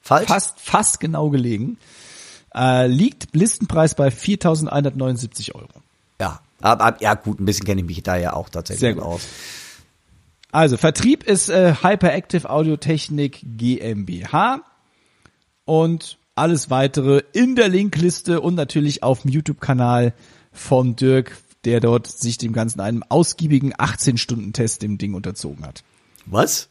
Falsch? 0.01 0.27
Fast, 0.27 0.59
fast 0.59 0.99
genau 0.99 1.29
gelegen. 1.29 1.77
Äh, 2.53 2.87
liegt 2.87 3.35
Listenpreis 3.35 3.93
bei 3.93 4.07
4.179 4.09 5.53
Euro. 5.53 5.67
Ja, 6.19 6.41
aber, 6.61 6.97
ja 7.01 7.13
gut, 7.13 7.39
ein 7.39 7.45
bisschen 7.45 7.65
kenne 7.65 7.81
ich 7.81 7.87
mich 7.87 8.03
da 8.03 8.17
ja 8.17 8.33
auch 8.33 8.49
tatsächlich 8.49 8.79
Sehr 8.79 8.93
gut. 8.95 9.03
aus. 9.03 9.21
Also 10.51 10.77
Vertrieb 10.77 11.23
ist 11.23 11.49
äh, 11.49 11.75
Hyperactive 11.83 12.49
Audio 12.49 12.75
Technik 12.77 13.39
GmbH 13.43 14.61
und 15.65 16.17
alles 16.33 16.71
weitere 16.71 17.21
in 17.33 17.55
der 17.55 17.69
Linkliste 17.69 18.41
und 18.41 18.55
natürlich 18.55 19.03
auf 19.03 19.21
dem 19.21 19.31
YouTube-Kanal 19.31 20.13
von 20.51 20.95
Dirk, 20.95 21.37
der 21.65 21.79
dort 21.79 22.07
sich 22.07 22.37
dem 22.37 22.53
Ganzen 22.53 22.79
einen 22.79 23.03
ausgiebigen 23.03 23.73
18-Stunden-Test 23.73 24.81
dem 24.81 24.97
Ding 24.97 25.13
unterzogen 25.13 25.65
hat. 25.65 25.83
Was? 26.25 26.69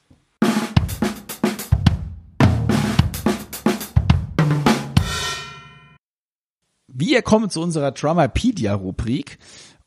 Wir 6.87 7.23
kommen 7.23 7.51
zu 7.51 7.61
unserer 7.61 7.93
Drummerpedia-Rubrik. 7.93 9.39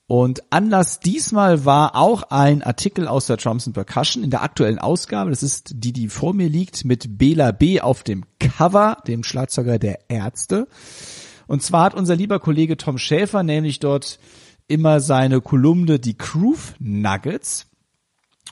Und 0.08 0.44
Anlass 0.52 1.00
diesmal 1.00 1.64
war 1.64 1.96
auch 1.96 2.24
ein 2.24 2.64
Artikel 2.64 3.08
aus 3.08 3.28
der 3.28 3.38
Drums 3.38 3.66
and 3.66 3.74
Percussion 3.74 4.24
in 4.26 4.30
der 4.30 4.44
aktuellen 4.44 4.78
Ausgabe. 4.78 5.30
Das 5.30 5.42
ist 5.42 5.72
die, 5.74 5.94
die 5.94 6.10
vor 6.10 6.34
mir 6.34 6.50
liegt, 6.50 6.84
mit 6.84 7.18
Bela 7.18 7.52
B. 7.52 7.80
auf 7.80 8.04
dem 8.04 8.26
Cover, 8.40 8.98
dem 9.08 9.24
Schlagzeuger 9.24 9.80
der 9.80 10.10
Ärzte. 10.10 10.68
Und 11.48 11.64
zwar 11.64 11.86
hat 11.86 11.96
unser 11.96 12.16
lieber 12.16 12.40
Kollege 12.40 12.76
Tom 12.76 12.98
Schäfer 12.98 13.44
nämlich 13.44 13.80
dort 13.80 14.20
immer 14.68 15.00
seine 15.00 15.42
Kolumne 15.42 16.00
Die 16.00 16.18
Groove 16.18 16.76
Nuggets. 16.80 17.68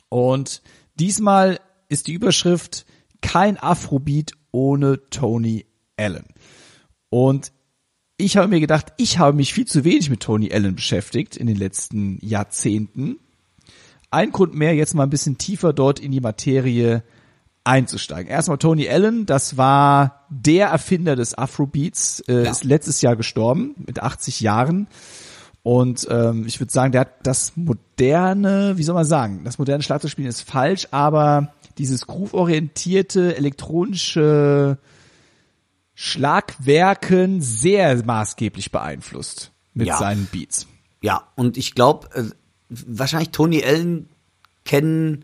Und 0.10 0.62
diesmal 0.96 1.60
ist 1.88 2.08
die 2.08 2.14
Überschrift 2.14 2.86
Kein 3.22 3.58
Afrobeat 3.58 4.34
ohne 4.52 5.10
Tony 5.10 5.66
Allen. 5.98 6.26
Und 7.10 7.52
ich 8.18 8.38
habe 8.38 8.48
mir 8.50 8.60
gedacht, 8.60 8.94
ich 8.98 9.18
habe 9.18 9.36
mich 9.36 9.54
viel 9.54 9.66
zu 9.66 9.84
wenig 9.84 10.10
mit 10.10 10.22
Tony 10.22 10.52
Allen 10.52 10.76
beschäftigt 10.76 11.38
in 11.38 11.48
den 11.48 11.56
letzten 11.56 12.20
Jahrzehnten. 12.26 13.18
Ein 14.12 14.32
Grund 14.32 14.56
mehr, 14.56 14.76
jetzt 14.76 14.94
mal 14.94 15.04
ein 15.04 15.10
bisschen 15.10 15.38
tiefer 15.38 15.72
dort 15.72 16.00
in 16.00 16.12
die 16.12 16.20
Materie 16.20 17.04
einzusteigen. 17.64 18.32
Erstmal 18.32 18.58
Tony 18.58 18.90
Allen, 18.90 19.26
das 19.26 19.58
war 19.58 20.26
der 20.30 20.68
Erfinder 20.68 21.16
des 21.16 21.38
Afrobeats, 21.38 22.22
äh, 22.28 22.44
ja. 22.44 22.52
ist 22.52 22.64
letztes 22.64 23.02
Jahr 23.02 23.16
gestorben 23.16 23.76
mit 23.86 24.02
80 24.02 24.42
Jahren. 24.42 24.88
Und 25.70 26.08
ähm, 26.10 26.48
ich 26.48 26.60
würde 26.60 26.74
sagen, 26.74 26.94
der 26.94 27.02
hat 27.02 27.14
das 27.22 27.52
moderne, 27.56 28.74
wie 28.78 28.82
soll 28.82 28.96
man 28.96 29.06
sagen, 29.06 29.42
das 29.44 29.60
moderne 29.60 29.84
Schlagzeugspielen 29.84 30.28
ist 30.28 30.42
falsch, 30.42 30.88
aber 30.90 31.54
dieses 31.78 32.08
groove-orientierte 32.08 33.38
elektronische 33.38 34.80
Schlagwerken 35.94 37.44
sehr 37.44 38.04
maßgeblich 38.04 38.72
beeinflusst 38.72 39.52
mit 39.76 39.86
ja. 39.86 40.00
seinen 40.00 40.26
Beats. 40.32 40.66
Ja, 41.04 41.28
und 41.36 41.56
ich 41.56 41.76
glaube, 41.76 42.10
äh, 42.16 42.24
wahrscheinlich 42.70 43.30
Tony 43.30 43.64
Allen 43.64 44.10
kennen 44.66 45.24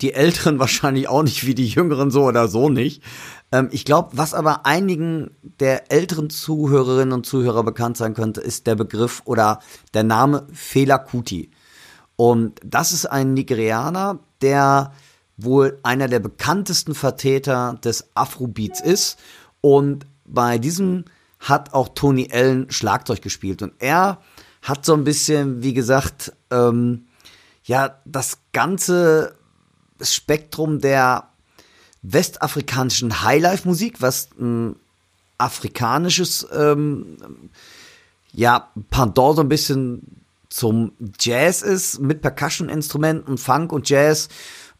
die 0.00 0.14
Älteren 0.14 0.58
wahrscheinlich 0.58 1.06
auch 1.06 1.22
nicht, 1.22 1.46
wie 1.46 1.54
die 1.54 1.68
Jüngeren 1.68 2.10
so 2.10 2.24
oder 2.24 2.48
so 2.48 2.70
nicht. 2.70 3.04
Ähm, 3.54 3.68
ich 3.70 3.84
glaube, 3.84 4.10
was 4.16 4.34
aber 4.34 4.66
einigen 4.66 5.30
der 5.60 5.92
älteren 5.92 6.28
Zuhörerinnen 6.28 7.12
und 7.12 7.24
Zuhörer 7.24 7.62
bekannt 7.62 7.96
sein 7.96 8.14
könnte, 8.14 8.40
ist 8.40 8.66
der 8.66 8.74
Begriff 8.74 9.22
oder 9.26 9.60
der 9.94 10.02
Name 10.02 10.48
Fela 10.52 10.98
Kuti. 10.98 11.52
Und 12.16 12.60
das 12.64 12.90
ist 12.90 13.06
ein 13.06 13.32
Nigerianer, 13.32 14.18
der 14.42 14.92
wohl 15.36 15.78
einer 15.84 16.08
der 16.08 16.18
bekanntesten 16.18 16.96
Vertreter 16.96 17.78
des 17.84 18.08
Afrobeats 18.16 18.80
ist 18.80 19.20
und 19.60 20.06
bei 20.24 20.58
diesem 20.58 21.04
hat 21.38 21.74
auch 21.74 21.90
Tony 21.90 22.30
Allen 22.32 22.70
Schlagzeug 22.70 23.22
gespielt. 23.22 23.62
Und 23.62 23.74
er 23.78 24.18
hat 24.62 24.84
so 24.84 24.94
ein 24.94 25.04
bisschen, 25.04 25.62
wie 25.62 25.74
gesagt, 25.74 26.32
ähm, 26.50 27.06
ja, 27.64 28.00
das 28.04 28.38
ganze 28.52 29.36
Spektrum 30.00 30.80
der 30.80 31.33
westafrikanischen 32.04 33.22
Highlife-Musik, 33.22 34.00
was 34.00 34.28
ein 34.38 34.76
afrikanisches, 35.38 36.46
ähm, 36.52 37.16
ja, 38.32 38.68
Pendant 38.90 39.36
so 39.36 39.42
ein 39.42 39.48
bisschen 39.48 40.02
zum 40.48 40.92
Jazz 41.18 41.62
ist, 41.62 42.00
mit 42.00 42.20
Percussion-Instrumenten, 42.20 43.38
Funk 43.38 43.72
und 43.72 43.88
Jazz 43.88 44.28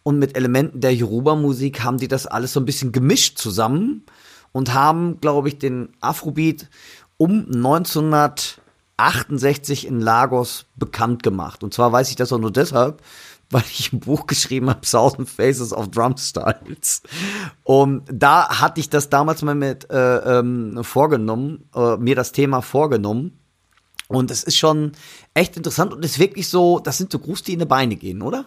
und 0.03 0.19
mit 0.19 0.37
Elementen 0.37 0.81
der 0.81 0.95
Yoruba-Musik 0.95 1.83
haben 1.83 1.97
die 1.99 2.09
das 2.09 2.27
alles 2.27 2.53
so 2.53 2.61
ein 2.61 2.67
bisschen 2.67 2.93
gemischt 2.93 3.39
zusammen 3.39 4.05
und 4.53 4.75
haben, 4.75 5.19
glaube 5.21 5.49
ich, 5.49 5.59
den 5.59 5.89
Afrobeat 6.01 6.69
um 7.17 7.47
1968 7.47 9.87
in 9.87 10.01
Lagos 10.01 10.67
bekannt 10.77 11.23
gemacht. 11.23 11.65
Und 11.65 11.73
zwar 11.73 11.91
weiß 11.91 12.11
ich 12.11 12.17
das 12.17 12.33
auch 12.33 12.39
nur 12.39 12.53
deshalb, 12.53 13.01
weil 13.55 13.65
ich 13.71 13.93
ein 13.93 14.01
Buch 14.01 14.27
geschrieben 14.27 14.69
habe, 14.69 14.81
Thousand 14.83 15.29
Faces 15.29 15.73
of 15.73 15.91
Drum 15.91 16.17
Styles. 16.17 17.03
Und 17.63 18.03
da 18.13 18.61
hatte 18.61 18.81
ich 18.81 18.91
das 18.91 19.09
damals 19.09 19.43
mal 19.43 19.55
mit 19.55 19.89
äh, 19.91 20.39
ähm, 20.39 20.83
vorgenommen, 20.83 21.65
äh, 21.75 21.97
mir 21.97 22.17
das 22.17 22.33
Thema 22.33 22.61
vorgenommen. 22.61 23.39
Und 24.09 24.31
es 24.31 24.43
ist 24.43 24.57
schon 24.57 24.93
echt 25.33 25.57
interessant 25.57 25.93
und 25.93 26.05
es 26.05 26.13
ist 26.13 26.19
wirklich 26.19 26.49
so, 26.49 26.79
das 26.79 26.99
sind 26.99 27.11
so 27.11 27.19
Grooves, 27.19 27.43
die 27.43 27.55
in 27.55 27.61
die 27.61 27.65
Beine 27.65 27.97
gehen, 27.97 28.21
oder? 28.21 28.47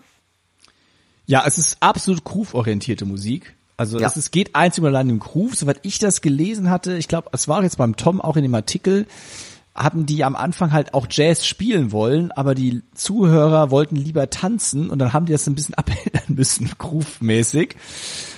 Ja, 1.26 1.44
es 1.46 1.58
ist 1.58 1.78
absolut 1.80 2.24
groove-orientierte 2.24 3.06
Musik. 3.06 3.56
Also 3.76 4.00
ja. 4.00 4.12
es 4.14 4.32
geht 4.32 4.56
einzig 4.56 4.84
und 4.84 4.88
allein 4.88 5.10
im 5.10 5.20
Groove, 5.20 5.56
soweit 5.56 5.80
ich 5.84 6.00
das 6.00 6.22
gelesen 6.22 6.70
hatte. 6.70 6.98
Ich 6.98 7.08
glaube, 7.08 7.30
es 7.32 7.48
war 7.48 7.64
jetzt 7.64 7.78
beim 7.78 7.96
Tom 7.96 8.20
auch 8.22 8.36
in 8.36 8.44
dem 8.44 8.56
Artikel. 8.56 9.08
Hatten 9.78 10.06
die 10.06 10.24
am 10.24 10.36
Anfang 10.36 10.72
halt 10.72 10.94
auch 10.94 11.08
Jazz 11.10 11.46
spielen 11.46 11.92
wollen, 11.92 12.32
aber 12.32 12.56
die 12.56 12.82
Zuhörer 12.94 13.72
wollten 13.72 13.96
lieber 13.96 14.30
tanzen 14.30 14.90
und 14.90 15.00
dann 15.00 15.14
haben 15.14 15.28
die 15.28 15.32
das 15.32 15.48
ein 15.48 15.56
bisschen 15.56 15.76
abändern 15.76 16.24
müssen, 16.36 16.70
groove-mäßig. 16.78 17.76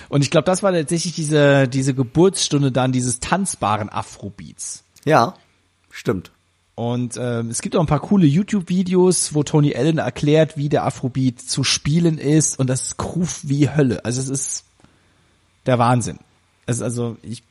Und 0.08 0.22
ich 0.22 0.30
glaube, 0.30 0.44
das 0.44 0.62
war 0.62 0.72
tatsächlich 0.72 1.14
diese, 1.14 1.68
diese 1.68 1.94
Geburtsstunde 1.94 2.72
dann 2.72 2.92
dieses 2.92 3.20
tanzbaren 3.20 3.88
Afrobeats. 3.88 4.84
Ja, 5.04 5.34
stimmt. 5.90 6.30
Und 6.74 7.16
ähm, 7.18 7.50
es 7.50 7.60
gibt 7.62 7.76
auch 7.76 7.80
ein 7.80 7.86
paar 7.86 8.00
coole 8.00 8.26
YouTube-Videos, 8.26 9.34
wo 9.34 9.42
Tony 9.42 9.74
Allen 9.74 9.98
erklärt, 9.98 10.56
wie 10.56 10.68
der 10.68 10.84
Afrobeat 10.84 11.40
zu 11.40 11.62
spielen 11.62 12.18
ist 12.18 12.58
und 12.58 12.68
das 12.68 12.82
ist 12.82 12.96
Groove 12.96 13.40
wie 13.42 13.68
Hölle. 13.68 14.04
Also 14.04 14.20
es 14.20 14.28
ist 14.28 14.64
der 15.66 15.78
Wahnsinn. 15.78 16.18
Es 16.66 16.76
ist 16.76 16.82
also 16.82 17.16
ich 17.22 17.42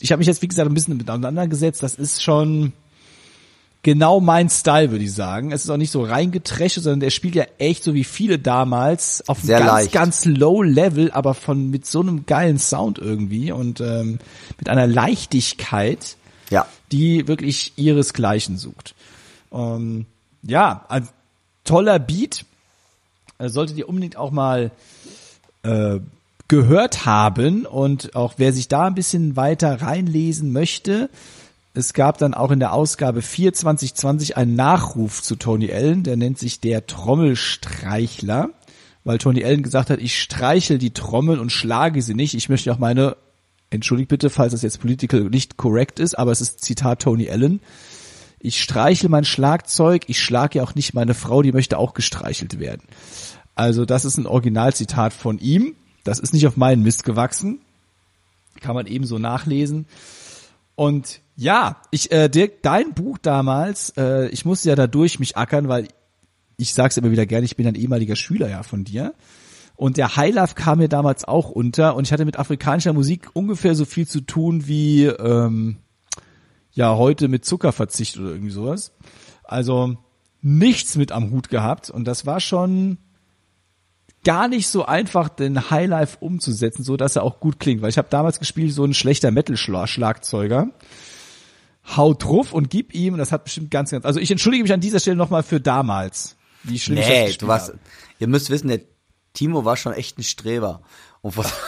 ich 0.00 0.10
habe 0.10 0.18
mich 0.18 0.26
jetzt 0.26 0.42
wie 0.42 0.48
gesagt 0.48 0.68
ein 0.68 0.74
bisschen 0.74 0.96
mit 0.96 1.08
auseinandergesetzt. 1.08 1.82
Das 1.82 1.94
ist 1.94 2.22
schon 2.22 2.72
genau 3.82 4.20
mein 4.20 4.48
Style, 4.48 4.90
würde 4.90 5.04
ich 5.04 5.12
sagen. 5.12 5.50
Es 5.52 5.64
ist 5.64 5.70
auch 5.70 5.76
nicht 5.76 5.90
so 5.90 6.02
reingetrescht, 6.04 6.76
sondern 6.80 7.00
der 7.00 7.10
spielt 7.10 7.34
ja 7.34 7.44
echt 7.58 7.82
so 7.84 7.94
wie 7.94 8.04
viele 8.04 8.38
damals 8.38 9.28
auf 9.28 9.40
Sehr 9.40 9.56
einem 9.56 9.66
ganz, 9.66 9.80
leicht. 9.80 9.92
ganz 9.92 10.24
low 10.24 10.62
Level, 10.62 11.10
aber 11.10 11.34
von 11.34 11.70
mit 11.70 11.86
so 11.86 12.00
einem 12.00 12.24
geilen 12.26 12.58
Sound 12.58 12.98
irgendwie 12.98 13.50
und 13.52 13.80
ähm, 13.80 14.18
mit 14.58 14.68
einer 14.68 14.86
Leichtigkeit, 14.86 16.16
Ja. 16.50 16.66
die 16.92 17.26
wirklich 17.28 17.72
ihresgleichen 17.76 18.56
sucht. 18.56 18.94
Ähm, 19.52 20.06
ja, 20.42 20.84
ein 20.88 21.08
toller 21.64 21.98
Beat. 21.98 22.44
Äh, 23.38 23.48
Solltet 23.48 23.76
ihr 23.78 23.88
unbedingt 23.88 24.16
auch 24.16 24.30
mal 24.30 24.70
äh, 25.64 25.98
gehört 26.48 27.06
haben 27.06 27.66
und 27.66 28.14
auch 28.14 28.34
wer 28.36 28.52
sich 28.52 28.68
da 28.68 28.86
ein 28.86 28.94
bisschen 28.94 29.36
weiter 29.36 29.80
reinlesen 29.82 30.52
möchte, 30.52 31.08
es 31.74 31.94
gab 31.94 32.18
dann 32.18 32.34
auch 32.34 32.50
in 32.50 32.60
der 32.60 32.72
Ausgabe 32.72 33.22
4 33.22 33.54
2020 33.54 34.36
einen 34.36 34.54
Nachruf 34.54 35.22
zu 35.22 35.36
Tony 35.36 35.72
Allen, 35.72 36.02
der 36.02 36.16
nennt 36.16 36.38
sich 36.38 36.60
der 36.60 36.86
Trommelstreichler, 36.86 38.50
weil 39.04 39.18
Tony 39.18 39.44
Allen 39.44 39.62
gesagt 39.62 39.90
hat, 39.90 39.98
ich 39.98 40.20
streichel 40.20 40.78
die 40.78 40.92
Trommel 40.92 41.38
und 41.38 41.50
schlage 41.50 42.02
sie 42.02 42.14
nicht. 42.14 42.34
Ich 42.34 42.48
möchte 42.48 42.72
auch 42.72 42.78
meine, 42.78 43.16
entschuldigt 43.70 44.10
bitte, 44.10 44.28
falls 44.28 44.52
das 44.52 44.62
jetzt 44.62 44.80
political 44.80 45.22
nicht 45.22 45.56
korrekt 45.56 45.98
ist, 45.98 46.18
aber 46.18 46.30
es 46.30 46.42
ist 46.42 46.62
Zitat 46.62 47.02
Tony 47.02 47.30
Allen. 47.30 47.60
Ich 48.38 48.60
streichel 48.60 49.08
mein 49.08 49.24
Schlagzeug, 49.24 50.04
ich 50.08 50.20
schlage 50.20 50.58
ja 50.58 50.64
auch 50.64 50.74
nicht 50.74 50.94
meine 50.94 51.14
Frau, 51.14 51.42
die 51.42 51.52
möchte 51.52 51.78
auch 51.78 51.94
gestreichelt 51.94 52.58
werden. 52.58 52.82
Also 53.54 53.84
das 53.84 54.04
ist 54.04 54.18
ein 54.18 54.26
Originalzitat 54.26 55.12
von 55.12 55.38
ihm. 55.38 55.74
Das 56.04 56.18
ist 56.18 56.34
nicht 56.34 56.46
auf 56.46 56.56
meinen 56.56 56.82
Mist 56.82 57.04
gewachsen. 57.04 57.60
Kann 58.60 58.74
man 58.74 58.86
ebenso 58.86 59.18
nachlesen. 59.18 59.86
Und 60.74 61.20
ja, 61.42 61.82
ich, 61.90 62.12
äh, 62.12 62.28
Dirk, 62.28 62.62
dein 62.62 62.94
Buch 62.94 63.18
damals, 63.18 63.90
äh, 63.96 64.28
ich 64.28 64.44
musste 64.44 64.68
ja 64.68 64.76
da 64.76 64.86
durch 64.86 65.18
mich 65.18 65.36
ackern, 65.36 65.68
weil 65.68 65.88
ich 66.56 66.72
sag's 66.72 66.96
immer 66.96 67.10
wieder 67.10 67.26
gerne, 67.26 67.44
ich 67.44 67.56
bin 67.56 67.66
ein 67.66 67.74
ehemaliger 67.74 68.14
Schüler 68.14 68.48
ja 68.48 68.62
von 68.62 68.84
dir. 68.84 69.14
Und 69.74 69.96
der 69.96 70.14
Highlife 70.14 70.54
kam 70.54 70.78
mir 70.78 70.88
damals 70.88 71.24
auch 71.24 71.50
unter 71.50 71.96
und 71.96 72.06
ich 72.06 72.12
hatte 72.12 72.24
mit 72.24 72.38
afrikanischer 72.38 72.92
Musik 72.92 73.30
ungefähr 73.32 73.74
so 73.74 73.84
viel 73.84 74.06
zu 74.06 74.20
tun 74.20 74.68
wie 74.68 75.06
ähm, 75.06 75.78
ja 76.70 76.94
heute 76.94 77.26
mit 77.26 77.44
Zuckerverzicht 77.44 78.18
oder 78.18 78.30
irgendwie 78.30 78.52
sowas. 78.52 78.92
Also 79.42 79.96
nichts 80.42 80.96
mit 80.96 81.10
am 81.10 81.32
Hut 81.32 81.48
gehabt 81.48 81.90
und 81.90 82.04
das 82.04 82.24
war 82.24 82.38
schon 82.38 82.98
gar 84.22 84.46
nicht 84.46 84.68
so 84.68 84.84
einfach, 84.84 85.28
den 85.28 85.70
Highlife 85.70 86.18
umzusetzen, 86.20 86.84
so 86.84 86.96
dass 86.96 87.16
er 87.16 87.24
auch 87.24 87.40
gut 87.40 87.58
klingt. 87.58 87.82
Weil 87.82 87.90
ich 87.90 87.98
habe 87.98 88.08
damals 88.10 88.38
gespielt 88.38 88.72
so 88.72 88.84
ein 88.84 88.94
schlechter 88.94 89.32
Metal-Schlagzeuger. 89.32 90.68
Hau 91.96 92.14
drauf 92.14 92.52
und 92.52 92.70
gib 92.70 92.94
ihm, 92.94 93.16
das 93.16 93.32
hat 93.32 93.44
bestimmt 93.44 93.70
ganz, 93.70 93.90
ganz. 93.90 94.04
Also 94.04 94.20
ich 94.20 94.30
entschuldige 94.30 94.62
mich 94.62 94.72
an 94.72 94.80
dieser 94.80 95.00
Stelle 95.00 95.16
nochmal 95.16 95.42
für 95.42 95.60
damals. 95.60 96.36
Wie 96.62 96.78
schlimm 96.78 96.98
ich 96.98 97.04
das 97.06 97.12
Nee, 97.12 97.32
du 97.38 97.48
warst, 97.48 97.68
habe. 97.68 97.78
ihr 98.20 98.28
müsst 98.28 98.50
wissen, 98.50 98.68
der 98.68 98.80
Timo 99.32 99.64
war 99.64 99.76
schon 99.76 99.92
echt 99.92 100.18
ein 100.18 100.22
Streber. 100.22 100.82
Und 101.22 101.36
was, 101.36 101.52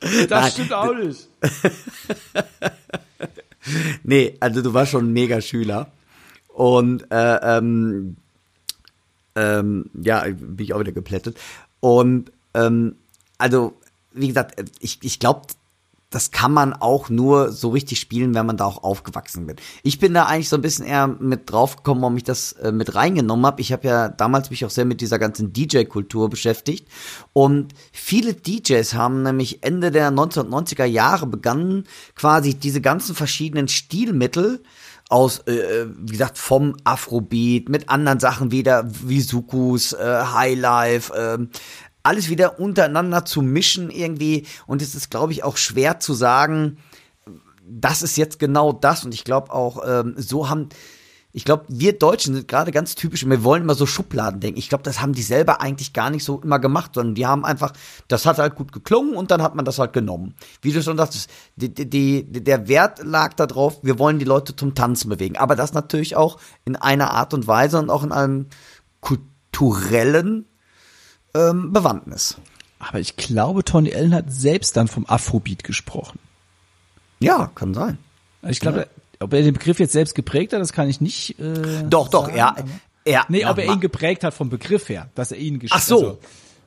Das 0.00 0.28
Nein, 0.30 0.50
stimmt 0.50 0.72
auch 0.72 0.94
nicht. 0.94 1.28
nee, 4.02 4.36
also 4.40 4.62
du 4.62 4.72
warst 4.72 4.92
schon 4.92 5.08
ein 5.08 5.12
Mega-Schüler. 5.12 5.92
Und 6.48 7.10
äh, 7.12 7.58
ähm, 7.58 8.16
ähm, 9.36 9.90
ja, 10.02 10.24
bin 10.24 10.56
ich 10.58 10.72
auch 10.72 10.80
wieder 10.80 10.92
geplättet. 10.92 11.38
Und 11.80 12.32
ähm, 12.54 12.96
also, 13.38 13.78
wie 14.12 14.28
gesagt, 14.28 14.62
ich, 14.80 14.98
ich 15.02 15.18
glaube, 15.18 15.42
das 16.10 16.32
kann 16.32 16.52
man 16.52 16.72
auch 16.72 17.08
nur 17.08 17.52
so 17.52 17.70
richtig 17.70 18.00
spielen, 18.00 18.34
wenn 18.34 18.44
man 18.44 18.56
da 18.56 18.64
auch 18.64 18.82
aufgewachsen 18.82 19.46
wird. 19.46 19.60
Ich 19.84 20.00
bin 20.00 20.12
da 20.12 20.26
eigentlich 20.26 20.48
so 20.48 20.56
ein 20.56 20.62
bisschen 20.62 20.84
eher 20.84 21.06
mit 21.06 21.50
draufgekommen, 21.50 22.02
warum 22.02 22.16
ich 22.16 22.24
das 22.24 22.52
äh, 22.54 22.72
mit 22.72 22.96
reingenommen 22.96 23.46
habe. 23.46 23.60
Ich 23.60 23.72
habe 23.72 23.86
ja 23.86 24.08
damals 24.08 24.50
mich 24.50 24.64
auch 24.64 24.70
sehr 24.70 24.84
mit 24.84 25.00
dieser 25.00 25.20
ganzen 25.20 25.52
DJ-Kultur 25.52 26.28
beschäftigt. 26.28 26.88
Und 27.32 27.74
viele 27.92 28.34
DJs 28.34 28.92
haben 28.94 29.22
nämlich 29.22 29.62
Ende 29.62 29.92
der 29.92 30.10
1990er 30.10 30.84
Jahre 30.84 31.28
begonnen, 31.28 31.84
quasi 32.16 32.54
diese 32.54 32.80
ganzen 32.80 33.14
verschiedenen 33.14 33.68
Stilmittel 33.68 34.64
aus, 35.10 35.40
äh, 35.46 35.86
wie 35.88 36.12
gesagt, 36.12 36.38
vom 36.38 36.76
Afrobeat 36.84 37.68
mit 37.68 37.88
anderen 37.88 38.20
Sachen 38.20 38.52
wieder 38.52 38.88
wie 39.04 39.20
Sukus, 39.20 39.92
äh, 39.92 40.22
Highlife, 40.32 41.12
äh, 41.12 41.46
alles 42.02 42.28
wieder 42.28 42.58
untereinander 42.58 43.24
zu 43.24 43.42
mischen 43.42 43.90
irgendwie. 43.90 44.46
Und 44.66 44.82
es 44.82 44.94
ist, 44.94 45.10
glaube 45.10 45.32
ich, 45.32 45.44
auch 45.44 45.56
schwer 45.56 46.00
zu 46.00 46.14
sagen, 46.14 46.78
das 47.70 48.02
ist 48.02 48.16
jetzt 48.16 48.38
genau 48.38 48.72
das. 48.72 49.04
Und 49.04 49.14
ich 49.14 49.24
glaube 49.24 49.52
auch, 49.52 49.82
ähm, 49.86 50.14
so 50.16 50.48
haben, 50.48 50.68
ich 51.32 51.44
glaube, 51.44 51.64
wir 51.68 51.96
Deutschen 51.96 52.34
sind 52.34 52.48
gerade 52.48 52.72
ganz 52.72 52.96
typisch, 52.96 53.24
wir 53.24 53.44
wollen 53.44 53.62
immer 53.62 53.76
so 53.76 53.86
Schubladen 53.86 54.40
denken. 54.40 54.58
Ich 54.58 54.68
glaube, 54.68 54.82
das 54.82 55.00
haben 55.00 55.12
die 55.12 55.22
selber 55.22 55.60
eigentlich 55.60 55.92
gar 55.92 56.10
nicht 56.10 56.24
so 56.24 56.40
immer 56.40 56.58
gemacht, 56.58 56.92
sondern 56.94 57.14
die 57.14 57.26
haben 57.26 57.44
einfach, 57.44 57.72
das 58.08 58.26
hat 58.26 58.38
halt 58.38 58.56
gut 58.56 58.72
geklungen 58.72 59.14
und 59.14 59.30
dann 59.30 59.42
hat 59.42 59.54
man 59.54 59.64
das 59.64 59.78
halt 59.78 59.92
genommen. 59.92 60.34
Wie 60.60 60.72
du 60.72 60.82
schon 60.82 60.96
sagtest, 60.96 61.30
die, 61.54 61.72
die, 61.72 62.24
der 62.24 62.66
Wert 62.66 63.04
lag 63.04 63.34
darauf, 63.34 63.78
wir 63.84 63.98
wollen 63.98 64.18
die 64.18 64.24
Leute 64.24 64.56
zum 64.56 64.74
Tanzen 64.74 65.08
bewegen. 65.08 65.36
Aber 65.36 65.54
das 65.54 65.72
natürlich 65.72 66.16
auch 66.16 66.40
in 66.64 66.74
einer 66.74 67.12
Art 67.12 67.32
und 67.32 67.46
Weise 67.46 67.78
und 67.78 67.90
auch 67.90 68.02
in 68.02 68.12
einem 68.12 68.46
kulturellen 69.00 70.46
ähm, 71.34 71.72
Bewandtnis. 71.72 72.36
Aber 72.78 72.98
ich 72.98 73.16
glaube, 73.16 73.62
Tony 73.64 73.94
Allen 73.94 74.14
hat 74.14 74.32
selbst 74.32 74.76
dann 74.76 74.88
vom 74.88 75.04
Afrobeat 75.06 75.64
gesprochen. 75.64 76.18
Ja, 77.20 77.50
kann 77.54 77.74
sein. 77.74 77.98
Ich 78.48 78.60
glaube, 78.60 78.86
ob 79.20 79.32
er 79.34 79.42
den 79.42 79.52
Begriff 79.52 79.78
jetzt 79.78 79.92
selbst 79.92 80.14
geprägt 80.14 80.52
hat, 80.54 80.60
das 80.60 80.72
kann 80.72 80.88
ich 80.88 81.00
nicht. 81.02 81.38
Äh, 81.38 81.82
Doch, 81.88 82.08
doch, 82.08 82.24
sagen, 82.26 82.36
er, 82.38 82.48
aber- 82.58 82.64
er, 83.04 83.24
Nee, 83.28 83.44
ob 83.44 83.58
ja, 83.58 83.64
er 83.64 83.72
ihn 83.74 83.80
geprägt 83.80 84.24
hat 84.24 84.32
vom 84.32 84.48
Begriff 84.48 84.88
her, 84.88 85.08
dass 85.14 85.30
er 85.32 85.38
ihn 85.38 85.58
gespielt 85.58 85.82
Ach 85.82 85.86
so. 85.86 85.96
Also, 85.96 86.18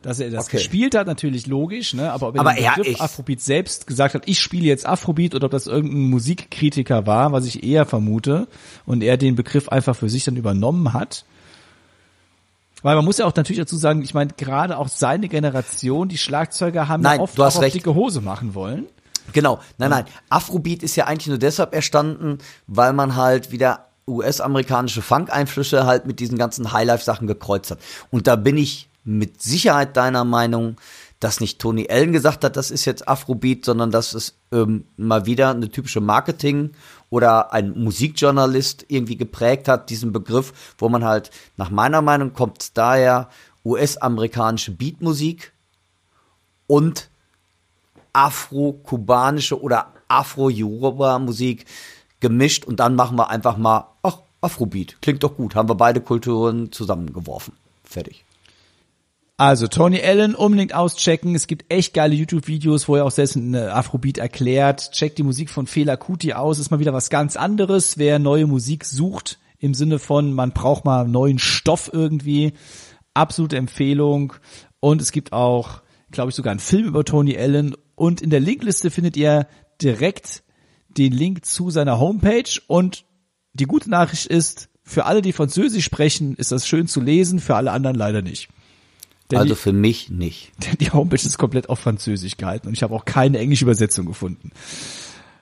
dass 0.03 0.20
er 0.20 0.30
das 0.30 0.45
Okay. 0.47 0.57
gespielt 0.57 0.95
hat, 0.95 1.07
natürlich 1.07 1.47
logisch, 1.47 1.93
ne? 1.93 2.11
Aber 2.11 2.28
ob 2.28 2.36
er 2.36 2.41
Aber 2.41 2.53
den 2.53 2.64
er- 2.66 2.76
Begriff 2.76 2.88
ich- 2.95 3.01
Afrobeat 3.01 3.39
selbst 3.41 3.88
gesagt 3.88 4.14
hat, 4.14 4.24
ich 4.28 4.39
spiele 4.39 4.66
jetzt 4.66 4.86
Afrobeat 4.86 5.34
oder 5.34 5.45
ob 5.45 5.51
das 5.51 5.66
irgendein 5.66 6.09
Musikkritiker 6.09 7.07
war, 7.07 7.32
was 7.32 7.45
ich 7.45 7.64
eher 7.64 7.86
vermute, 7.88 8.47
und 8.86 9.01
er 9.01 9.18
den 9.18 9.36
Begriff 9.36 9.70
einfach 9.70 9.95
für 9.95 10.09
sich 10.09 10.26
dann 10.26 10.36
übernommen 10.36 10.93
hat. 10.93 11.26
Weil 12.84 12.95
man 12.95 13.05
muss 13.05 13.17
ja 13.17 13.25
auch 13.25 13.36
natürlich 13.36 13.59
dazu 13.59 13.77
sagen, 13.77 14.03
ich 14.03 14.13
meine, 14.13 14.31
gerade 14.38 14.77
auch 14.77 14.89
seine 14.89 15.27
Generation, 15.29 16.09
die 16.09 16.17
Schlagzeuger 16.17 16.88
haben 16.88 17.01
Nein, 17.01 17.17
ja 17.17 17.23
oft 17.23 17.38
du 17.38 17.43
hast 17.43 17.57
auch 17.57 17.61
recht. 17.63 17.75
dicke 17.75 17.95
Hose 17.95 18.21
machen 18.21 18.53
wollen. 18.53 18.86
Genau, 19.31 19.59
nein, 19.77 19.89
nein. 19.89 20.05
Afrobeat 20.29 20.84
ist 20.84 20.95
ja 20.95 21.05
eigentlich 21.05 21.27
nur 21.27 21.38
deshalb 21.38 21.73
erstanden, 21.73 22.39
weil 22.67 22.93
man 22.93 23.15
halt 23.15 23.51
wieder 23.51 23.88
US-amerikanische 24.05 25.01
Funk-Einflüsse 25.01 25.86
halt 25.86 26.05
mit 26.05 26.19
diesen 26.19 26.38
ganzen 26.38 26.73
Highlife-Sachen 26.73 27.25
gekreuzt 27.25 27.71
hat. 27.71 27.79
Und 28.11 28.27
da 28.27 28.36
bin 28.36 28.57
ich 28.57 28.89
mit 29.05 29.41
Sicherheit 29.41 29.95
deiner 29.97 30.25
Meinung, 30.25 30.75
dass 31.24 31.39
nicht 31.39 31.59
Tony 31.59 31.88
Allen 31.89 32.11
gesagt 32.11 32.43
hat, 32.43 32.57
das 32.57 32.69
ist 32.69 32.86
jetzt 32.86 33.07
Afrobeat, 33.07 33.63
sondern 33.63 33.91
dass 33.91 34.13
es 34.13 34.36
ähm, 34.51 34.86
mal 34.97 35.26
wieder 35.26 35.51
eine 35.51 35.69
typische 35.69 36.01
Marketing- 36.01 36.71
oder 37.09 37.53
ein 37.53 37.71
Musikjournalist 37.71 38.86
irgendwie 38.89 39.15
geprägt 39.15 39.67
hat, 39.67 39.89
diesen 39.89 40.11
Begriff, 40.11 40.74
wo 40.78 40.89
man 40.89 41.03
halt, 41.05 41.32
nach 41.55 41.69
meiner 41.69 42.01
Meinung, 42.01 42.34
kommt 42.34 42.78
daher 42.78 43.30
US-amerikanische 43.63 44.71
Beatmusik 44.71 45.53
und 46.67 47.09
afro-kubanische 48.11 49.61
oder 49.61 49.93
afro-yoruba-Musik 50.07 51.65
gemischt 52.19 52.65
und 52.65 52.80
dann 52.80 52.95
machen 52.95 53.17
wir 53.17 53.30
einfach 53.30 53.57
mal, 53.57 53.88
ach, 54.01 54.19
Afrobeat, 54.41 55.01
klingt 55.01 55.24
doch 55.24 55.38
gut, 55.38 55.55
haben 55.55 55.69
wir 55.69 55.76
beide 55.76 56.01
Kulturen 56.01 56.71
zusammengeworfen. 56.71 57.53
Fertig. 57.86 58.26
Also 59.45 59.67
Tony 59.67 60.01
Allen 60.01 60.35
unbedingt 60.35 60.73
auschecken. 60.73 61.35
Es 61.35 61.47
gibt 61.47 61.65
echt 61.67 61.93
geile 61.93 62.15
YouTube-Videos, 62.15 62.87
wo 62.87 62.95
er 62.95 63.03
auch 63.03 63.11
selbst 63.11 63.35
eine 63.35 63.73
Afrobeat 63.73 64.17
erklärt. 64.17 64.93
Checkt 64.93 65.17
die 65.17 65.23
Musik 65.23 65.49
von 65.49 65.67
Fela 65.67 65.97
Kuti 65.97 66.31
aus. 66.31 66.59
Ist 66.59 66.71
mal 66.71 66.79
wieder 66.79 66.93
was 66.93 67.09
ganz 67.09 67.35
anderes. 67.35 67.97
Wer 67.97 68.19
neue 68.19 68.47
Musik 68.47 68.85
sucht, 68.85 69.39
im 69.59 69.73
Sinne 69.73 69.99
von, 69.99 70.31
man 70.31 70.53
braucht 70.53 70.85
mal 70.85 71.05
neuen 71.09 71.39
Stoff 71.39 71.89
irgendwie. 71.91 72.53
Absolute 73.13 73.57
Empfehlung. 73.57 74.31
Und 74.79 75.01
es 75.01 75.11
gibt 75.11 75.33
auch, 75.33 75.81
glaube 76.09 76.29
ich, 76.29 76.35
sogar 76.35 76.51
einen 76.51 76.61
Film 76.61 76.85
über 76.85 77.03
Tony 77.03 77.37
Allen. 77.37 77.75
Und 77.95 78.21
in 78.21 78.29
der 78.29 78.39
Linkliste 78.39 78.91
findet 78.91 79.17
ihr 79.17 79.45
direkt 79.81 80.43
den 80.87 81.11
Link 81.11 81.43
zu 81.43 81.69
seiner 81.69 81.99
Homepage 81.99 82.61
und 82.67 83.03
die 83.51 83.65
gute 83.65 83.89
Nachricht 83.89 84.27
ist, 84.27 84.69
für 84.83 85.03
alle, 85.03 85.21
die 85.21 85.33
Französisch 85.33 85.83
sprechen, 85.83 86.33
ist 86.35 86.53
das 86.53 86.65
schön 86.65 86.87
zu 86.87 87.01
lesen, 87.01 87.39
für 87.39 87.57
alle 87.57 87.71
anderen 87.71 87.97
leider 87.97 88.21
nicht. 88.21 88.47
Denn 89.32 89.39
also 89.39 89.53
die, 89.53 89.59
für 89.59 89.74
mich 89.74 90.09
nicht. 90.09 90.51
Denn 90.63 90.78
die 90.80 90.91
Homepage 90.91 91.15
ist 91.15 91.38
komplett 91.38 91.69
auf 91.69 91.80
Französisch 91.80 92.38
gehalten 92.38 92.67
und 92.67 92.74
ich 92.74 92.84
habe 92.84 92.93
auch 92.93 93.05
keine 93.05 93.39
englische 93.39 93.65
Übersetzung 93.65 94.05
gefunden. 94.05 94.51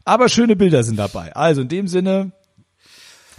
Aber 0.05 0.29
schöne 0.29 0.55
Bilder 0.55 0.83
sind 0.83 0.97
dabei. 0.97 1.35
Also 1.35 1.61
in 1.61 1.67
dem 1.67 1.87
Sinne, 1.87 2.31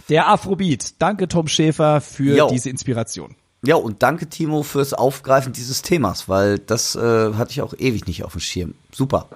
der 0.09 0.27
Afrobeat. 0.27 0.95
Danke 0.99 1.27
Tom 1.27 1.47
Schäfer 1.47 2.01
für 2.01 2.37
jo. 2.37 2.49
diese 2.49 2.69
Inspiration. 2.69 3.35
Ja, 3.65 3.75
und 3.75 4.03
danke 4.03 4.27
Timo 4.27 4.63
fürs 4.63 4.93
Aufgreifen 4.93 5.53
dieses 5.53 5.81
Themas, 5.81 6.27
weil 6.27 6.59
das 6.59 6.95
äh, 6.95 7.33
hatte 7.33 7.51
ich 7.51 7.61
auch 7.61 7.73
ewig 7.77 8.07
nicht 8.07 8.25
auf 8.25 8.33
dem 8.33 8.41
Schirm. 8.41 8.73
Super. 8.91 9.29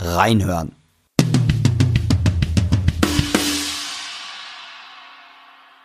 Reinhören. 0.00 0.72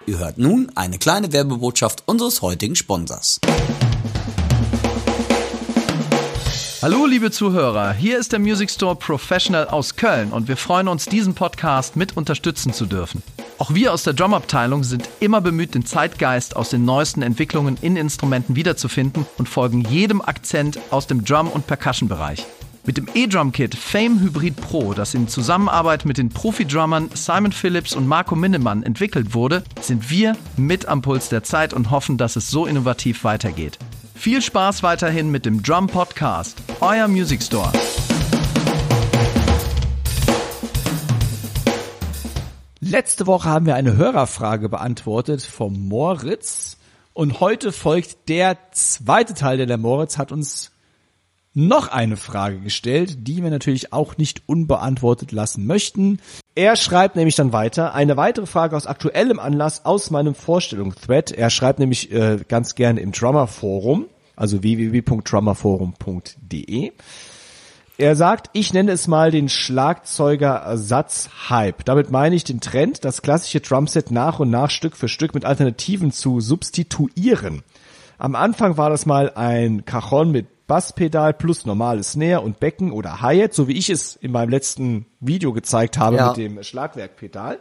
Ihr 0.05 0.19
hört 0.19 0.37
nun 0.37 0.71
eine 0.75 0.97
kleine 0.97 1.31
Werbebotschaft 1.31 2.03
unseres 2.05 2.41
heutigen 2.41 2.75
Sponsors. 2.75 3.39
Hallo 6.83 7.05
liebe 7.05 7.31
Zuhörer, 7.31 7.93
hier 7.93 8.19
ist 8.19 8.33
der 8.33 8.39
Music 8.39 8.69
Store 8.69 8.97
Professional 8.97 9.69
aus 9.69 9.95
Köln 9.95 10.33
und 10.33 10.49
wir 10.49 10.57
freuen 10.57 10.89
uns, 10.89 11.05
diesen 11.05 11.33
Podcast 11.33 11.95
mit 11.95 12.17
unterstützen 12.17 12.73
zu 12.73 12.85
dürfen. 12.85 13.23
Auch 13.57 13.73
wir 13.73 13.93
aus 13.93 14.03
der 14.03 14.11
Drum-Abteilung 14.11 14.83
sind 14.83 15.07
immer 15.21 15.39
bemüht, 15.39 15.75
den 15.75 15.85
Zeitgeist 15.85 16.57
aus 16.57 16.71
den 16.71 16.83
neuesten 16.83 17.21
Entwicklungen 17.21 17.77
in 17.81 17.95
Instrumenten 17.95 18.57
wiederzufinden 18.57 19.25
und 19.37 19.47
folgen 19.47 19.85
jedem 19.85 20.19
Akzent 20.19 20.77
aus 20.89 21.07
dem 21.07 21.23
Drum- 21.23 21.47
und 21.47 21.67
Percussion-Bereich. 21.67 22.45
Mit 22.85 22.97
dem 22.97 23.07
E-Drum-Kit 23.13 23.75
Fame 23.75 24.19
Hybrid 24.19 24.57
Pro, 24.57 24.93
das 24.93 25.13
in 25.13 25.29
Zusammenarbeit 25.29 26.03
mit 26.03 26.17
den 26.17 26.27
Profi-Drummern 26.27 27.11
Simon 27.13 27.53
Phillips 27.53 27.95
und 27.95 28.09
Marco 28.09 28.35
Minnemann 28.35 28.83
entwickelt 28.83 29.33
wurde, 29.33 29.63
sind 29.79 30.09
wir 30.09 30.35
mit 30.57 30.85
am 30.87 31.01
Puls 31.01 31.29
der 31.29 31.43
Zeit 31.43 31.73
und 31.73 31.91
hoffen, 31.91 32.17
dass 32.17 32.35
es 32.35 32.49
so 32.49 32.65
innovativ 32.65 33.23
weitergeht. 33.23 33.79
Viel 34.23 34.41
Spaß 34.41 34.83
weiterhin 34.83 35.31
mit 35.31 35.45
dem 35.45 35.63
Drum 35.63 35.87
Podcast, 35.87 36.57
euer 36.79 37.09
Music 37.09 37.43
Store. 37.43 37.69
Letzte 42.79 43.27
Woche 43.27 43.49
haben 43.49 43.65
wir 43.65 43.75
eine 43.75 43.97
Hörerfrage 43.97 44.69
beantwortet 44.69 45.41
vom 45.41 45.89
Moritz 45.89 46.77
und 47.11 47.41
heute 47.41 47.73
folgt 47.73 48.29
der 48.29 48.57
zweite 48.71 49.33
Teil, 49.33 49.57
denn 49.57 49.67
der 49.67 49.77
Moritz 49.77 50.17
hat 50.17 50.31
uns 50.31 50.71
noch 51.53 51.89
eine 51.89 52.15
Frage 52.15 52.61
gestellt, 52.61 53.27
die 53.27 53.43
wir 53.43 53.49
natürlich 53.49 53.91
auch 53.91 54.17
nicht 54.17 54.43
unbeantwortet 54.47 55.33
lassen 55.33 55.67
möchten. 55.67 56.19
Er 56.55 56.77
schreibt 56.77 57.17
nämlich 57.17 57.35
dann 57.35 57.51
weiter, 57.51 57.93
eine 57.93 58.15
weitere 58.15 58.45
Frage 58.45 58.75
aus 58.77 58.87
aktuellem 58.87 59.39
Anlass 59.39 59.85
aus 59.85 60.11
meinem 60.11 60.33
Vorstellungsthread. 60.33 61.31
Er 61.31 61.49
schreibt 61.49 61.79
nämlich 61.79 62.11
äh, 62.11 62.39
ganz 62.47 62.75
gerne 62.75 63.01
im 63.01 63.11
Drummer 63.11 63.47
Forum, 63.47 64.07
also 64.35 64.63
www.drummerforum.de. 64.63 66.91
Er 67.97 68.15
sagt, 68.15 68.49
ich 68.53 68.71
nenne 68.73 68.91
es 68.91 69.07
mal 69.07 69.29
den 69.29 69.49
Schlagzeuger-Ersatz-Hype. 69.49 71.85
Damit 71.85 72.09
meine 72.09 72.35
ich 72.35 72.43
den 72.43 72.59
Trend, 72.59 73.05
das 73.05 73.21
klassische 73.21 73.61
Drumset 73.61 74.09
nach 74.09 74.39
und 74.39 74.49
nach 74.49 74.71
Stück 74.71 74.97
für 74.97 75.07
Stück 75.07 75.35
mit 75.35 75.45
Alternativen 75.45 76.11
zu 76.11 76.39
substituieren. 76.39 77.61
Am 78.17 78.33
Anfang 78.35 78.77
war 78.77 78.89
das 78.89 79.05
mal 79.05 79.31
ein 79.35 79.85
Cajon 79.85 80.31
mit 80.31 80.47
Basspedal 80.65 81.33
plus 81.33 81.65
normales 81.65 82.13
Snare 82.13 82.39
und 82.41 82.59
Becken 82.59 82.91
oder 82.91 83.21
Hi-Hat, 83.21 83.53
so 83.53 83.67
wie 83.67 83.77
ich 83.77 83.89
es 83.89 84.15
in 84.15 84.31
meinem 84.31 84.49
letzten 84.49 85.05
Video 85.19 85.53
gezeigt 85.53 85.99
habe 85.99 86.15
ja. 86.15 86.29
mit 86.29 86.37
dem 86.37 86.63
Schlagwerkpedal. 86.63 87.59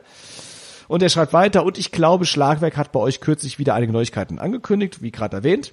Und 0.89 1.03
er 1.03 1.09
schreibt 1.09 1.33
weiter, 1.33 1.65
und 1.65 1.79
ich 1.79 1.91
glaube, 1.91 2.27
Schlagwerk 2.27 2.77
hat 2.77 2.93
bei 2.93 3.01
euch 3.01 3.21
kürzlich 3.21 3.59
wieder 3.59 3.75
einige 3.75 3.93
Neuigkeiten 3.93 4.39
angekündigt, 4.39 5.03
wie 5.03 5.11
gerade 5.11 5.39
erwähnt. 5.39 5.73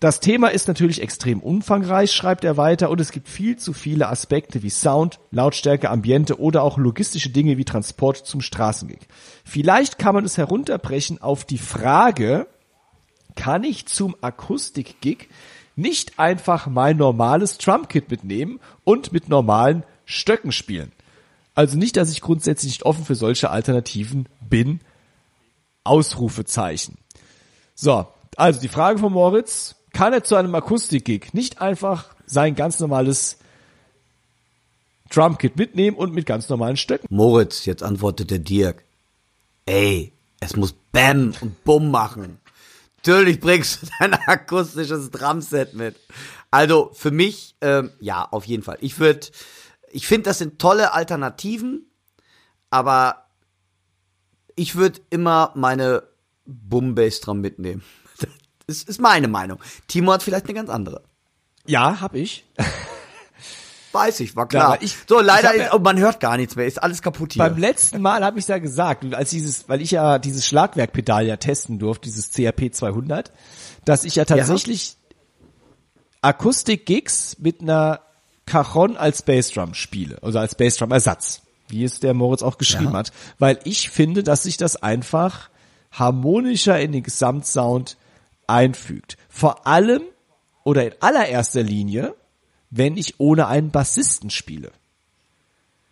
Das 0.00 0.20
Thema 0.20 0.48
ist 0.48 0.68
natürlich 0.68 1.02
extrem 1.02 1.40
umfangreich, 1.40 2.12
schreibt 2.12 2.44
er 2.44 2.56
weiter, 2.56 2.88
und 2.88 3.00
es 3.00 3.10
gibt 3.10 3.28
viel 3.28 3.56
zu 3.56 3.72
viele 3.72 4.08
Aspekte 4.08 4.62
wie 4.62 4.70
Sound, 4.70 5.18
Lautstärke, 5.32 5.90
Ambiente 5.90 6.38
oder 6.38 6.62
auch 6.62 6.78
logistische 6.78 7.30
Dinge 7.30 7.56
wie 7.56 7.64
Transport 7.64 8.18
zum 8.18 8.40
Straßengig. 8.40 9.00
Vielleicht 9.44 9.98
kann 9.98 10.14
man 10.14 10.24
es 10.24 10.38
herunterbrechen 10.38 11.20
auf 11.20 11.44
die 11.44 11.58
Frage, 11.58 12.46
kann 13.34 13.64
ich 13.64 13.86
zum 13.86 14.14
Akustik-Gig 14.20 15.28
nicht 15.74 16.18
einfach 16.18 16.68
mein 16.68 16.96
normales 16.96 17.58
Trump-Kit 17.58 18.08
mitnehmen 18.10 18.60
und 18.84 19.12
mit 19.12 19.28
normalen 19.28 19.84
Stöcken 20.04 20.52
spielen. 20.52 20.92
Also 21.54 21.76
nicht, 21.76 21.96
dass 21.96 22.10
ich 22.10 22.20
grundsätzlich 22.20 22.72
nicht 22.72 22.82
offen 22.84 23.04
für 23.04 23.16
solche 23.16 23.50
Alternativen 23.50 24.28
bin. 24.48 24.80
Ausrufezeichen. 25.82 26.98
So, 27.74 28.06
also 28.36 28.60
die 28.60 28.68
Frage 28.68 28.98
von 28.98 29.12
Moritz, 29.12 29.77
kann 29.98 30.12
er 30.12 30.22
zu 30.22 30.36
einem 30.36 30.54
Akustik-Gig 30.54 31.34
nicht 31.34 31.60
einfach 31.60 32.14
sein 32.24 32.54
ganz 32.54 32.78
normales 32.78 33.36
Drumkit 35.10 35.56
mitnehmen 35.56 35.96
und 35.96 36.14
mit 36.14 36.24
ganz 36.24 36.48
normalen 36.48 36.76
Stöcken? 36.76 37.08
Moritz, 37.10 37.64
jetzt 37.64 37.82
antwortet 37.82 38.30
der 38.30 38.38
Dirk. 38.38 38.84
Ey, 39.66 40.12
es 40.38 40.54
muss 40.54 40.72
Bam 40.92 41.34
und 41.40 41.64
Bumm 41.64 41.90
machen. 41.90 42.38
Natürlich 42.98 43.40
bringst 43.40 43.82
du 43.82 43.86
dein 43.98 44.14
akustisches 44.14 45.10
Drumset 45.10 45.74
mit. 45.74 45.96
Also 46.52 46.92
für 46.94 47.10
mich, 47.10 47.56
ähm, 47.60 47.90
ja, 47.98 48.22
auf 48.22 48.44
jeden 48.44 48.62
Fall. 48.62 48.78
Ich 48.80 49.00
würde, 49.00 49.26
ich 49.90 50.06
finde, 50.06 50.26
das 50.26 50.38
sind 50.38 50.60
tolle 50.60 50.92
Alternativen, 50.92 51.90
aber 52.70 53.26
ich 54.54 54.76
würde 54.76 55.00
immer 55.10 55.50
meine 55.56 56.04
Boom 56.46 56.94
Bass 56.94 57.20
Drum 57.20 57.40
mitnehmen. 57.40 57.82
Das 58.68 58.82
ist 58.82 59.00
meine 59.00 59.28
Meinung. 59.28 59.58
Timo 59.88 60.12
hat 60.12 60.22
vielleicht 60.22 60.44
eine 60.44 60.54
ganz 60.54 60.68
andere. 60.68 61.02
Ja, 61.66 62.00
hab 62.02 62.14
ich. 62.14 62.44
Weiß 63.92 64.20
ich, 64.20 64.36
war 64.36 64.46
klar. 64.46 64.74
Ja, 64.74 64.82
ich, 64.82 64.94
so, 65.08 65.20
leider, 65.20 65.54
ist, 65.54 65.72
oh, 65.72 65.78
man 65.78 65.98
hört 65.98 66.20
gar 66.20 66.36
nichts 66.36 66.54
mehr, 66.54 66.66
ist 66.66 66.82
alles 66.82 67.00
kaputt 67.00 67.32
hier. 67.32 67.42
Beim 67.42 67.56
letzten 67.56 68.02
Mal 68.02 68.22
habe 68.22 68.38
ich 68.38 68.46
ja 68.46 68.58
gesagt, 68.58 69.14
als 69.14 69.30
dieses, 69.30 69.70
weil 69.70 69.80
ich 69.80 69.92
ja 69.92 70.18
dieses 70.18 70.46
Schlagwerkpedal 70.46 71.26
ja 71.26 71.38
testen 71.38 71.78
durfte, 71.78 72.02
dieses 72.02 72.30
CRP 72.30 72.74
200, 72.74 73.32
dass 73.86 74.04
ich 74.04 74.16
ja 74.16 74.26
tatsächlich 74.26 74.90
ja. 74.90 75.16
Akustik-Gigs 76.20 77.38
mit 77.38 77.62
einer 77.62 78.00
Cajon 78.44 78.98
als 78.98 79.22
Bassdrum 79.22 79.72
spiele, 79.72 80.18
also 80.22 80.38
als 80.38 80.54
Bassdrum-Ersatz, 80.54 81.40
wie 81.68 81.84
es 81.84 82.00
der 82.00 82.12
Moritz 82.12 82.42
auch 82.42 82.58
geschrieben 82.58 82.92
ja. 82.92 82.98
hat, 82.98 83.12
weil 83.38 83.58
ich 83.64 83.88
finde, 83.88 84.22
dass 84.22 84.42
sich 84.42 84.58
das 84.58 84.76
einfach 84.76 85.48
harmonischer 85.90 86.78
in 86.78 86.92
den 86.92 87.02
Gesamtsound 87.02 87.96
einfügt. 88.48 89.16
Vor 89.28 89.66
allem 89.66 90.02
oder 90.64 90.84
in 90.84 90.92
allererster 91.00 91.62
Linie, 91.62 92.14
wenn 92.70 92.96
ich 92.96 93.20
ohne 93.20 93.46
einen 93.46 93.70
Bassisten 93.70 94.30
spiele. 94.30 94.72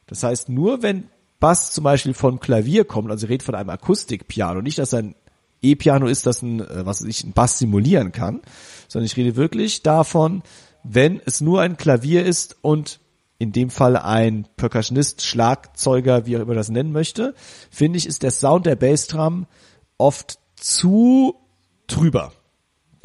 Das 0.06 0.22
heißt, 0.22 0.48
nur 0.48 0.82
wenn 0.82 1.08
Bass 1.40 1.72
zum 1.72 1.84
Beispiel 1.84 2.14
vom 2.14 2.40
Klavier 2.40 2.84
kommt, 2.84 3.10
also 3.10 3.26
redet 3.26 3.42
von 3.42 3.54
einem 3.54 3.70
Akustikpiano, 3.70 4.62
nicht, 4.62 4.78
dass 4.78 4.94
ein 4.94 5.14
E-Piano 5.62 6.06
ist, 6.06 6.26
das 6.26 6.42
ein, 6.42 6.60
äh, 6.60 6.86
was 6.86 7.02
ich, 7.02 7.24
ein 7.24 7.32
Bass 7.32 7.58
simulieren 7.58 8.12
kann, 8.12 8.40
sondern 8.88 9.06
ich 9.06 9.16
rede 9.16 9.36
wirklich 9.36 9.82
davon, 9.82 10.42
wenn 10.82 11.20
es 11.24 11.40
nur 11.40 11.60
ein 11.60 11.76
Klavier 11.76 12.24
ist 12.24 12.56
und 12.62 13.00
in 13.38 13.52
dem 13.52 13.70
Fall 13.70 13.96
ein 13.96 14.46
Percussionist, 14.56 15.22
Schlagzeuger, 15.22 16.26
wie 16.26 16.36
auch 16.36 16.42
immer 16.42 16.54
das 16.54 16.70
nennen 16.70 16.92
möchte, 16.92 17.34
finde 17.70 17.98
ich, 17.98 18.06
ist 18.06 18.22
der 18.22 18.30
Sound 18.30 18.66
der 18.66 18.76
Bassdrum 18.76 19.46
oft 19.98 20.38
zu 20.54 21.34
trüber. 21.86 22.32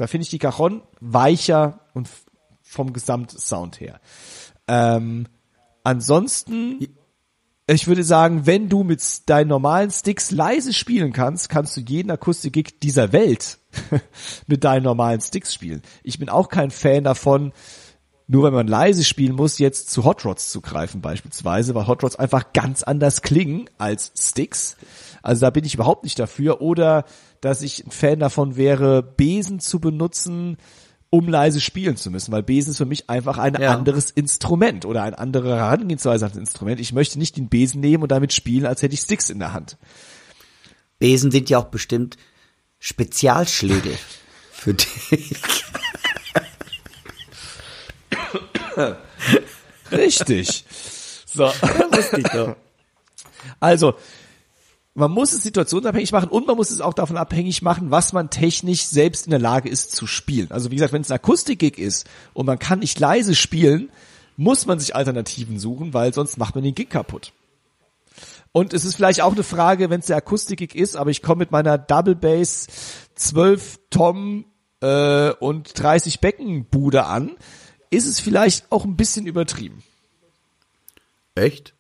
Da 0.01 0.07
finde 0.07 0.23
ich 0.23 0.31
die 0.31 0.39
Cajon 0.39 0.81
weicher 0.99 1.81
und 1.93 2.09
vom 2.63 2.91
Gesamtsound 2.91 3.79
her. 3.79 4.01
Ähm, 4.67 5.27
ansonsten, 5.83 6.87
ich 7.67 7.85
würde 7.85 8.03
sagen, 8.03 8.47
wenn 8.47 8.67
du 8.67 8.83
mit 8.83 9.29
deinen 9.29 9.49
normalen 9.49 9.91
Sticks 9.91 10.31
leise 10.31 10.73
spielen 10.73 11.13
kannst, 11.13 11.49
kannst 11.49 11.77
du 11.77 11.81
jeden 11.81 12.09
Akustik-Gig 12.09 12.79
dieser 12.81 13.13
Welt 13.13 13.59
mit 14.47 14.63
deinen 14.63 14.81
normalen 14.81 15.21
Sticks 15.21 15.53
spielen. 15.53 15.83
Ich 16.01 16.17
bin 16.17 16.29
auch 16.29 16.49
kein 16.49 16.71
Fan 16.71 17.03
davon, 17.03 17.53
nur 18.25 18.43
wenn 18.43 18.55
man 18.55 18.67
leise 18.67 19.03
spielen 19.03 19.35
muss, 19.35 19.59
jetzt 19.59 19.91
zu 19.91 20.03
Hot 20.03 20.25
Rods 20.25 20.49
zu 20.49 20.61
greifen 20.61 21.01
beispielsweise, 21.01 21.75
weil 21.75 21.85
Hot 21.85 22.01
Rods 22.01 22.15
einfach 22.15 22.53
ganz 22.53 22.81
anders 22.81 23.21
klingen 23.21 23.69
als 23.77 24.13
Sticks. 24.17 24.77
Also 25.21 25.41
da 25.41 25.51
bin 25.51 25.63
ich 25.63 25.75
überhaupt 25.75 26.05
nicht 26.05 26.17
dafür. 26.17 26.59
Oder 26.59 27.05
dass 27.41 27.61
ich 27.61 27.85
ein 27.85 27.91
Fan 27.91 28.19
davon 28.19 28.55
wäre, 28.55 29.03
Besen 29.03 29.59
zu 29.59 29.79
benutzen, 29.79 30.57
um 31.09 31.27
leise 31.27 31.59
spielen 31.59 31.97
zu 31.97 32.09
müssen, 32.09 32.31
weil 32.31 32.43
Besen 32.43 32.71
ist 32.71 32.77
für 32.77 32.85
mich 32.85 33.09
einfach 33.09 33.37
ein 33.37 33.55
ja. 33.55 33.73
anderes 33.73 34.11
Instrument 34.11 34.85
oder 34.85 35.03
ein 35.03 35.13
anderer 35.13 35.57
Herangehensweise 35.57 36.25
an 36.25 36.31
das 36.31 36.39
Instrument. 36.39 36.79
Ich 36.79 36.93
möchte 36.93 37.19
nicht 37.19 37.35
den 37.35 37.49
Besen 37.49 37.81
nehmen 37.81 38.03
und 38.03 38.11
damit 38.11 38.31
spielen, 38.31 38.65
als 38.65 38.81
hätte 38.81 38.93
ich 38.93 39.01
Sticks 39.01 39.29
in 39.29 39.39
der 39.39 39.51
Hand. 39.51 39.77
Besen 40.99 41.31
sind 41.31 41.49
ja 41.49 41.57
auch 41.57 41.65
bestimmt 41.65 42.15
Spezialschläge 42.79 43.97
für 44.51 44.73
dich. 44.73 45.65
Richtig. 49.91 50.63
So. 51.25 51.45
Wusste 51.91 52.19
ich 52.19 52.27
doch. 52.27 52.55
Also, 53.59 53.95
man 54.93 55.11
muss 55.11 55.31
es 55.31 55.43
situationsabhängig 55.43 56.11
machen 56.11 56.29
und 56.29 56.47
man 56.47 56.57
muss 56.57 56.69
es 56.69 56.81
auch 56.81 56.93
davon 56.93 57.17
abhängig 57.17 57.61
machen, 57.61 57.91
was 57.91 58.11
man 58.11 58.29
technisch 58.29 58.85
selbst 58.85 59.25
in 59.25 59.31
der 59.31 59.39
Lage 59.39 59.69
ist 59.69 59.91
zu 59.95 60.05
spielen. 60.05 60.51
Also 60.51 60.69
wie 60.69 60.75
gesagt, 60.75 60.93
wenn 60.93 61.01
es 61.01 61.11
ein 61.11 61.15
Akustik-Gig 61.15 61.77
ist 61.77 62.07
und 62.33 62.45
man 62.45 62.59
kann 62.59 62.79
nicht 62.79 62.99
leise 62.99 63.35
spielen, 63.35 63.89
muss 64.35 64.65
man 64.65 64.79
sich 64.79 64.95
Alternativen 64.95 65.59
suchen, 65.59 65.93
weil 65.93 66.13
sonst 66.13 66.37
macht 66.37 66.55
man 66.55 66.63
den 66.63 66.75
Gig 66.75 66.89
kaputt. 66.89 67.31
Und 68.51 68.73
es 68.73 68.83
ist 68.83 68.95
vielleicht 68.95 69.21
auch 69.21 69.31
eine 69.31 69.43
Frage, 69.43 69.89
wenn 69.89 70.01
es 70.01 70.07
der 70.07 70.17
Akustik-Gig 70.17 70.75
ist, 70.75 70.97
aber 70.97 71.09
ich 71.09 71.21
komme 71.21 71.39
mit 71.39 71.51
meiner 71.51 71.77
Double 71.77 72.15
Bass 72.15 72.67
12 73.15 73.79
Tom 73.89 74.45
äh, 74.81 75.31
und 75.31 75.81
30 75.81 76.19
Becken 76.19 76.65
Bude 76.65 77.05
an, 77.05 77.31
ist 77.91 78.07
es 78.07 78.19
vielleicht 78.19 78.69
auch 78.71 78.83
ein 78.83 78.97
bisschen 78.97 79.25
übertrieben. 79.25 79.83
Echt? 81.35 81.73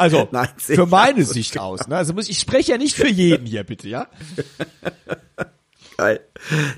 Also 0.00 0.28
Nein, 0.32 0.48
für 0.56 0.86
meine 0.86 1.24
Sicht 1.24 1.58
aus. 1.58 1.86
Ne? 1.86 1.96
Also 1.96 2.14
muss 2.14 2.28
ich 2.30 2.38
spreche 2.38 2.72
ja 2.72 2.78
nicht 2.78 2.96
für 2.96 3.08
jeden 3.08 3.46
hier, 3.46 3.64
bitte, 3.64 3.86
ja? 3.86 4.06
Geil. 5.98 6.20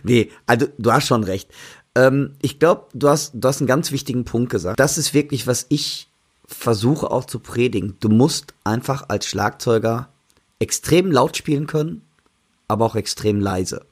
Nee, 0.02 0.30
also 0.46 0.66
du 0.76 0.92
hast 0.92 1.06
schon 1.06 1.22
recht. 1.22 1.48
Ähm, 1.94 2.34
ich 2.42 2.58
glaube, 2.58 2.86
du 2.94 3.08
hast, 3.08 3.32
du 3.34 3.46
hast 3.46 3.60
einen 3.60 3.68
ganz 3.68 3.92
wichtigen 3.92 4.24
Punkt 4.24 4.50
gesagt. 4.50 4.80
Das 4.80 4.98
ist 4.98 5.14
wirklich, 5.14 5.46
was 5.46 5.66
ich 5.68 6.08
versuche 6.46 7.12
auch 7.12 7.24
zu 7.24 7.38
predigen. 7.38 7.96
Du 8.00 8.08
musst 8.08 8.54
einfach 8.64 9.08
als 9.08 9.26
Schlagzeuger 9.26 10.08
extrem 10.58 11.12
laut 11.12 11.36
spielen 11.36 11.68
können, 11.68 12.02
aber 12.66 12.86
auch 12.86 12.96
extrem 12.96 13.40
leise. 13.40 13.86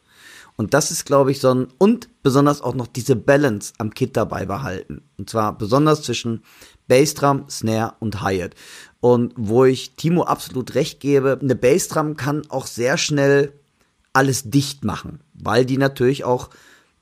Und 0.57 0.75
das 0.75 0.91
ist, 0.91 1.07
glaube 1.07 1.31
ich, 1.31 1.41
so 1.41 1.55
ein, 1.55 1.69
und 1.79 2.09
besonders 2.25 2.63
auch 2.63 2.75
noch 2.75 2.89
diese 2.89 3.15
Balance 3.15 3.75
am 3.79 3.95
Kit 3.95 4.17
dabei 4.17 4.45
behalten. 4.45 5.03
Und 5.17 5.31
zwar 5.31 5.57
besonders 5.57 6.03
zwischen 6.03 6.43
Bassdrum, 6.91 7.45
Snare 7.49 7.95
und 8.01 8.21
Hi-Hat. 8.21 8.57
Und 8.99 9.33
wo 9.37 9.65
ich 9.65 9.95
Timo 9.95 10.25
absolut 10.25 10.75
recht 10.75 10.99
gebe, 10.99 11.39
eine 11.41 11.55
Bassdrum 11.55 12.17
kann 12.17 12.43
auch 12.51 12.67
sehr 12.67 12.99
schnell 12.99 13.53
alles 14.13 14.51
dicht 14.51 14.85
machen, 14.85 15.21
weil 15.33 15.65
die 15.65 15.79
natürlich 15.79 16.25
auch 16.25 16.51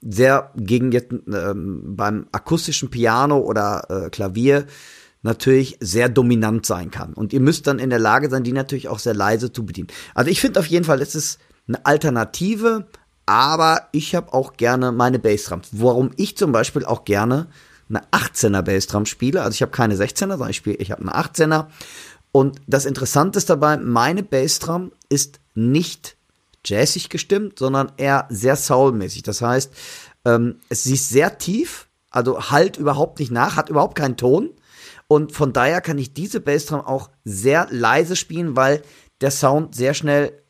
sehr 0.02 0.52
gegen 0.56 0.92
jetzt 0.92 1.10
ähm, 1.12 1.96
beim 1.96 2.26
akustischen 2.32 2.90
Piano 2.90 3.38
oder 3.38 3.86
äh, 3.88 4.10
Klavier 4.10 4.66
natürlich 5.22 5.78
sehr 5.80 6.10
dominant 6.10 6.66
sein 6.66 6.90
kann. 6.90 7.14
Und 7.14 7.32
ihr 7.32 7.40
müsst 7.40 7.66
dann 7.66 7.78
in 7.78 7.90
der 7.90 7.98
Lage 7.98 8.28
sein, 8.28 8.44
die 8.44 8.52
natürlich 8.52 8.88
auch 8.88 8.98
sehr 8.98 9.14
leise 9.14 9.50
zu 9.52 9.64
bedienen. 9.64 9.88
Also 10.14 10.30
ich 10.30 10.40
finde 10.40 10.60
auf 10.60 10.66
jeden 10.66 10.84
Fall, 10.84 11.00
es 11.00 11.14
ist 11.14 11.40
eine 11.66 11.84
Alternative, 11.84 12.86
aber 13.24 13.88
ich 13.92 14.14
habe 14.14 14.34
auch 14.34 14.52
gerne 14.52 14.92
meine 14.92 15.18
Bassdrums. 15.18 15.70
Warum 15.72 16.10
ich 16.16 16.36
zum 16.36 16.52
Beispiel 16.52 16.84
auch 16.84 17.04
gerne 17.04 17.48
eine 17.88 18.02
18er 18.10 18.62
Bassdrum 18.62 19.06
spiele. 19.06 19.42
Also 19.42 19.54
ich 19.54 19.62
habe 19.62 19.72
keine 19.72 19.94
16er, 19.94 20.30
sondern 20.30 20.50
ich 20.50 20.56
spiele, 20.56 20.76
ich 20.76 20.90
habe 20.90 21.02
eine 21.02 21.16
18er. 21.16 21.66
Und 22.32 22.60
das 22.66 22.84
Interessante 22.84 23.38
ist 23.38 23.50
dabei, 23.50 23.76
meine 23.76 24.22
Bassdrum 24.22 24.92
ist 25.08 25.40
nicht 25.54 26.16
jazzig 26.64 27.08
gestimmt, 27.08 27.58
sondern 27.58 27.92
eher 27.96 28.26
sehr 28.28 28.56
soulmäßig. 28.56 29.22
Das 29.22 29.40
heißt, 29.42 29.72
ähm, 30.24 30.60
es 30.68 30.86
ist 30.86 31.08
sehr 31.08 31.38
tief, 31.38 31.88
also 32.10 32.50
halt 32.50 32.76
überhaupt 32.76 33.18
nicht 33.18 33.32
nach, 33.32 33.56
hat 33.56 33.70
überhaupt 33.70 33.96
keinen 33.96 34.16
Ton. 34.16 34.50
Und 35.06 35.32
von 35.32 35.52
daher 35.52 35.80
kann 35.80 35.98
ich 35.98 36.12
diese 36.12 36.40
Bassdrum 36.40 36.80
auch 36.80 37.10
sehr 37.24 37.66
leise 37.70 38.14
spielen, 38.14 38.56
weil 38.56 38.82
der 39.20 39.30
Sound 39.30 39.74
sehr 39.74 39.94
schnell 39.94 40.42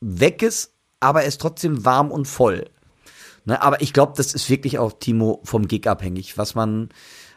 weg 0.00 0.42
ist, 0.42 0.72
aber 1.00 1.22
er 1.22 1.28
ist 1.28 1.40
trotzdem 1.40 1.84
warm 1.84 2.12
und 2.12 2.26
voll. 2.26 2.64
Ne, 3.46 3.62
aber 3.62 3.80
ich 3.80 3.92
glaube, 3.92 4.12
das 4.16 4.34
ist 4.34 4.50
wirklich 4.50 4.80
auch 4.80 4.92
Timo 4.98 5.40
vom 5.44 5.68
Gig 5.68 5.86
abhängig, 5.86 6.36
was 6.36 6.56
man 6.56 6.88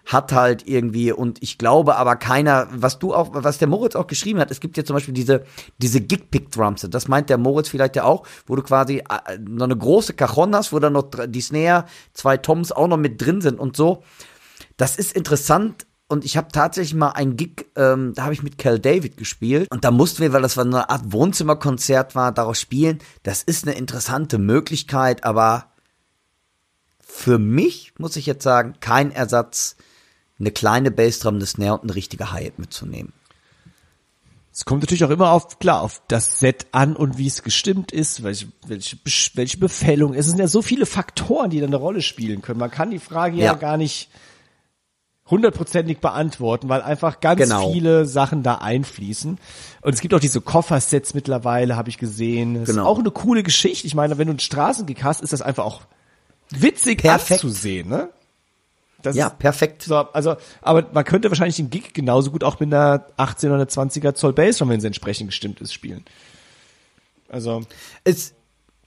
hat 0.07 0.32
halt 0.32 0.68
irgendwie 0.68 1.12
und 1.12 1.38
ich 1.43 1.60
glaube 1.60 1.97
aber 1.97 2.16
keiner, 2.16 2.68
was 2.72 2.97
du 2.97 3.14
auch, 3.14 3.30
was 3.32 3.60
der 3.60 3.68
Moritz 3.68 3.95
auch 3.95 4.07
geschrieben 4.07 4.39
hat, 4.39 4.49
es 4.49 4.60
gibt 4.60 4.76
ja 4.76 4.84
zum 4.84 4.95
Beispiel 4.95 5.14
diese, 5.14 5.43
diese 5.78 6.01
Gig-Pick-Drums, 6.01 6.88
das 6.89 7.07
meint 7.07 7.30
der 7.30 7.38
Moritz 7.38 7.70
vielleicht 7.70 7.95
ja 7.95 8.05
auch, 8.05 8.26
wo 8.47 8.55
du 8.55 8.64
quasi 8.64 9.03
äh, 9.07 9.38
noch 9.38 9.66
eine 9.66 9.78
große 9.78 10.14
Cajon 10.14 10.55
hast, 10.55 10.74
wo 10.74 10.80
dann 10.80 10.93
noch 10.93 11.12
die 11.28 11.41
Snare, 11.41 11.86
zwei 12.14 12.38
Toms 12.38 12.72
auch 12.72 12.88
noch 12.88 12.97
mit 12.97 13.22
drin 13.22 13.41
sind 13.41 13.60
und 13.60 13.78
so. 13.78 14.01
Das 14.78 14.95
ist 14.95 15.16
interessant 15.16 15.86
und 16.07 16.26
ich 16.26 16.38
habe 16.38 16.47
tatsächlich 16.51 16.95
mal 16.95 17.12
ein 17.12 17.36
Gig, 17.36 17.68
ähm, 17.76 18.14
da 18.16 18.24
habe 18.24 18.34
ich 18.34 18.41
mit 18.41 18.57
Cal 18.57 18.80
David 18.80 19.16
gespielt 19.16 19.68
und 19.70 19.84
da 19.84 19.91
mussten 19.91 20.24
wir, 20.24 20.34
weil 20.34 20.41
das 20.41 20.57
war 20.57 20.66
eine 20.66 20.89
Art 20.89 21.12
Wohnzimmerkonzert 21.14 22.16
war, 22.16 22.32
daraus 22.32 22.60
spielen. 22.60 22.97
Das 23.22 23.43
ist 23.43 23.68
eine 23.68 23.78
interessante 23.78 24.39
Möglichkeit, 24.39 25.24
aber 25.24 25.70
für 27.20 27.38
mich, 27.38 27.93
muss 27.97 28.15
ich 28.15 28.26
jetzt 28.26 28.43
sagen, 28.43 28.76
kein 28.80 29.11
Ersatz, 29.11 29.76
eine 30.39 30.51
kleine 30.51 30.89
Bassdrum, 30.89 31.36
eine 31.36 31.45
Snare 31.45 31.74
und 31.74 31.84
eine 31.84 31.95
richtige 31.95 32.32
Hi-Hat 32.32 32.59
mitzunehmen. 32.59 33.11
Es 34.53 34.63
kommt 34.65 34.82
natürlich 34.82 35.03
auch 35.03 35.09
immer 35.09 35.32
auf, 35.32 35.59
klar, 35.59 35.82
auf 35.82 36.01
das 36.07 36.39
Set 36.39 36.67
an 36.72 36.95
und 36.95 37.17
wie 37.17 37.28
es 37.28 37.43
gestimmt 37.43 37.91
ist, 37.91 38.24
welche, 38.24 38.47
welche, 38.67 38.97
welche 39.36 39.57
Befällung. 39.57 40.13
Es 40.13 40.26
sind 40.28 40.39
ja 40.39 40.47
so 40.47 40.61
viele 40.61 40.86
Faktoren, 40.86 41.49
die 41.49 41.59
da 41.59 41.67
eine 41.67 41.76
Rolle 41.76 42.01
spielen 42.01 42.41
können. 42.41 42.59
Man 42.59 42.72
kann 42.72 42.89
die 42.89 42.99
Frage 42.99 43.38
ja, 43.38 43.45
Ja. 43.45 43.53
gar 43.53 43.78
nicht 43.78 44.09
hundertprozentig 45.30 45.99
beantworten, 45.99 46.70
weil 46.70 46.82
einfach 46.82 47.20
ganz 47.20 47.41
Genau. 47.41 47.72
viele 47.72 48.05
Sachen 48.05 48.43
da 48.43 48.55
einfließen. 48.55 49.38
Und 49.82 49.93
es 49.93 50.01
gibt 50.01 50.13
auch 50.13 50.20
diese 50.20 50.41
Koffersets 50.41 51.13
mittlerweile, 51.13 51.76
habe 51.76 51.89
ich 51.89 51.97
gesehen. 51.97 52.55
Das 52.55 52.70
Genau. 52.70 52.82
ist 52.82 52.88
auch 52.88 52.99
eine 52.99 53.11
coole 53.11 53.43
Geschichte. 53.43 53.86
Ich 53.86 53.93
meine, 53.93 54.17
wenn 54.17 54.28
du 54.28 54.32
einen 54.32 54.39
Straßengig 54.39 55.03
hast, 55.03 55.22
ist 55.22 55.32
das 55.34 55.41
einfach 55.41 55.65
auch 55.65 55.82
witzig 56.52 57.02
Perfekt. 57.02 57.43
anzusehen, 57.43 57.89
ne? 57.89 58.10
Das 59.02 59.16
Ja, 59.16 59.30
perfekt. 59.30 59.84
so, 59.84 59.95
also, 59.95 60.36
aber 60.62 60.89
man 60.91 61.06
könnte 61.06 61.30
wahrscheinlich 61.30 61.56
den 61.56 61.70
Gig 61.70 61.93
genauso 61.93 62.32
gut 62.32 62.43
auch 62.43 62.60
mit 62.60 62.74
einer 62.74 63.06
18 63.18 63.52
oder 63.52 63.64
20er 63.64 64.14
Zoll 64.14 64.34
Bassdrum, 64.34 64.70
wenn 64.70 64.82
sie 64.82 64.88
entsprechend 64.88 65.30
gestimmt 65.30 65.62
ist, 65.62 65.74
spielen. 65.74 66.04
Also, 67.30 67.64
Es, 68.04 68.34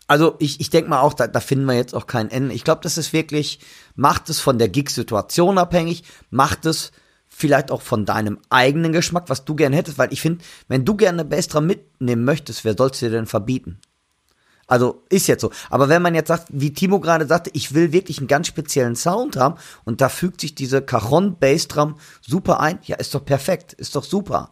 also 0.07 0.35
ich, 0.39 0.61
ich 0.61 0.69
denke 0.69 0.91
mal 0.91 1.01
auch, 1.01 1.15
da, 1.15 1.27
da 1.27 1.41
finden 1.41 1.65
wir 1.65 1.75
jetzt 1.75 1.95
auch 1.95 2.07
kein 2.07 2.31
Ende. 2.31 2.55
Ich 2.55 2.65
glaube, 2.65 2.83
das 2.83 2.99
ist 2.99 3.13
wirklich, 3.15 3.61
macht 3.95 4.29
es 4.29 4.41
von 4.41 4.59
der 4.59 4.69
Gig-Situation 4.69 5.57
abhängig, 5.57 6.05
macht 6.31 6.67
es 6.67 6.93
vielleicht 7.29 7.71
auch 7.71 7.81
von 7.81 8.05
deinem 8.05 8.39
eigenen 8.51 8.93
Geschmack, 8.93 9.25
was 9.29 9.47
du 9.47 9.55
gern 9.55 9.73
hättest, 9.73 9.97
weil 9.97 10.13
ich 10.13 10.21
finde, 10.21 10.45
wenn 10.69 10.85
du 10.85 10.95
gerne 10.97 11.23
eine 11.23 11.29
Bassdrum 11.29 11.67
mitnehmen 11.67 12.25
möchtest, 12.25 12.65
wer 12.65 12.77
soll's 12.77 12.99
dir 12.99 13.09
denn 13.09 13.27
verbieten? 13.27 13.81
Also 14.73 15.03
ist 15.11 15.27
jetzt 15.27 15.43
so. 15.43 15.51
Aber 15.68 15.91
wenn 15.91 16.01
man 16.01 16.14
jetzt 16.14 16.29
sagt, 16.29 16.47
wie 16.49 16.73
Timo 16.73 16.99
gerade 16.99 17.27
sagte, 17.27 17.51
ich 17.53 17.75
will 17.75 17.93
wirklich 17.93 18.16
einen 18.16 18.27
ganz 18.27 18.47
speziellen 18.47 18.97
Sound 18.97 19.37
haben 19.37 19.57
und 19.85 20.01
da 20.01 20.09
fügt 20.09 20.41
sich 20.41 20.55
diese 20.55 20.81
Cajon 20.81 21.37
Bassdrum 21.39 21.97
super 22.23 22.59
ein, 22.59 22.79
ja, 22.85 22.97
ist 22.97 23.14
doch 23.14 23.23
perfekt, 23.23 23.75
ist 23.75 23.97
doch 23.97 24.03
super. 24.03 24.49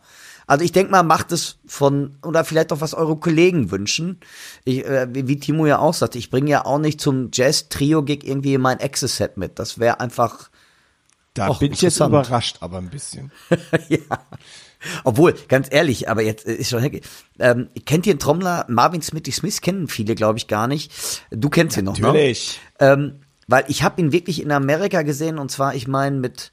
Also 0.46 0.62
ich 0.62 0.72
denke 0.72 0.92
mal, 0.92 1.04
macht 1.04 1.32
es 1.32 1.56
von, 1.64 2.18
oder 2.22 2.44
vielleicht 2.44 2.70
auch 2.70 2.82
was 2.82 2.92
eure 2.92 3.16
Kollegen 3.16 3.70
wünschen. 3.70 4.20
Ich, 4.64 4.84
äh, 4.84 5.08
wie, 5.10 5.38
Timo 5.38 5.64
ja 5.64 5.78
auch 5.78 5.94
sagte, 5.94 6.18
ich 6.18 6.28
bringe 6.28 6.50
ja 6.50 6.66
auch 6.66 6.78
nicht 6.78 7.00
zum 7.00 7.30
Jazz-Trio-Gig 7.32 8.22
irgendwie 8.22 8.58
mein 8.58 8.78
Access-Set 8.78 9.38
mit. 9.38 9.58
Das 9.58 9.78
wäre 9.78 10.00
einfach, 10.00 10.50
da 11.32 11.50
bin 11.54 11.72
ich 11.72 11.80
jetzt 11.80 11.98
überrascht, 11.98 12.58
aber 12.60 12.76
ein 12.76 12.90
bisschen. 12.90 13.32
ja. 13.88 13.98
Obwohl, 15.04 15.34
ganz 15.48 15.68
ehrlich, 15.70 16.08
aber 16.08 16.22
jetzt 16.22 16.46
äh, 16.46 16.54
ist 16.54 16.70
schon 16.70 16.80
Hecke. 16.80 17.00
Ähm, 17.38 17.68
kennt 17.84 18.06
ihr 18.06 18.14
den 18.14 18.18
Trommler 18.18 18.64
Marvin 18.68 19.02
Smithy 19.02 19.32
Smith? 19.32 19.60
Kennen 19.60 19.88
viele, 19.88 20.14
glaube 20.14 20.38
ich, 20.38 20.46
gar 20.46 20.66
nicht. 20.66 20.92
Du 21.30 21.50
kennst 21.50 21.76
ihn 21.76 21.84
noch, 21.84 21.98
ne? 21.98 22.06
Natürlich. 22.06 22.60
Ähm, 22.78 23.20
weil 23.46 23.64
ich 23.68 23.82
habe 23.82 24.00
ihn 24.00 24.12
wirklich 24.12 24.40
in 24.40 24.52
Amerika 24.52 25.02
gesehen 25.02 25.38
und 25.38 25.50
zwar, 25.50 25.74
ich 25.74 25.88
meine, 25.88 26.16
mit 26.16 26.52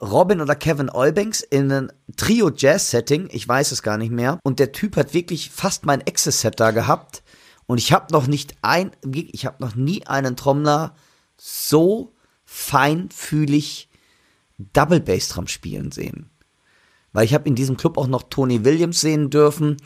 Robin 0.00 0.42
oder 0.42 0.54
Kevin 0.54 0.90
Eubanks 0.90 1.40
in 1.40 1.72
einem 1.72 1.90
Trio-Jazz-Setting, 2.16 3.30
ich 3.32 3.48
weiß 3.48 3.72
es 3.72 3.82
gar 3.82 3.96
nicht 3.96 4.12
mehr. 4.12 4.38
Und 4.42 4.58
der 4.58 4.72
Typ 4.72 4.96
hat 4.96 5.14
wirklich 5.14 5.50
fast 5.50 5.86
mein 5.86 6.02
Access-Set 6.02 6.60
da 6.60 6.70
gehabt. 6.70 7.22
Und 7.66 7.78
ich 7.78 7.92
habe 7.92 8.12
noch 8.12 8.26
nicht 8.26 8.54
ein, 8.62 8.92
ich 9.12 9.46
habe 9.46 9.56
noch 9.60 9.74
nie 9.74 10.06
einen 10.06 10.36
Trommler 10.36 10.94
so 11.38 12.12
feinfühlig 12.44 13.88
Double 14.58 15.00
Bass 15.00 15.28
Drum 15.28 15.48
spielen 15.48 15.90
sehen. 15.92 16.30
Weil 17.16 17.24
ich 17.24 17.32
habe 17.32 17.48
in 17.48 17.54
diesem 17.54 17.78
Club 17.78 17.96
auch 17.96 18.08
noch 18.08 18.24
Tony 18.24 18.62
Williams 18.62 19.00
sehen 19.00 19.30
dürfen 19.30 19.78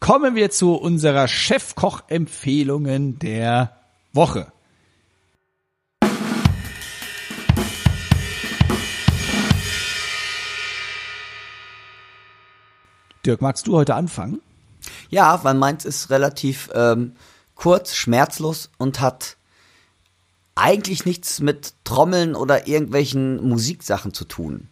kommen 0.00 0.34
wir 0.34 0.50
zu 0.50 0.74
unserer 0.74 1.28
Chefkoch-Empfehlungen 1.28 3.18
der 3.18 3.76
Woche. 4.12 4.52
Dirk, 13.24 13.42
magst 13.42 13.66
du 13.66 13.76
heute 13.76 13.96
anfangen? 13.96 14.40
Ja, 15.10 15.42
weil 15.42 15.54
meins 15.54 15.84
ist 15.84 16.10
relativ 16.10 16.70
ähm, 16.74 17.16
kurz, 17.56 17.96
schmerzlos 17.96 18.70
und 18.78 19.00
hat 19.00 19.36
eigentlich 20.56 21.04
nichts 21.04 21.40
mit 21.40 21.74
Trommeln 21.84 22.34
oder 22.34 22.66
irgendwelchen 22.66 23.46
Musiksachen 23.46 24.12
zu 24.12 24.24
tun. 24.24 24.68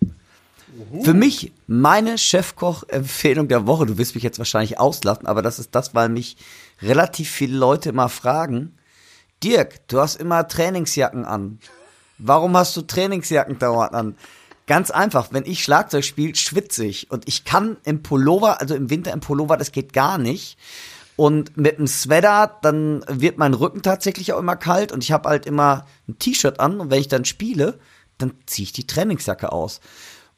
Für 1.03 1.15
mich 1.15 1.53
meine 1.69 2.19
Chefkoch-Empfehlung 2.19 3.47
der 3.47 3.67
Woche, 3.67 3.87
du 3.87 3.97
wirst 3.97 4.17
mich 4.17 4.25
jetzt 4.25 4.39
wahrscheinlich 4.39 4.81
auslachen, 4.81 5.27
aber 5.27 5.41
das 5.41 5.61
ist 5.61 5.75
das, 5.75 5.95
weil 5.95 6.09
mich 6.09 6.37
relativ 6.83 7.31
viele 7.31 7.57
Leute 7.57 7.91
immer 7.91 8.09
fragen, 8.09 8.77
Dirk, 9.45 9.87
du 9.89 10.01
hast 10.01 10.17
immer 10.17 10.49
Trainingsjacken 10.49 11.25
an. 11.25 11.61
Warum 12.19 12.57
hast 12.57 12.77
du 12.77 12.83
Trainingsjacken 12.83 13.59
dauernd 13.59 13.93
an? 13.93 14.17
Ganz 14.67 14.91
einfach, 14.91 15.29
wenn 15.31 15.45
ich 15.45 15.63
Schlagzeug 15.63 16.05
spiele, 16.05 16.35
schwitze 16.35 16.87
ich. 16.87 17.11
Und 17.11 17.29
ich 17.29 17.45
kann 17.45 17.77
im 17.85 18.03
Pullover, 18.03 18.61
also 18.61 18.75
im 18.75 18.89
Winter 18.89 19.13
im 19.13 19.21
Pullover, 19.21 19.59
das 19.59 19.73
geht 19.73 19.93
gar 19.93 20.17
nicht. 20.17 20.57
Und 21.17 21.57
mit 21.57 21.79
einem 21.79 21.87
Sweater, 21.87 22.59
dann 22.63 23.05
wird 23.09 23.39
mein 23.39 23.55
Rücken 23.55 23.83
tatsächlich 23.83 24.33
auch 24.33 24.39
immer 24.39 24.57
kalt 24.57 24.91
und 24.91 25.05
ich 25.05 25.13
habe 25.13 25.29
halt 25.29 25.47
immer 25.47 25.87
ein 26.09 26.19
T-Shirt 26.19 26.59
an 26.59 26.81
und 26.81 26.91
wenn 26.91 27.01
ich 27.01 27.09
dann 27.09 27.25
spiele, 27.25 27.79
dann 28.19 28.35
ziehe 28.47 28.65
ich 28.65 28.73
die 28.73 28.87
Trainingsjacke 28.87 29.53
aus. 29.53 29.81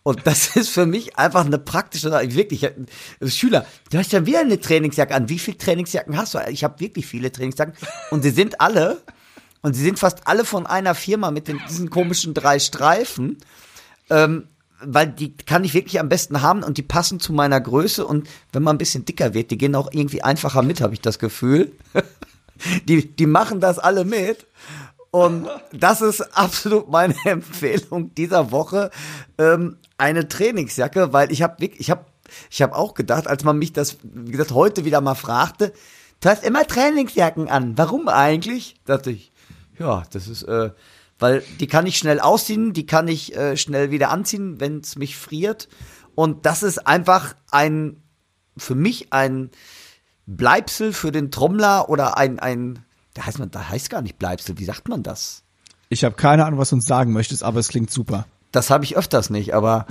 Und 0.02 0.26
das 0.26 0.48
ist 0.56 0.68
für 0.68 0.86
mich 0.86 1.18
einfach 1.18 1.44
eine 1.44 1.58
praktische 1.58 2.10
Sache. 2.10 2.34
Wirklich, 2.34 2.70
Schüler, 3.26 3.66
du 3.90 3.98
hast 3.98 4.12
ja 4.12 4.24
wieder 4.26 4.40
eine 4.40 4.60
Trainingsjacke 4.60 5.14
an. 5.14 5.28
Wie 5.28 5.38
viele 5.38 5.58
Trainingsjacken 5.58 6.16
hast 6.16 6.34
du? 6.34 6.38
Ich 6.48 6.62
habe 6.62 6.78
wirklich 6.78 7.06
viele 7.06 7.32
Trainingsjacken. 7.32 7.74
Und 8.10 8.22
sie 8.22 8.30
sind 8.30 8.60
alle, 8.60 9.02
und 9.62 9.74
sie 9.74 9.82
sind 9.82 9.98
fast 9.98 10.28
alle 10.28 10.44
von 10.44 10.66
einer 10.66 10.94
Firma 10.94 11.32
mit 11.32 11.48
den, 11.48 11.60
diesen 11.68 11.90
komischen 11.90 12.34
drei 12.34 12.60
Streifen. 12.60 13.38
Ähm, 14.08 14.48
weil 14.80 15.08
die 15.08 15.36
kann 15.36 15.64
ich 15.64 15.74
wirklich 15.74 16.00
am 16.00 16.08
besten 16.08 16.42
haben 16.42 16.62
und 16.62 16.78
die 16.78 16.82
passen 16.82 17.20
zu 17.20 17.32
meiner 17.32 17.60
Größe 17.60 18.06
und 18.06 18.28
wenn 18.52 18.62
man 18.62 18.76
ein 18.76 18.78
bisschen 18.78 19.04
dicker 19.04 19.34
wird, 19.34 19.50
die 19.50 19.58
gehen 19.58 19.74
auch 19.74 19.90
irgendwie 19.92 20.22
einfacher 20.22 20.62
mit, 20.62 20.80
habe 20.80 20.94
ich 20.94 21.00
das 21.00 21.18
Gefühl. 21.18 21.72
die, 22.88 23.14
die 23.14 23.26
machen 23.26 23.60
das 23.60 23.78
alle 23.78 24.04
mit. 24.04 24.46
Und 25.10 25.48
das 25.72 26.02
ist 26.02 26.20
absolut 26.36 26.90
meine 26.90 27.14
Empfehlung 27.24 28.14
dieser 28.14 28.50
Woche. 28.50 28.90
Ähm, 29.38 29.78
eine 29.96 30.28
Trainingsjacke, 30.28 31.12
weil 31.12 31.32
ich 31.32 31.42
habe 31.42 31.64
ich 31.64 31.90
habe 31.90 32.04
ich 32.50 32.60
habe 32.60 32.74
auch 32.74 32.94
gedacht, 32.94 33.26
als 33.26 33.44
man 33.44 33.58
mich 33.58 33.72
das 33.72 33.98
wie 34.02 34.32
gesagt 34.32 34.52
heute 34.52 34.84
wieder 34.84 35.00
mal 35.00 35.14
fragte, 35.14 35.72
du 36.20 36.28
hast 36.28 36.44
immer 36.44 36.66
Trainingsjacken 36.66 37.48
an. 37.48 37.78
Warum 37.78 38.08
eigentlich? 38.08 38.76
Dachte 38.84 39.10
ich, 39.10 39.32
ja, 39.78 40.02
das 40.10 40.28
ist 40.28 40.42
äh, 40.42 40.70
weil 41.18 41.42
die 41.60 41.66
kann 41.66 41.86
ich 41.86 41.98
schnell 41.98 42.20
ausziehen, 42.20 42.72
die 42.72 42.86
kann 42.86 43.08
ich 43.08 43.34
äh, 43.36 43.56
schnell 43.56 43.90
wieder 43.90 44.10
anziehen, 44.10 44.60
wenn 44.60 44.80
es 44.80 44.96
mich 44.96 45.16
friert. 45.16 45.68
Und 46.14 46.46
das 46.46 46.62
ist 46.62 46.86
einfach 46.86 47.34
ein 47.50 48.02
für 48.56 48.74
mich 48.74 49.12
ein 49.12 49.50
Bleibsel 50.26 50.92
für 50.92 51.12
den 51.12 51.30
Trommler 51.30 51.88
oder 51.88 52.16
ein 52.16 52.38
ein 52.38 52.84
da 53.14 53.26
heißt 53.26 53.38
man 53.38 53.50
da 53.50 53.68
heißt 53.68 53.90
gar 53.90 54.02
nicht 54.02 54.18
Bleibsel, 54.18 54.58
wie 54.58 54.64
sagt 54.64 54.88
man 54.88 55.02
das? 55.02 55.42
Ich 55.88 56.04
habe 56.04 56.16
keine 56.16 56.44
Ahnung, 56.44 56.58
was 56.58 56.70
du 56.70 56.76
uns 56.76 56.86
sagen 56.86 57.12
möchtest, 57.12 57.42
aber 57.42 57.60
es 57.60 57.68
klingt 57.68 57.90
super. 57.90 58.26
Das 58.52 58.70
habe 58.70 58.84
ich 58.84 58.96
öfters 58.96 59.30
nicht, 59.30 59.54
aber 59.54 59.86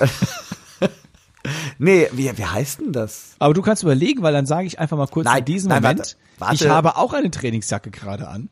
nee, 1.78 2.08
wie, 2.12 2.36
wie 2.36 2.44
heißt 2.44 2.80
denn 2.80 2.92
das? 2.92 3.36
Aber 3.38 3.54
du 3.54 3.62
kannst 3.62 3.82
überlegen, 3.82 4.22
weil 4.22 4.32
dann 4.32 4.46
sage 4.46 4.66
ich 4.66 4.78
einfach 4.78 4.96
mal 4.96 5.06
kurz 5.06 5.24
Nein, 5.24 5.38
in 5.38 5.44
diesem 5.44 5.68
nein, 5.68 5.82
Moment, 5.82 5.98
warte, 5.98 6.16
warte. 6.38 6.54
ich 6.54 6.68
habe 6.68 6.96
auch 6.96 7.12
eine 7.12 7.30
Trainingsjacke 7.30 7.90
gerade 7.90 8.28
an. 8.28 8.50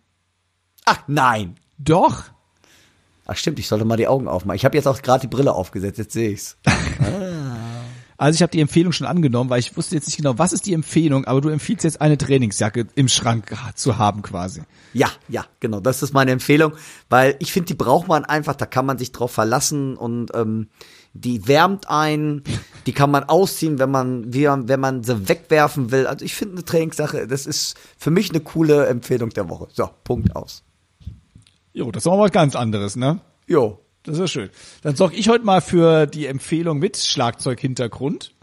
Ach 0.84 1.00
nein. 1.06 1.56
Doch. 1.78 2.24
Ach 3.26 3.36
stimmt, 3.36 3.58
ich 3.58 3.68
sollte 3.68 3.84
mal 3.84 3.96
die 3.96 4.08
Augen 4.08 4.28
aufmachen. 4.28 4.56
Ich 4.56 4.64
habe 4.64 4.76
jetzt 4.76 4.86
auch 4.86 5.00
gerade 5.00 5.22
die 5.22 5.34
Brille 5.34 5.52
aufgesetzt, 5.52 5.98
jetzt 5.98 6.12
sehe 6.12 6.30
ich's. 6.30 6.56
Also 8.16 8.36
ich 8.36 8.42
habe 8.42 8.52
die 8.52 8.60
Empfehlung 8.60 8.92
schon 8.92 9.06
angenommen, 9.06 9.50
weil 9.50 9.58
ich 9.58 9.76
wusste 9.76 9.96
jetzt 9.96 10.06
nicht 10.06 10.16
genau, 10.16 10.38
was 10.38 10.52
ist 10.52 10.66
die 10.66 10.72
Empfehlung, 10.72 11.24
aber 11.24 11.40
du 11.40 11.48
empfiehlst 11.48 11.84
jetzt 11.84 12.00
eine 12.00 12.16
Trainingsjacke 12.16 12.86
im 12.94 13.08
Schrank 13.08 13.52
zu 13.74 13.98
haben 13.98 14.22
quasi. 14.22 14.62
Ja, 14.92 15.10
ja, 15.28 15.44
genau, 15.58 15.80
das 15.80 16.02
ist 16.02 16.14
meine 16.14 16.30
Empfehlung, 16.30 16.74
weil 17.10 17.34
ich 17.40 17.52
finde, 17.52 17.66
die 17.66 17.74
braucht 17.74 18.06
man 18.06 18.24
einfach, 18.24 18.54
da 18.54 18.66
kann 18.66 18.86
man 18.86 18.98
sich 18.98 19.10
drauf 19.10 19.32
verlassen 19.32 19.96
und 19.96 20.30
ähm, 20.34 20.68
die 21.12 21.46
wärmt 21.48 21.88
ein, 21.88 22.42
die 22.86 22.92
kann 22.92 23.10
man 23.10 23.24
ausziehen, 23.24 23.78
wenn 23.78 23.90
man, 23.90 24.32
wie, 24.32 24.44
wenn 24.46 24.80
man 24.80 25.02
sie 25.02 25.28
wegwerfen 25.28 25.90
will. 25.90 26.06
Also 26.06 26.24
ich 26.24 26.34
finde 26.34 26.54
eine 26.54 26.64
Trainingssache, 26.64 27.26
das 27.26 27.46
ist 27.46 27.76
für 27.98 28.10
mich 28.10 28.30
eine 28.30 28.40
coole 28.40 28.86
Empfehlung 28.86 29.30
der 29.30 29.48
Woche. 29.48 29.68
So, 29.72 29.90
Punkt 30.04 30.34
aus. 30.36 30.62
Jo, 31.74 31.90
das 31.90 32.02
ist 32.02 32.06
noch 32.06 32.18
was 32.18 32.30
ganz 32.30 32.56
anderes, 32.56 32.96
ne? 32.96 33.20
Jo. 33.46 33.80
Das 34.04 34.14
ist 34.14 34.20
ja 34.20 34.28
schön. 34.28 34.50
Dann 34.82 34.96
sorge 34.96 35.16
ich 35.16 35.30
heute 35.30 35.46
mal 35.46 35.62
für 35.62 36.06
die 36.06 36.26
Empfehlung 36.26 36.78
mit 36.78 36.98
Schlagzeughintergrund. 36.98 38.34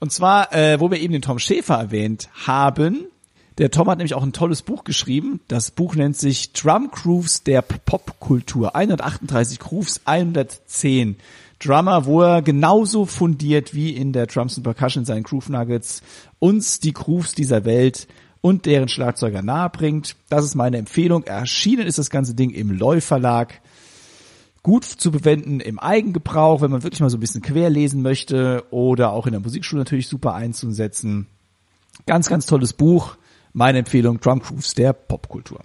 Und 0.00 0.12
zwar, 0.12 0.52
äh, 0.52 0.80
wo 0.80 0.90
wir 0.90 1.00
eben 1.00 1.12
den 1.12 1.22
Tom 1.22 1.38
Schäfer 1.38 1.76
erwähnt 1.76 2.28
haben. 2.46 3.06
Der 3.58 3.70
Tom 3.70 3.88
hat 3.88 3.98
nämlich 3.98 4.14
auch 4.14 4.24
ein 4.24 4.32
tolles 4.32 4.62
Buch 4.62 4.82
geschrieben. 4.82 5.40
Das 5.48 5.70
Buch 5.70 5.94
nennt 5.94 6.16
sich 6.16 6.52
Drum 6.52 6.90
Grooves 6.90 7.44
der 7.44 7.62
Popkultur. 7.62 8.74
138 8.74 9.60
Grooves, 9.60 10.00
110 10.04 11.16
Drummer, 11.60 12.04
wo 12.04 12.20
er 12.22 12.42
genauso 12.42 13.06
fundiert 13.06 13.72
wie 13.72 13.90
in 13.90 14.12
der 14.12 14.26
Drums 14.26 14.56
and 14.58 14.64
Percussion 14.64 15.04
seinen 15.04 15.22
Groove 15.22 15.48
Nuggets 15.48 16.02
uns 16.38 16.80
die 16.80 16.92
Grooves 16.92 17.34
dieser 17.34 17.64
Welt 17.64 18.08
und 18.46 18.64
deren 18.64 18.88
Schlagzeuger 18.88 19.42
nahebringt. 19.42 20.14
Das 20.28 20.44
ist 20.44 20.54
meine 20.54 20.76
Empfehlung. 20.78 21.24
Erschienen 21.24 21.84
ist 21.84 21.98
das 21.98 22.10
ganze 22.10 22.32
Ding 22.32 22.50
im 22.50 22.70
Loy 22.70 23.00
Verlag 23.00 23.60
gut 24.62 24.84
zu 24.84 25.10
bewenden 25.10 25.58
im 25.58 25.80
Eigengebrauch, 25.80 26.60
wenn 26.60 26.70
man 26.70 26.84
wirklich 26.84 27.00
mal 27.00 27.10
so 27.10 27.16
ein 27.16 27.20
bisschen 27.20 27.42
quer 27.42 27.70
lesen 27.70 28.02
möchte 28.02 28.62
oder 28.70 29.10
auch 29.10 29.26
in 29.26 29.32
der 29.32 29.40
Musikschule 29.40 29.80
natürlich 29.80 30.06
super 30.06 30.34
einzusetzen. 30.34 31.26
Ganz, 32.06 32.28
ganz 32.28 32.46
tolles 32.46 32.72
Buch. 32.72 33.16
Meine 33.52 33.78
Empfehlung, 33.78 34.20
Drum 34.20 34.38
Grooves 34.38 34.74
der 34.74 34.92
Popkultur. 34.92 35.62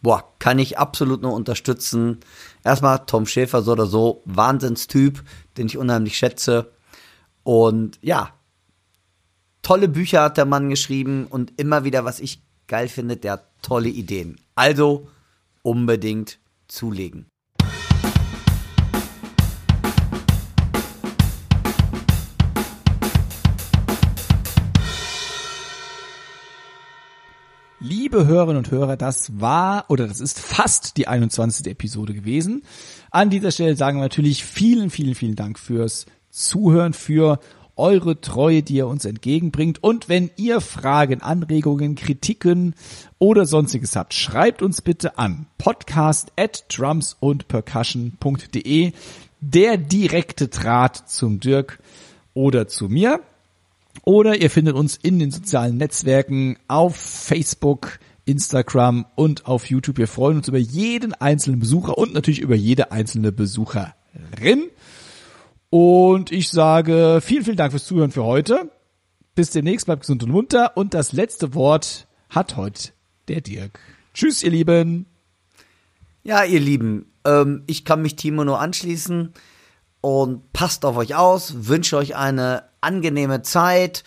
Boah, 0.00 0.22
kann 0.38 0.60
ich 0.60 0.78
absolut 0.78 1.22
nur 1.22 1.32
unterstützen. 1.32 2.18
Erstmal 2.62 3.06
Tom 3.06 3.26
Schäfer 3.26 3.62
so 3.62 3.72
oder 3.72 3.86
so, 3.86 4.22
Wahnsinnstyp, 4.24 5.24
den 5.56 5.66
ich 5.66 5.76
unheimlich 5.76 6.16
schätze. 6.16 6.70
Und 7.42 7.98
ja, 8.02 8.30
tolle 9.70 9.86
Bücher 9.86 10.22
hat 10.22 10.36
der 10.36 10.46
Mann 10.46 10.68
geschrieben 10.68 11.28
und 11.30 11.52
immer 11.56 11.84
wieder, 11.84 12.04
was 12.04 12.18
ich 12.18 12.42
geil 12.66 12.88
finde, 12.88 13.16
der 13.16 13.34
hat 13.34 13.44
tolle 13.62 13.88
Ideen. 13.88 14.40
Also 14.56 15.06
unbedingt 15.62 16.40
zulegen. 16.66 17.26
Liebe 27.78 28.26
Hörerinnen 28.26 28.64
und 28.64 28.72
Hörer, 28.72 28.96
das 28.96 29.40
war 29.40 29.84
oder 29.88 30.08
das 30.08 30.18
ist 30.18 30.40
fast 30.40 30.96
die 30.96 31.06
21. 31.06 31.68
Episode 31.68 32.12
gewesen. 32.12 32.64
An 33.12 33.30
dieser 33.30 33.52
Stelle 33.52 33.76
sagen 33.76 33.98
wir 33.98 34.02
natürlich 34.02 34.44
vielen, 34.44 34.90
vielen, 34.90 35.14
vielen 35.14 35.36
Dank 35.36 35.60
fürs 35.60 36.06
Zuhören, 36.28 36.92
für 36.92 37.38
eure 37.76 38.20
Treue, 38.20 38.62
die 38.62 38.76
ihr 38.76 38.86
uns 38.86 39.04
entgegenbringt. 39.04 39.82
Und 39.82 40.08
wenn 40.08 40.30
ihr 40.36 40.60
Fragen, 40.60 41.22
Anregungen, 41.22 41.94
Kritiken 41.94 42.74
oder 43.18 43.46
sonstiges 43.46 43.96
habt, 43.96 44.14
schreibt 44.14 44.62
uns 44.62 44.82
bitte 44.82 45.18
an 45.18 45.46
podcast 45.58 46.32
at 46.36 46.64
drums. 46.68 47.16
Der 49.40 49.76
direkte 49.78 50.48
Draht 50.48 51.08
zum 51.08 51.40
Dirk 51.40 51.78
oder 52.34 52.68
zu 52.68 52.88
mir. 52.88 53.20
Oder 54.04 54.40
ihr 54.40 54.50
findet 54.50 54.74
uns 54.74 54.96
in 54.96 55.18
den 55.18 55.30
sozialen 55.30 55.76
Netzwerken 55.76 56.56
auf 56.68 56.96
Facebook, 56.96 57.98
Instagram 58.24 59.06
und 59.16 59.46
auf 59.46 59.68
YouTube. 59.68 59.98
Wir 59.98 60.08
freuen 60.08 60.38
uns 60.38 60.48
über 60.48 60.58
jeden 60.58 61.12
einzelnen 61.14 61.60
Besucher 61.60 61.98
und 61.98 62.14
natürlich 62.14 62.40
über 62.40 62.54
jede 62.54 62.92
einzelne 62.92 63.32
Besucherin. 63.32 64.70
Und 65.70 66.32
ich 66.32 66.50
sage 66.50 67.20
vielen, 67.22 67.44
vielen 67.44 67.56
Dank 67.56 67.70
fürs 67.70 67.86
Zuhören 67.86 68.10
für 68.10 68.24
heute. 68.24 68.70
Bis 69.36 69.50
demnächst, 69.50 69.86
bleibt 69.86 70.02
gesund 70.02 70.24
und 70.24 70.30
munter. 70.30 70.76
Und 70.76 70.94
das 70.94 71.12
letzte 71.12 71.54
Wort 71.54 72.08
hat 72.28 72.56
heute 72.56 72.90
der 73.28 73.40
Dirk. 73.40 73.78
Tschüss, 74.12 74.42
ihr 74.42 74.50
Lieben. 74.50 75.06
Ja, 76.24 76.44
ihr 76.44 76.60
Lieben, 76.60 77.12
ähm, 77.24 77.62
ich 77.66 77.84
kann 77.84 78.02
mich 78.02 78.16
Timo 78.16 78.44
nur 78.44 78.60
anschließen 78.60 79.32
und 80.00 80.52
passt 80.52 80.84
auf 80.84 80.96
euch 80.96 81.14
aus, 81.14 81.68
wünsche 81.68 81.96
euch 81.96 82.16
eine 82.16 82.64
angenehme 82.80 83.42
Zeit, 83.42 84.04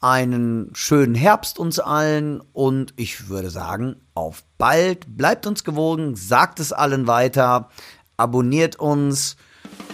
einen 0.00 0.70
schönen 0.74 1.14
Herbst 1.14 1.58
uns 1.58 1.78
allen 1.78 2.40
und 2.52 2.94
ich 2.96 3.28
würde 3.28 3.50
sagen, 3.50 3.96
auf 4.14 4.44
bald, 4.56 5.16
bleibt 5.16 5.46
uns 5.46 5.62
gewogen, 5.62 6.16
sagt 6.16 6.58
es 6.60 6.72
allen 6.72 7.06
weiter, 7.06 7.68
abonniert 8.16 8.76
uns 8.76 9.36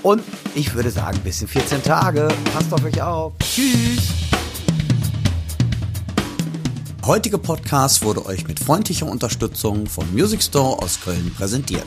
und 0.05 0.23
ich 0.55 0.73
würde 0.75 0.91
sagen, 0.91 1.19
bis 1.25 1.41
in 1.41 1.49
14 1.49 1.83
Tage. 1.83 2.29
Passt 2.53 2.73
auf 2.73 2.85
euch 2.85 3.03
auf. 3.03 3.33
Tschüss. 3.41 4.13
Der 7.01 7.09
heutige 7.09 7.39
Podcast 7.39 8.05
wurde 8.05 8.25
euch 8.25 8.47
mit 8.47 8.61
freundlicher 8.61 9.07
Unterstützung 9.07 9.87
vom 9.87 10.11
Music 10.13 10.43
Store 10.43 10.81
aus 10.81 11.01
Köln 11.01 11.33
präsentiert. 11.37 11.87